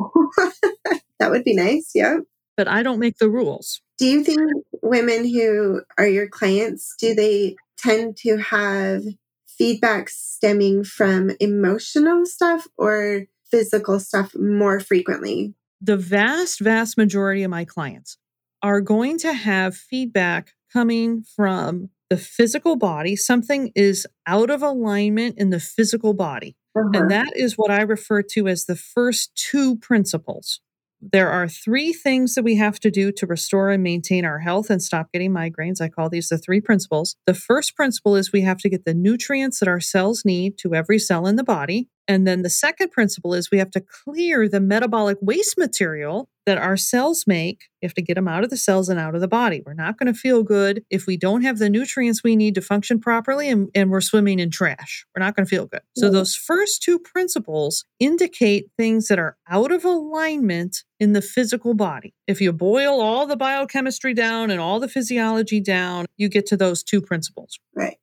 that 1.18 1.30
would 1.30 1.44
be 1.44 1.54
nice. 1.54 1.92
Yeah. 1.94 2.18
but 2.58 2.68
I 2.68 2.82
don't 2.82 2.98
make 2.98 3.16
the 3.16 3.30
rules. 3.30 3.80
Do 3.96 4.06
you 4.06 4.22
think 4.22 4.40
women 4.82 5.26
who 5.26 5.80
are 5.96 6.06
your 6.06 6.28
clients, 6.28 6.94
do 6.98 7.14
they 7.14 7.56
tend 7.80 8.16
to 8.18 8.38
have 8.38 9.02
feedback 9.46 10.08
stemming 10.08 10.84
from 10.84 11.30
emotional 11.40 12.24
stuff 12.24 12.66
or 12.76 13.26
physical 13.50 14.00
stuff 14.00 14.34
more 14.34 14.80
frequently? 14.80 15.54
The 15.80 15.96
vast, 15.96 16.60
vast 16.60 16.96
majority 16.96 17.42
of 17.42 17.50
my 17.50 17.64
clients 17.64 18.18
are 18.62 18.80
going 18.80 19.18
to 19.18 19.32
have 19.32 19.76
feedback 19.76 20.54
coming 20.72 21.22
from 21.22 21.90
the 22.10 22.16
physical 22.16 22.76
body. 22.76 23.16
Something 23.16 23.72
is 23.74 24.06
out 24.26 24.50
of 24.50 24.62
alignment 24.62 25.38
in 25.38 25.50
the 25.50 25.60
physical 25.60 26.12
body. 26.12 26.56
Uh-huh. 26.76 26.90
And 26.94 27.10
that 27.10 27.32
is 27.36 27.54
what 27.54 27.70
I 27.70 27.82
refer 27.82 28.22
to 28.22 28.48
as 28.48 28.66
the 28.66 28.76
first 28.76 29.34
two 29.34 29.76
principles. 29.76 30.60
There 31.02 31.30
are 31.30 31.48
three 31.48 31.94
things 31.94 32.34
that 32.34 32.44
we 32.44 32.56
have 32.56 32.78
to 32.80 32.90
do 32.90 33.10
to 33.12 33.26
restore 33.26 33.70
and 33.70 33.82
maintain 33.82 34.26
our 34.26 34.38
health 34.38 34.68
and 34.68 34.82
stop 34.82 35.10
getting 35.12 35.32
migraines. 35.32 35.80
I 35.80 35.88
call 35.88 36.10
these 36.10 36.28
the 36.28 36.36
three 36.36 36.60
principles. 36.60 37.16
The 37.26 37.32
first 37.32 37.74
principle 37.74 38.16
is 38.16 38.32
we 38.32 38.42
have 38.42 38.58
to 38.58 38.68
get 38.68 38.84
the 38.84 38.92
nutrients 38.92 39.60
that 39.60 39.68
our 39.68 39.80
cells 39.80 40.24
need 40.26 40.58
to 40.58 40.74
every 40.74 40.98
cell 40.98 41.26
in 41.26 41.36
the 41.36 41.44
body. 41.44 41.88
And 42.08 42.26
then 42.26 42.42
the 42.42 42.50
second 42.50 42.90
principle 42.90 43.34
is 43.34 43.50
we 43.50 43.58
have 43.58 43.70
to 43.72 43.80
clear 44.04 44.48
the 44.48 44.60
metabolic 44.60 45.18
waste 45.20 45.56
material 45.56 46.28
that 46.46 46.58
our 46.58 46.76
cells 46.76 47.24
make. 47.26 47.64
You 47.80 47.86
have 47.86 47.94
to 47.94 48.02
get 48.02 48.14
them 48.14 48.26
out 48.26 48.42
of 48.42 48.50
the 48.50 48.56
cells 48.56 48.88
and 48.88 48.98
out 48.98 49.14
of 49.14 49.20
the 49.20 49.28
body. 49.28 49.62
We're 49.64 49.74
not 49.74 49.98
going 49.98 50.12
to 50.12 50.18
feel 50.18 50.42
good 50.42 50.82
if 50.90 51.06
we 51.06 51.16
don't 51.16 51.42
have 51.42 51.58
the 51.58 51.70
nutrients 51.70 52.24
we 52.24 52.34
need 52.34 52.54
to 52.56 52.60
function 52.62 52.98
properly 52.98 53.48
and, 53.48 53.68
and 53.74 53.90
we're 53.90 54.00
swimming 54.00 54.40
in 54.40 54.50
trash. 54.50 55.04
We're 55.14 55.24
not 55.24 55.36
going 55.36 55.46
to 55.46 55.50
feel 55.50 55.66
good. 55.66 55.82
So, 55.96 56.06
Yeah. 56.06 56.12
those 56.12 56.34
first 56.34 56.82
two 56.82 56.98
principles 56.98 57.84
indicate 58.00 58.66
things 58.76 59.06
that 59.08 59.18
are 59.18 59.36
out 59.48 59.70
of 59.70 59.84
alignment 59.84 60.82
in 60.98 61.12
the 61.12 61.22
physical 61.22 61.74
body. 61.74 62.14
If 62.26 62.40
you 62.40 62.52
boil 62.52 63.00
all 63.00 63.26
the 63.26 63.36
biochemistry 63.36 64.14
down 64.14 64.50
and 64.50 64.60
all 64.60 64.80
the 64.80 64.88
physiology 64.88 65.60
down, 65.60 66.06
you 66.16 66.28
get 66.28 66.46
to 66.46 66.56
those 66.56 66.82
two 66.82 67.00
principles 67.00 67.58
Right. 67.74 67.98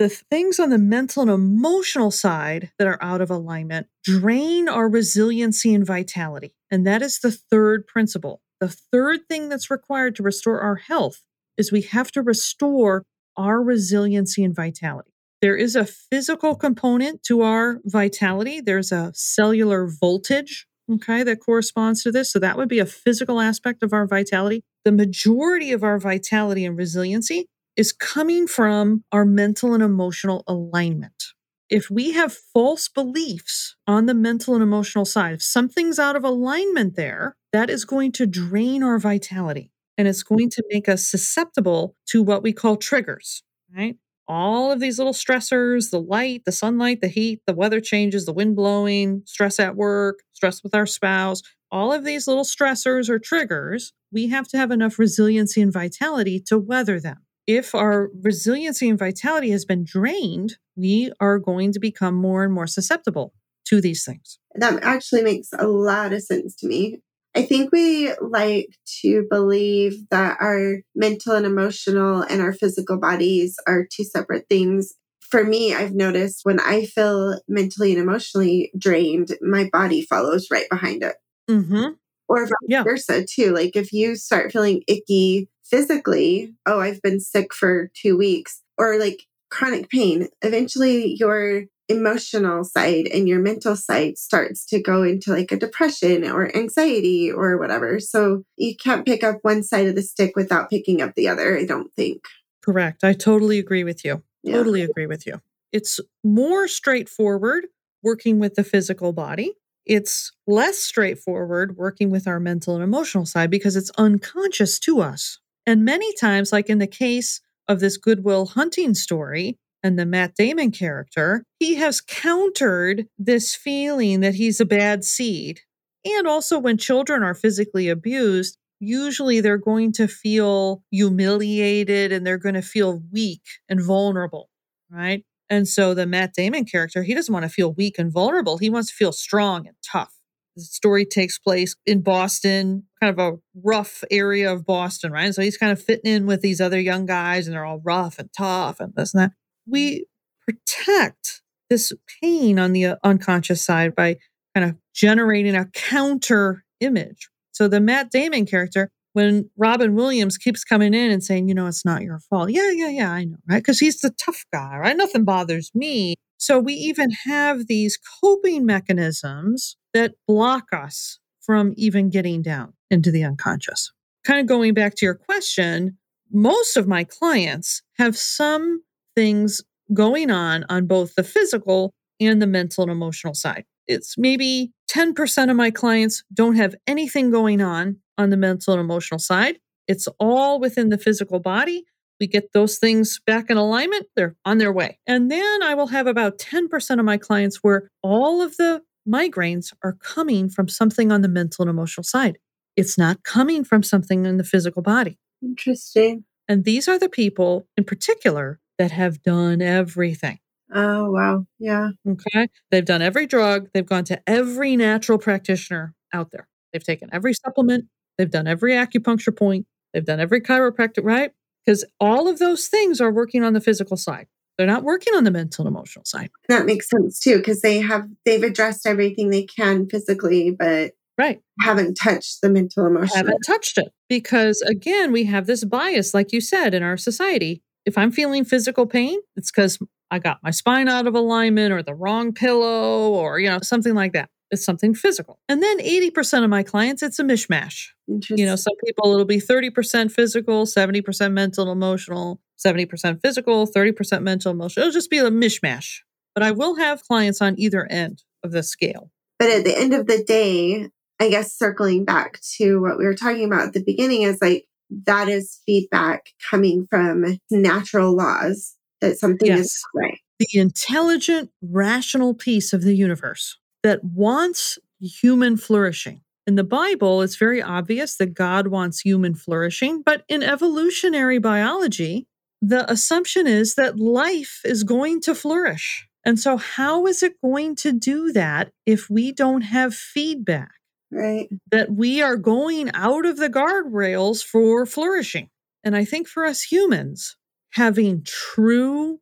The 0.00 0.08
things 0.08 0.58
on 0.58 0.70
the 0.70 0.78
mental 0.78 1.20
and 1.20 1.30
emotional 1.30 2.10
side 2.10 2.72
that 2.78 2.88
are 2.88 2.98
out 3.02 3.20
of 3.20 3.30
alignment 3.30 3.86
drain 4.02 4.66
our 4.66 4.88
resiliency 4.88 5.74
and 5.74 5.86
vitality. 5.86 6.54
And 6.70 6.86
that 6.86 7.02
is 7.02 7.18
the 7.18 7.30
third 7.30 7.86
principle. 7.86 8.40
The 8.60 8.68
third 8.68 9.20
thing 9.28 9.50
that's 9.50 9.70
required 9.70 10.16
to 10.16 10.22
restore 10.22 10.62
our 10.62 10.76
health 10.76 11.22
is 11.58 11.70
we 11.70 11.82
have 11.82 12.10
to 12.12 12.22
restore 12.22 13.04
our 13.36 13.62
resiliency 13.62 14.42
and 14.42 14.56
vitality. 14.56 15.12
There 15.42 15.56
is 15.56 15.76
a 15.76 15.84
physical 15.84 16.54
component 16.54 17.22
to 17.24 17.42
our 17.42 17.80
vitality, 17.84 18.62
there's 18.62 18.92
a 18.92 19.12
cellular 19.14 19.86
voltage. 19.86 20.66
Okay, 20.90 21.22
that 21.22 21.40
corresponds 21.40 22.02
to 22.02 22.10
this. 22.10 22.32
So 22.32 22.40
that 22.40 22.56
would 22.56 22.68
be 22.68 22.80
a 22.80 22.86
physical 22.86 23.38
aspect 23.38 23.84
of 23.84 23.92
our 23.92 24.08
vitality. 24.08 24.64
The 24.84 24.90
majority 24.90 25.70
of 25.72 25.84
our 25.84 26.00
vitality 26.00 26.64
and 26.64 26.76
resiliency 26.76 27.46
is 27.80 27.94
coming 27.94 28.46
from 28.46 29.02
our 29.10 29.24
mental 29.24 29.72
and 29.72 29.82
emotional 29.82 30.44
alignment. 30.46 31.24
If 31.70 31.88
we 31.88 32.12
have 32.12 32.36
false 32.52 32.90
beliefs 32.90 33.74
on 33.86 34.04
the 34.04 34.12
mental 34.12 34.52
and 34.52 34.62
emotional 34.62 35.06
side, 35.06 35.32
if 35.32 35.42
something's 35.42 35.98
out 35.98 36.14
of 36.14 36.22
alignment 36.22 36.94
there, 36.94 37.36
that 37.54 37.70
is 37.70 37.86
going 37.86 38.12
to 38.12 38.26
drain 38.26 38.82
our 38.82 38.98
vitality 38.98 39.72
and 39.96 40.06
it's 40.06 40.22
going 40.22 40.50
to 40.50 40.64
make 40.68 40.90
us 40.90 41.06
susceptible 41.06 41.96
to 42.10 42.22
what 42.22 42.42
we 42.42 42.52
call 42.52 42.76
triggers, 42.76 43.42
right? 43.74 43.96
All 44.28 44.70
of 44.70 44.78
these 44.78 44.98
little 44.98 45.14
stressors 45.14 45.90
the 45.90 46.02
light, 46.02 46.42
the 46.44 46.52
sunlight, 46.52 47.00
the 47.00 47.08
heat, 47.08 47.40
the 47.46 47.54
weather 47.54 47.80
changes, 47.80 48.26
the 48.26 48.34
wind 48.34 48.56
blowing, 48.56 49.22
stress 49.24 49.58
at 49.58 49.74
work, 49.74 50.18
stress 50.34 50.62
with 50.62 50.74
our 50.74 50.86
spouse, 50.86 51.40
all 51.72 51.94
of 51.94 52.04
these 52.04 52.26
little 52.26 52.44
stressors 52.44 53.08
or 53.08 53.18
triggers, 53.18 53.94
we 54.12 54.28
have 54.28 54.48
to 54.48 54.58
have 54.58 54.70
enough 54.70 54.98
resiliency 54.98 55.62
and 55.62 55.72
vitality 55.72 56.38
to 56.48 56.58
weather 56.58 57.00
them 57.00 57.22
if 57.46 57.74
our 57.74 58.10
resiliency 58.22 58.88
and 58.88 58.98
vitality 58.98 59.50
has 59.50 59.64
been 59.64 59.84
drained, 59.84 60.56
we 60.76 61.12
are 61.20 61.38
going 61.38 61.72
to 61.72 61.80
become 61.80 62.14
more 62.14 62.44
and 62.44 62.52
more 62.52 62.66
susceptible 62.66 63.32
to 63.66 63.80
these 63.80 64.04
things. 64.04 64.38
That 64.54 64.82
actually 64.82 65.22
makes 65.22 65.48
a 65.58 65.66
lot 65.66 66.12
of 66.12 66.22
sense 66.22 66.54
to 66.56 66.66
me. 66.68 67.00
I 67.36 67.42
think 67.42 67.70
we 67.72 68.12
like 68.20 68.68
to 69.02 69.24
believe 69.30 70.08
that 70.10 70.36
our 70.40 70.78
mental 70.96 71.34
and 71.34 71.46
emotional 71.46 72.22
and 72.22 72.40
our 72.42 72.52
physical 72.52 72.98
bodies 72.98 73.56
are 73.66 73.86
two 73.90 74.04
separate 74.04 74.46
things. 74.48 74.94
for 75.30 75.44
me, 75.44 75.72
I've 75.72 75.94
noticed 75.94 76.40
when 76.42 76.58
I 76.58 76.86
feel 76.86 77.40
mentally 77.46 77.92
and 77.92 78.00
emotionally 78.00 78.72
drained, 78.76 79.36
my 79.40 79.68
body 79.72 80.02
follows 80.02 80.48
right 80.50 80.68
behind 80.68 81.04
it. 81.04 81.14
Mm-hmm. 81.48 81.90
Or 82.28 82.44
vice 82.46 82.50
Yeah. 82.66 82.82
versa, 82.82 83.24
too. 83.24 83.52
Like 83.52 83.76
if 83.76 83.92
you 83.92 84.16
start 84.16 84.50
feeling 84.50 84.82
icky 84.88 85.48
physically, 85.70 86.54
oh, 86.66 86.80
I've 86.80 87.02
been 87.02 87.20
sick 87.20 87.54
for 87.54 87.90
two 87.94 88.16
weeks, 88.16 88.62
or 88.76 88.98
like 88.98 89.22
chronic 89.50 89.88
pain, 89.88 90.28
eventually 90.42 91.16
your 91.18 91.64
emotional 91.88 92.62
side 92.62 93.08
and 93.08 93.28
your 93.28 93.40
mental 93.40 93.74
side 93.74 94.16
starts 94.16 94.64
to 94.64 94.80
go 94.80 95.02
into 95.02 95.32
like 95.32 95.50
a 95.50 95.58
depression 95.58 96.24
or 96.24 96.56
anxiety 96.56 97.30
or 97.32 97.58
whatever. 97.58 97.98
So 97.98 98.44
you 98.56 98.76
can't 98.76 99.04
pick 99.04 99.24
up 99.24 99.38
one 99.42 99.64
side 99.64 99.88
of 99.88 99.96
the 99.96 100.02
stick 100.02 100.36
without 100.36 100.70
picking 100.70 101.02
up 101.02 101.14
the 101.16 101.28
other, 101.28 101.58
I 101.58 101.64
don't 101.64 101.92
think. 101.94 102.22
Correct. 102.62 103.02
I 103.02 103.12
totally 103.12 103.58
agree 103.58 103.82
with 103.82 104.04
you. 104.04 104.22
Yeah. 104.42 104.54
Totally 104.54 104.82
agree 104.82 105.06
with 105.06 105.26
you. 105.26 105.40
It's 105.72 105.98
more 106.22 106.68
straightforward 106.68 107.66
working 108.02 108.38
with 108.38 108.54
the 108.54 108.64
physical 108.64 109.12
body. 109.12 109.54
It's 109.84 110.32
less 110.46 110.78
straightforward 110.78 111.76
working 111.76 112.10
with 112.10 112.28
our 112.28 112.38
mental 112.38 112.74
and 112.74 112.84
emotional 112.84 113.26
side 113.26 113.50
because 113.50 113.76
it's 113.76 113.90
unconscious 113.98 114.78
to 114.80 115.00
us. 115.00 115.38
And 115.70 115.84
many 115.84 116.12
times, 116.14 116.52
like 116.52 116.68
in 116.68 116.78
the 116.78 116.88
case 116.88 117.40
of 117.68 117.78
this 117.78 117.96
Goodwill 117.96 118.46
Hunting 118.46 118.92
story 118.92 119.56
and 119.84 119.96
the 119.96 120.04
Matt 120.04 120.34
Damon 120.34 120.72
character, 120.72 121.44
he 121.60 121.76
has 121.76 122.00
countered 122.00 123.06
this 123.20 123.54
feeling 123.54 124.18
that 124.18 124.34
he's 124.34 124.60
a 124.60 124.64
bad 124.64 125.04
seed. 125.04 125.60
And 126.04 126.26
also, 126.26 126.58
when 126.58 126.76
children 126.76 127.22
are 127.22 127.34
physically 127.34 127.88
abused, 127.88 128.58
usually 128.80 129.40
they're 129.40 129.58
going 129.58 129.92
to 129.92 130.08
feel 130.08 130.82
humiliated 130.90 132.10
and 132.10 132.26
they're 132.26 132.36
going 132.36 132.56
to 132.56 132.62
feel 132.62 133.00
weak 133.12 133.42
and 133.68 133.80
vulnerable, 133.80 134.50
right? 134.90 135.24
And 135.48 135.68
so 135.68 135.94
the 135.94 136.04
Matt 136.04 136.34
Damon 136.34 136.64
character, 136.64 137.04
he 137.04 137.14
doesn't 137.14 137.32
want 137.32 137.44
to 137.44 137.48
feel 137.48 137.72
weak 137.74 137.96
and 137.96 138.12
vulnerable. 138.12 138.58
He 138.58 138.70
wants 138.70 138.88
to 138.88 138.96
feel 138.96 139.12
strong 139.12 139.68
and 139.68 139.76
tough. 139.88 140.19
The 140.60 140.74
story 140.74 141.04
takes 141.04 141.38
place 141.38 141.76
in 141.86 142.02
Boston, 142.02 142.84
kind 143.00 143.18
of 143.18 143.18
a 143.18 143.38
rough 143.54 144.04
area 144.10 144.52
of 144.52 144.66
Boston, 144.66 145.12
right? 145.12 145.34
So 145.34 145.42
he's 145.42 145.58
kind 145.58 145.72
of 145.72 145.82
fitting 145.82 146.12
in 146.12 146.26
with 146.26 146.40
these 146.40 146.60
other 146.60 146.80
young 146.80 147.06
guys 147.06 147.46
and 147.46 147.54
they're 147.54 147.64
all 147.64 147.80
rough 147.84 148.18
and 148.18 148.30
tough 148.36 148.80
and 148.80 148.92
this 148.94 149.14
and 149.14 149.22
that. 149.22 149.32
We 149.66 150.06
protect 150.46 151.42
this 151.68 151.92
pain 152.22 152.58
on 152.58 152.72
the 152.72 152.86
uh, 152.86 152.96
unconscious 153.04 153.64
side 153.64 153.94
by 153.94 154.16
kind 154.54 154.68
of 154.68 154.76
generating 154.94 155.54
a 155.54 155.66
counter 155.66 156.64
image. 156.80 157.28
So 157.52 157.68
the 157.68 157.80
Matt 157.80 158.10
Damon 158.10 158.46
character, 158.46 158.90
when 159.12 159.50
Robin 159.56 159.94
Williams 159.94 160.38
keeps 160.38 160.64
coming 160.64 160.94
in 160.94 161.10
and 161.10 161.22
saying, 161.22 161.48
you 161.48 161.54
know, 161.54 161.66
it's 161.66 161.84
not 161.84 162.02
your 162.02 162.20
fault. 162.30 162.50
Yeah, 162.50 162.70
yeah, 162.70 162.88
yeah, 162.88 163.10
I 163.10 163.24
know, 163.24 163.36
right? 163.48 163.58
Because 163.58 163.78
he's 163.78 164.00
the 164.00 164.10
tough 164.10 164.44
guy, 164.52 164.76
right? 164.76 164.96
Nothing 164.96 165.24
bothers 165.24 165.70
me. 165.74 166.14
So 166.36 166.58
we 166.58 166.72
even 166.72 167.10
have 167.26 167.66
these 167.66 167.98
coping 168.22 168.64
mechanisms 168.64 169.76
that 169.94 170.14
block 170.26 170.68
us 170.72 171.18
from 171.40 171.72
even 171.76 172.10
getting 172.10 172.42
down 172.42 172.72
into 172.90 173.10
the 173.10 173.24
unconscious. 173.24 173.92
Kind 174.24 174.40
of 174.40 174.46
going 174.46 174.74
back 174.74 174.94
to 174.96 175.06
your 175.06 175.14
question, 175.14 175.96
most 176.32 176.76
of 176.76 176.86
my 176.86 177.04
clients 177.04 177.82
have 177.98 178.16
some 178.16 178.82
things 179.16 179.62
going 179.92 180.30
on 180.30 180.64
on 180.68 180.86
both 180.86 181.14
the 181.14 181.24
physical 181.24 181.92
and 182.20 182.40
the 182.40 182.46
mental 182.46 182.82
and 182.82 182.92
emotional 182.92 183.34
side. 183.34 183.64
It's 183.88 184.16
maybe 184.16 184.72
10% 184.90 185.50
of 185.50 185.56
my 185.56 185.70
clients 185.70 186.22
don't 186.32 186.54
have 186.56 186.74
anything 186.86 187.30
going 187.30 187.60
on 187.60 187.96
on 188.18 188.30
the 188.30 188.36
mental 188.36 188.74
and 188.74 188.80
emotional 188.80 189.18
side. 189.18 189.58
It's 189.88 190.06
all 190.20 190.60
within 190.60 190.90
the 190.90 190.98
physical 190.98 191.40
body. 191.40 191.84
We 192.20 192.26
get 192.26 192.52
those 192.52 192.78
things 192.78 193.18
back 193.26 193.50
in 193.50 193.56
alignment, 193.56 194.06
they're 194.14 194.36
on 194.44 194.58
their 194.58 194.72
way. 194.72 194.98
And 195.06 195.30
then 195.30 195.62
I 195.62 195.74
will 195.74 195.86
have 195.86 196.06
about 196.06 196.38
10% 196.38 196.98
of 196.98 197.04
my 197.04 197.16
clients 197.16 197.60
where 197.62 197.88
all 198.02 198.42
of 198.42 198.56
the 198.58 198.82
migraines 199.10 199.72
are 199.82 199.94
coming 199.94 200.48
from 200.48 200.68
something 200.68 201.10
on 201.10 201.22
the 201.22 201.28
mental 201.28 201.62
and 201.62 201.70
emotional 201.70 202.04
side. 202.04 202.38
It's 202.76 202.96
not 202.96 203.24
coming 203.24 203.64
from 203.64 203.82
something 203.82 204.24
in 204.24 204.36
the 204.36 204.44
physical 204.44 204.82
body. 204.82 205.18
Interesting. 205.42 206.24
And 206.48 206.64
these 206.64 206.88
are 206.88 206.98
the 206.98 207.08
people 207.08 207.66
in 207.76 207.84
particular 207.84 208.60
that 208.78 208.90
have 208.90 209.22
done 209.22 209.62
everything. 209.62 210.38
Oh, 210.72 211.10
wow. 211.10 211.46
Yeah. 211.58 211.90
Okay. 212.08 212.48
They've 212.70 212.84
done 212.84 213.02
every 213.02 213.26
drug. 213.26 213.68
They've 213.74 213.86
gone 213.86 214.04
to 214.04 214.20
every 214.26 214.76
natural 214.76 215.18
practitioner 215.18 215.94
out 216.12 216.30
there. 216.30 216.48
They've 216.72 216.84
taken 216.84 217.08
every 217.12 217.34
supplement. 217.34 217.86
They've 218.18 218.30
done 218.30 218.46
every 218.46 218.72
acupuncture 218.72 219.36
point. 219.36 219.66
They've 219.92 220.04
done 220.04 220.20
every 220.20 220.40
chiropractic, 220.40 221.04
right? 221.04 221.32
Because 221.64 221.84
all 221.98 222.28
of 222.28 222.38
those 222.38 222.68
things 222.68 223.00
are 223.00 223.10
working 223.10 223.42
on 223.42 223.52
the 223.52 223.60
physical 223.60 223.96
side. 223.96 224.26
They're 224.60 224.66
not 224.66 224.84
working 224.84 225.14
on 225.14 225.24
the 225.24 225.30
mental 225.30 225.66
and 225.66 225.74
emotional 225.74 226.04
side. 226.04 226.28
That 226.50 226.66
makes 226.66 226.86
sense 226.90 227.18
too, 227.18 227.38
because 227.38 227.62
they 227.62 227.80
have 227.80 228.06
they've 228.26 228.42
addressed 228.42 228.86
everything 228.86 229.30
they 229.30 229.44
can 229.44 229.88
physically, 229.88 230.50
but 230.50 230.92
Right. 231.16 231.40
haven't 231.62 231.94
touched 231.94 232.42
the 232.42 232.50
mental 232.50 232.84
emotional. 232.84 233.16
Haven't 233.16 233.40
touched 233.46 233.78
it. 233.78 233.90
Because 234.10 234.60
again, 234.68 235.12
we 235.12 235.24
have 235.24 235.46
this 235.46 235.64
bias, 235.64 236.12
like 236.12 236.30
you 236.30 236.42
said, 236.42 236.74
in 236.74 236.82
our 236.82 236.98
society. 236.98 237.62
If 237.86 237.96
I'm 237.96 238.12
feeling 238.12 238.44
physical 238.44 238.84
pain, 238.84 239.18
it's 239.34 239.50
because 239.50 239.78
I 240.10 240.18
got 240.18 240.42
my 240.42 240.50
spine 240.50 240.88
out 240.88 241.06
of 241.06 241.14
alignment 241.14 241.72
or 241.72 241.82
the 241.82 241.94
wrong 241.94 242.34
pillow 242.34 243.08
or, 243.12 243.40
you 243.40 243.48
know, 243.48 243.60
something 243.62 243.94
like 243.94 244.12
that. 244.12 244.28
It's 244.50 244.62
something 244.62 244.94
physical. 244.94 245.38
And 245.48 245.62
then 245.62 245.78
80% 245.78 246.44
of 246.44 246.50
my 246.50 246.62
clients, 246.62 247.02
it's 247.02 247.18
a 247.18 247.22
mishmash. 247.24 247.86
You 248.06 248.44
know, 248.44 248.56
some 248.56 248.74
people 248.84 249.10
it'll 249.12 249.24
be 249.24 249.40
30% 249.40 250.12
physical, 250.12 250.66
70% 250.66 251.32
mental, 251.32 251.64
and 251.64 251.72
emotional, 251.72 252.40
70% 252.64 253.20
physical, 253.22 253.66
30% 253.66 254.22
mental, 254.22 254.52
emotional. 254.52 254.86
It'll 254.86 254.92
just 254.92 255.10
be 255.10 255.18
a 255.18 255.30
mishmash. 255.30 255.98
But 256.34 256.44
I 256.44 256.52
will 256.52 256.76
have 256.76 257.02
clients 257.02 257.40
on 257.40 257.58
either 257.58 257.86
end 257.90 258.22
of 258.44 258.52
the 258.52 258.62
scale. 258.62 259.10
But 259.38 259.50
at 259.50 259.64
the 259.64 259.76
end 259.76 259.94
of 259.94 260.06
the 260.06 260.22
day, 260.22 260.88
I 261.18 261.28
guess 261.28 261.52
circling 261.52 262.04
back 262.04 262.40
to 262.56 262.80
what 262.80 262.98
we 262.98 263.04
were 263.04 263.14
talking 263.14 263.44
about 263.44 263.68
at 263.68 263.72
the 263.72 263.82
beginning 263.82 264.22
is 264.22 264.38
like 264.40 264.66
that 265.06 265.28
is 265.28 265.60
feedback 265.66 266.30
coming 266.50 266.86
from 266.90 267.38
natural 267.50 268.14
laws 268.14 268.76
that 269.00 269.18
something 269.18 269.48
Yes. 269.48 269.60
is 269.60 269.84
right. 269.94 270.18
The 270.38 270.58
intelligent, 270.58 271.50
rational 271.62 272.34
piece 272.34 272.72
of 272.72 272.82
the 272.82 272.94
universe 272.94 273.58
that 273.82 274.04
wants 274.04 274.78
human 275.00 275.56
flourishing. 275.56 276.22
In 276.46 276.56
the 276.56 276.64
Bible, 276.64 277.22
it's 277.22 277.36
very 277.36 277.62
obvious 277.62 278.16
that 278.16 278.34
God 278.34 278.68
wants 278.68 279.00
human 279.00 279.34
flourishing, 279.34 280.02
but 280.02 280.24
in 280.28 280.42
evolutionary 280.42 281.38
biology, 281.38 282.26
the 282.60 282.90
assumption 282.90 283.46
is 283.46 283.74
that 283.74 283.98
life 283.98 284.60
is 284.64 284.84
going 284.84 285.20
to 285.22 285.34
flourish. 285.34 286.06
And 286.24 286.38
so, 286.38 286.56
how 286.56 287.06
is 287.06 287.22
it 287.22 287.40
going 287.40 287.76
to 287.76 287.92
do 287.92 288.32
that 288.32 288.72
if 288.84 289.08
we 289.08 289.32
don't 289.32 289.62
have 289.62 289.94
feedback? 289.94 290.72
Right. 291.12 291.48
that 291.72 291.90
we 291.90 292.22
are 292.22 292.36
going 292.36 292.92
out 292.94 293.26
of 293.26 293.36
the 293.36 293.50
guardrails 293.50 294.44
for 294.44 294.86
flourishing. 294.86 295.50
And 295.82 295.96
I 295.96 296.04
think 296.04 296.28
for 296.28 296.44
us 296.44 296.62
humans, 296.62 297.36
having 297.70 298.22
true 298.22 299.18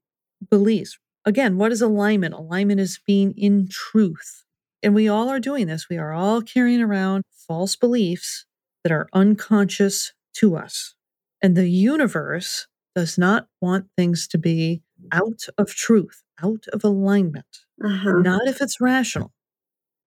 beliefs, 0.50 0.98
again, 1.24 1.56
what 1.56 1.72
is 1.72 1.80
alignment? 1.80 2.34
Alignment 2.34 2.78
is 2.78 3.00
being 3.06 3.32
in 3.38 3.68
truth. 3.70 4.44
And 4.82 4.94
we 4.94 5.08
all 5.08 5.30
are 5.30 5.40
doing 5.40 5.66
this. 5.66 5.88
We 5.88 5.96
are 5.96 6.12
all 6.12 6.42
carrying 6.42 6.82
around 6.82 7.24
false 7.30 7.74
beliefs 7.74 8.44
that 8.84 8.92
are 8.92 9.08
unconscious 9.14 10.12
to 10.34 10.56
us. 10.56 10.94
And 11.42 11.56
the 11.56 11.70
universe 11.70 12.66
does 12.98 13.16
not 13.16 13.46
want 13.60 13.86
things 13.96 14.26
to 14.26 14.36
be 14.36 14.82
out 15.12 15.42
of 15.56 15.72
truth, 15.72 16.24
out 16.42 16.64
of 16.72 16.82
alignment, 16.82 17.46
Uh-huh. 17.80 18.18
not 18.22 18.48
if 18.48 18.60
it's 18.60 18.80
rational, 18.80 19.32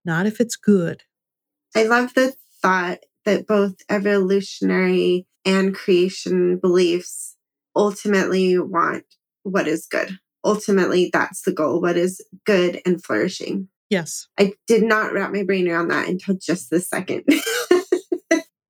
not 0.04 0.26
if 0.26 0.42
it's 0.42 0.58
good. 0.58 1.04
I 1.74 1.84
love 1.84 2.14
the 2.16 2.34
thought 2.62 3.00
that 3.24 3.48
both 3.48 3.76
evolutionary 3.90 5.26
and 5.46 5.74
creation 5.74 6.58
beliefs 6.58 7.38
ultimately 7.78 8.60
want 8.60 9.06
what 9.44 9.70
is 9.70 9.88
good. 9.90 10.20
Ultimately, 10.44 11.10
that's 11.14 11.44
the 11.44 11.54
goal 11.54 11.80
what 11.80 11.96
is 11.96 12.20
good 12.46 12.82
and 12.86 13.02
flourishing. 13.02 13.70
Yes. 13.90 14.28
I 14.38 14.52
did 14.68 14.84
not 14.84 15.14
wrap 15.14 15.32
my 15.32 15.44
brain 15.44 15.70
around 15.70 15.88
that 15.90 16.10
until 16.10 16.36
just 16.36 16.70
this 16.70 16.90
second. 16.90 17.24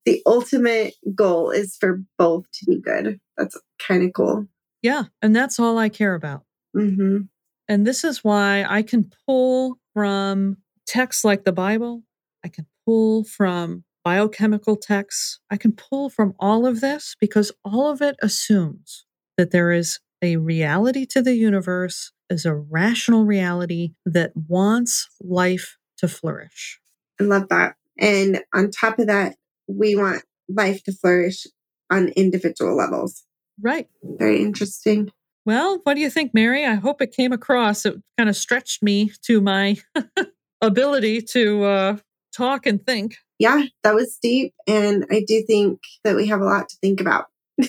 the 0.06 0.22
ultimate 0.26 0.93
goal 1.14 1.52
is 1.52 1.78
for 1.80 2.02
both 2.18 2.45
to 2.54 2.66
be 2.66 2.80
good. 2.80 3.20
That's 3.38 3.60
kind 3.80 4.04
of 4.04 4.12
cool. 4.14 4.47
Yeah. 4.82 5.04
And 5.22 5.36
that's 5.36 5.60
all 5.60 5.78
I 5.78 5.89
care 5.89 6.16
about. 6.16 6.43
hmm 6.74 7.20
And 7.68 7.86
this 7.86 8.04
is 8.04 8.24
why 8.24 8.66
I 8.68 8.82
can 8.82 9.12
pull 9.28 9.78
from 9.93 10.58
texts 10.88 11.24
like 11.24 11.43
the 11.43 11.52
Bible, 11.52 12.04
I 12.43 12.47
can 12.47 12.66
pull 12.86 13.24
from 13.24 13.84
biochemical 14.04 14.76
texts, 14.76 15.39
I 15.52 15.58
can 15.58 15.74
pull 15.74 16.10
from 16.10 16.34
all 16.39 16.66
of 16.66 16.82
this 16.82 17.16
because 17.20 17.52
all 17.64 17.89
of 17.91 18.02
it 18.02 18.16
assumes 18.22 19.06
that 19.38 19.52
there 19.52 19.72
is 19.72 19.99
a 20.22 20.38
reality 20.38 21.06
to 21.08 21.22
the 21.22 21.36
universe, 21.36 22.12
is 22.30 22.45
a 22.45 22.56
rational 22.56 23.26
reality 23.26 23.93
that 24.06 24.32
wants 24.36 25.10
life 25.22 25.78
to 25.97 26.08
flourish. 26.08 26.80
I 27.20 27.24
love 27.24 27.49
that. 27.49 27.76
And 27.99 28.41
on 28.54 28.72
top 28.72 28.99
of 28.99 29.08
that, 29.08 29.36
we 29.78 29.95
want 29.95 30.24
life 30.49 30.84
to 30.84 30.91
flourish 30.91 31.45
on 31.89 32.09
individual 32.09 32.76
levels. 32.76 33.24
Right. 33.61 33.88
Very 34.03 34.41
interesting. 34.41 35.11
Well, 35.45 35.80
what 35.84 35.95
do 35.95 36.01
you 36.01 36.09
think, 36.09 36.34
Mari? 36.34 36.65
I 36.65 36.76
hope 36.76 37.01
it 37.01 37.15
came 37.15 37.32
across. 37.32 37.86
It 37.86 37.95
kind 38.17 38.30
of 38.30 38.36
stretched 38.36 38.84
me 38.84 39.11
to 39.24 39.41
my 39.41 39.78
ability 40.61 41.22
to 41.22 41.63
uh, 41.63 41.97
talk 42.36 42.65
and 42.65 42.84
think. 42.86 43.17
Yeah, 43.39 43.63
that 43.84 43.95
was 43.95 44.19
deep. 44.22 44.53
And 44.67 45.05
I 45.09 45.24
do 45.28 45.43
think 45.47 45.80
that 46.03 46.15
we 46.15 46.28
have 46.28 46.41
a 46.41 46.45
lot 46.45 46.69
to 46.69 46.78
think 46.82 47.01
about. 47.01 47.26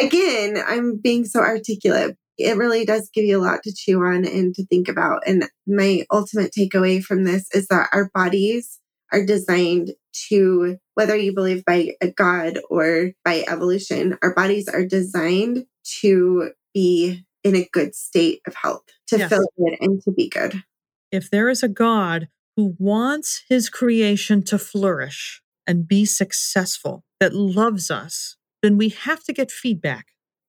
Again, 0.00 0.56
I'm 0.66 0.96
being 0.96 1.24
so 1.24 1.40
articulate. 1.40 2.16
It 2.36 2.56
really 2.56 2.84
does 2.84 3.08
give 3.14 3.24
you 3.24 3.38
a 3.38 3.44
lot 3.44 3.62
to 3.62 3.72
chew 3.72 4.02
on 4.02 4.24
and 4.24 4.52
to 4.56 4.66
think 4.66 4.88
about. 4.88 5.22
And 5.26 5.48
my 5.66 6.04
ultimate 6.10 6.52
takeaway 6.52 7.02
from 7.02 7.22
this 7.24 7.46
is 7.54 7.68
that 7.68 7.90
our 7.92 8.10
bodies 8.12 8.80
are 9.12 9.24
designed 9.24 9.92
to, 10.28 10.76
whether 10.94 11.16
you 11.16 11.34
believe 11.34 11.64
by 11.64 11.90
a 12.00 12.10
God 12.10 12.58
or 12.70 13.12
by 13.24 13.44
evolution, 13.48 14.18
our 14.22 14.34
bodies 14.34 14.68
are 14.68 14.84
designed 14.84 15.66
to 16.00 16.50
be 16.74 17.24
in 17.44 17.56
a 17.56 17.68
good 17.72 17.94
state 17.94 18.40
of 18.46 18.54
health, 18.54 18.84
to 19.08 19.18
Yes. 19.18 19.28
feel 19.30 19.46
good 19.58 19.76
and 19.80 20.00
to 20.02 20.12
be 20.12 20.28
good. 20.28 20.62
If 21.10 21.30
there 21.30 21.48
is 21.48 21.62
a 21.62 21.68
God 21.68 22.28
who 22.56 22.74
wants 22.78 23.42
his 23.48 23.68
creation 23.68 24.42
to 24.44 24.58
flourish 24.58 25.42
and 25.66 25.86
be 25.88 26.04
successful, 26.04 27.04
that 27.20 27.34
loves 27.34 27.90
us, 27.90 28.36
then 28.62 28.76
we 28.76 28.88
have 28.90 29.22
to 29.24 29.32
get 29.32 29.50
feedback. 29.50 30.06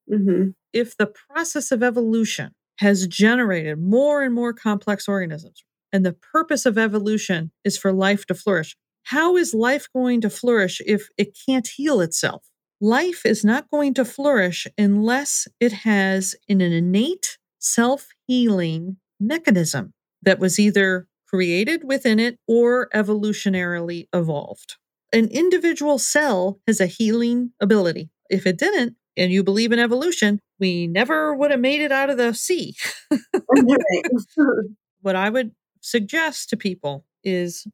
hmm 0.09 0.49
if 0.73 0.97
the 0.97 1.05
process 1.05 1.71
of 1.71 1.83
evolution 1.83 2.51
has 2.79 3.05
generated 3.05 3.77
more 3.79 4.23
and 4.23 4.33
more 4.33 4.51
complex 4.53 5.07
organisms, 5.07 5.63
and 5.91 6.03
the 6.03 6.13
purpose 6.13 6.65
of 6.65 6.79
evolution 6.79 7.51
is 7.63 7.77
for 7.77 7.93
life 7.93 8.25
to 8.25 8.33
flourish, 8.33 8.75
how 9.03 9.37
is 9.37 9.53
life 9.53 9.87
going 9.93 10.21
to 10.21 10.29
flourish 10.29 10.81
if 10.85 11.09
it 11.17 11.37
can't 11.45 11.67
heal 11.67 12.01
itself? 12.01 12.43
Life 12.81 13.25
is 13.25 13.45
not 13.45 13.69
going 13.71 13.93
to 13.95 14.05
flourish 14.05 14.67
unless 14.77 15.47
it 15.59 15.71
has 15.71 16.35
an 16.49 16.61
innate 16.61 17.37
self 17.59 18.07
healing 18.27 18.97
mechanism 19.19 19.93
that 20.21 20.39
was 20.39 20.59
either 20.59 21.07
created 21.27 21.83
within 21.83 22.19
it 22.19 22.37
or 22.47 22.89
evolutionarily 22.93 24.07
evolved. 24.13 24.75
An 25.11 25.29
individual 25.29 25.99
cell 25.99 26.59
has 26.67 26.79
a 26.79 26.85
healing 26.85 27.51
ability. 27.61 28.09
If 28.29 28.45
it 28.45 28.57
didn't, 28.57 28.95
and 29.15 29.31
you 29.31 29.43
believe 29.43 29.71
in 29.71 29.79
evolution, 29.79 30.39
we 30.59 30.87
never 30.87 31.35
would 31.35 31.51
have 31.51 31.59
made 31.59 31.81
it 31.81 31.91
out 31.91 32.09
of 32.09 32.17
the 32.17 32.33
sea. 32.33 32.75
what 35.01 35.15
I 35.15 35.29
would 35.29 35.51
suggest 35.81 36.49
to 36.49 36.57
people 36.57 37.05
is 37.23 37.67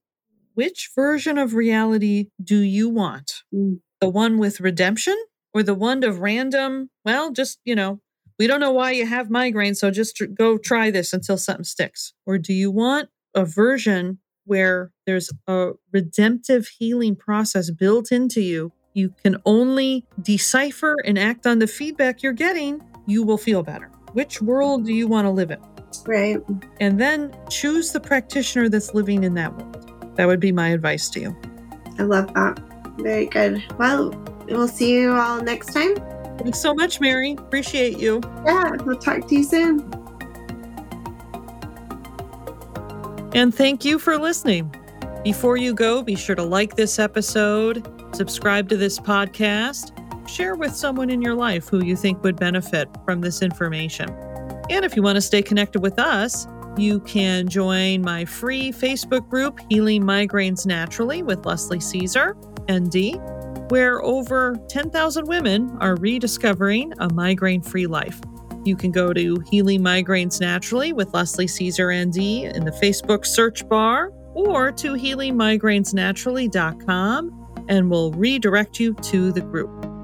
which 0.59 0.89
version 0.93 1.37
of 1.37 1.53
reality 1.53 2.25
do 2.43 2.59
you 2.59 2.89
want? 2.89 3.43
Mm. 3.55 3.79
The 4.01 4.09
one 4.09 4.37
with 4.37 4.59
redemption 4.59 5.15
or 5.53 5.63
the 5.63 5.73
one 5.73 6.03
of 6.03 6.19
random, 6.19 6.89
well, 7.05 7.31
just, 7.31 7.59
you 7.63 7.73
know, 7.73 8.01
we 8.37 8.45
don't 8.45 8.59
know 8.59 8.73
why 8.73 8.91
you 8.91 9.05
have 9.05 9.29
migraine, 9.29 9.73
so 9.73 9.89
just 9.89 10.17
tr- 10.17 10.25
go 10.25 10.57
try 10.57 10.91
this 10.91 11.13
until 11.13 11.37
something 11.37 11.63
sticks. 11.63 12.11
Or 12.25 12.37
do 12.37 12.51
you 12.51 12.71
want 12.71 13.07
a 13.33 13.45
version 13.45 14.19
where 14.43 14.91
there's 15.05 15.29
a 15.47 15.71
redemptive 15.93 16.67
healing 16.77 17.15
process 17.15 17.71
built 17.71 18.11
into 18.11 18.41
you? 18.41 18.73
You 18.93 19.13
can 19.23 19.37
only 19.45 20.05
decipher 20.21 20.97
and 21.05 21.17
act 21.17 21.47
on 21.47 21.59
the 21.59 21.67
feedback 21.67 22.21
you're 22.21 22.33
getting, 22.33 22.81
you 23.07 23.23
will 23.23 23.37
feel 23.37 23.63
better. 23.63 23.89
Which 24.11 24.41
world 24.41 24.85
do 24.85 24.93
you 24.93 25.07
want 25.07 25.23
to 25.25 25.31
live 25.31 25.51
in? 25.51 25.59
right. 26.05 26.37
and 26.79 26.99
then 26.99 27.35
choose 27.49 27.91
the 27.91 27.99
practitioner 27.99 28.69
that's 28.69 28.93
living 28.93 29.23
in 29.23 29.33
that 29.35 29.55
world. 29.57 29.88
That 30.19 30.27
would 30.27 30.41
be 30.41 30.51
my 30.51 30.67
advice 30.67 31.09
to 31.11 31.21
you. 31.21 31.37
I 31.97 32.03
love 32.03 32.33
that. 32.33 32.59
Very 32.97 33.27
good. 33.27 33.63
Well, 33.77 34.09
we'll 34.49 34.67
see 34.67 34.91
you 34.91 35.13
all 35.13 35.41
next 35.41 35.71
time. 35.71 35.95
Thanks 36.39 36.59
so 36.59 36.73
much, 36.73 36.99
Mari. 36.99 37.35
Appreciate 37.37 37.97
you. 37.97 38.19
Yeah, 38.45 38.75
we'll 38.83 38.97
talk 38.97 39.29
to 39.29 39.35
you 39.35 39.45
soon. 39.45 39.79
And 43.33 43.55
thank 43.55 43.85
you 43.85 43.97
for 43.97 44.17
listening. 44.17 44.75
Before 45.23 45.55
you 45.55 45.73
go, 45.73 46.03
be 46.03 46.17
sure 46.17 46.35
to 46.35 46.43
like 46.43 46.75
this 46.75 46.99
episode, 46.99 47.87
subscribe 48.13 48.67
to 48.67 48.75
this 48.75 48.99
podcast, 48.99 49.95
share 50.27 50.55
with 50.55 50.75
someone 50.75 51.09
in 51.09 51.21
your 51.21 51.35
life 51.35 51.69
who 51.69 51.81
you 51.81 51.95
think 51.95 52.21
would 52.23 52.35
benefit 52.35 52.89
from 53.05 53.21
this 53.21 53.41
information. 53.41 54.09
And 54.69 54.83
if 54.83 54.97
you 54.97 55.01
want 55.01 55.15
to 55.15 55.21
stay 55.21 55.41
connected 55.41 55.81
with 55.81 55.97
us, 55.97 56.45
you 56.79 56.99
can 57.01 57.47
join 57.47 58.01
my 58.01 58.25
free 58.25 58.71
Facebook 58.71 59.29
group, 59.29 59.59
Healing 59.69 60.01
Migraines 60.03 60.65
Naturally 60.65 61.21
with 61.23 61.45
Leslie 61.45 61.79
Cisar, 61.79 62.35
ND, 62.71 63.19
where 63.71 64.03
over 64.03 64.57
10,000 64.69 65.27
women 65.27 65.75
are 65.79 65.95
rediscovering 65.95 66.93
a 66.99 67.11
migraine 67.13 67.61
free 67.61 67.87
life. 67.87 68.19
You 68.65 68.75
can 68.75 68.91
go 68.91 69.13
to 69.13 69.41
Healing 69.49 69.79
Migraines 69.81 70.41
Naturally 70.41 70.91
with 70.93 71.13
Leslie 71.13 71.47
Cisar 71.47 71.93
ND 71.93 72.17
in 72.55 72.65
the 72.65 72.71
Facebook 72.71 73.25
search 73.25 73.67
bar 73.67 74.11
or 74.33 74.71
to 74.73 74.93
healingmigrainesnaturally.com 74.93 77.65
and 77.69 77.89
we'll 77.89 78.11
redirect 78.13 78.79
you 78.79 78.93
to 78.95 79.31
the 79.31 79.41
group. 79.41 79.98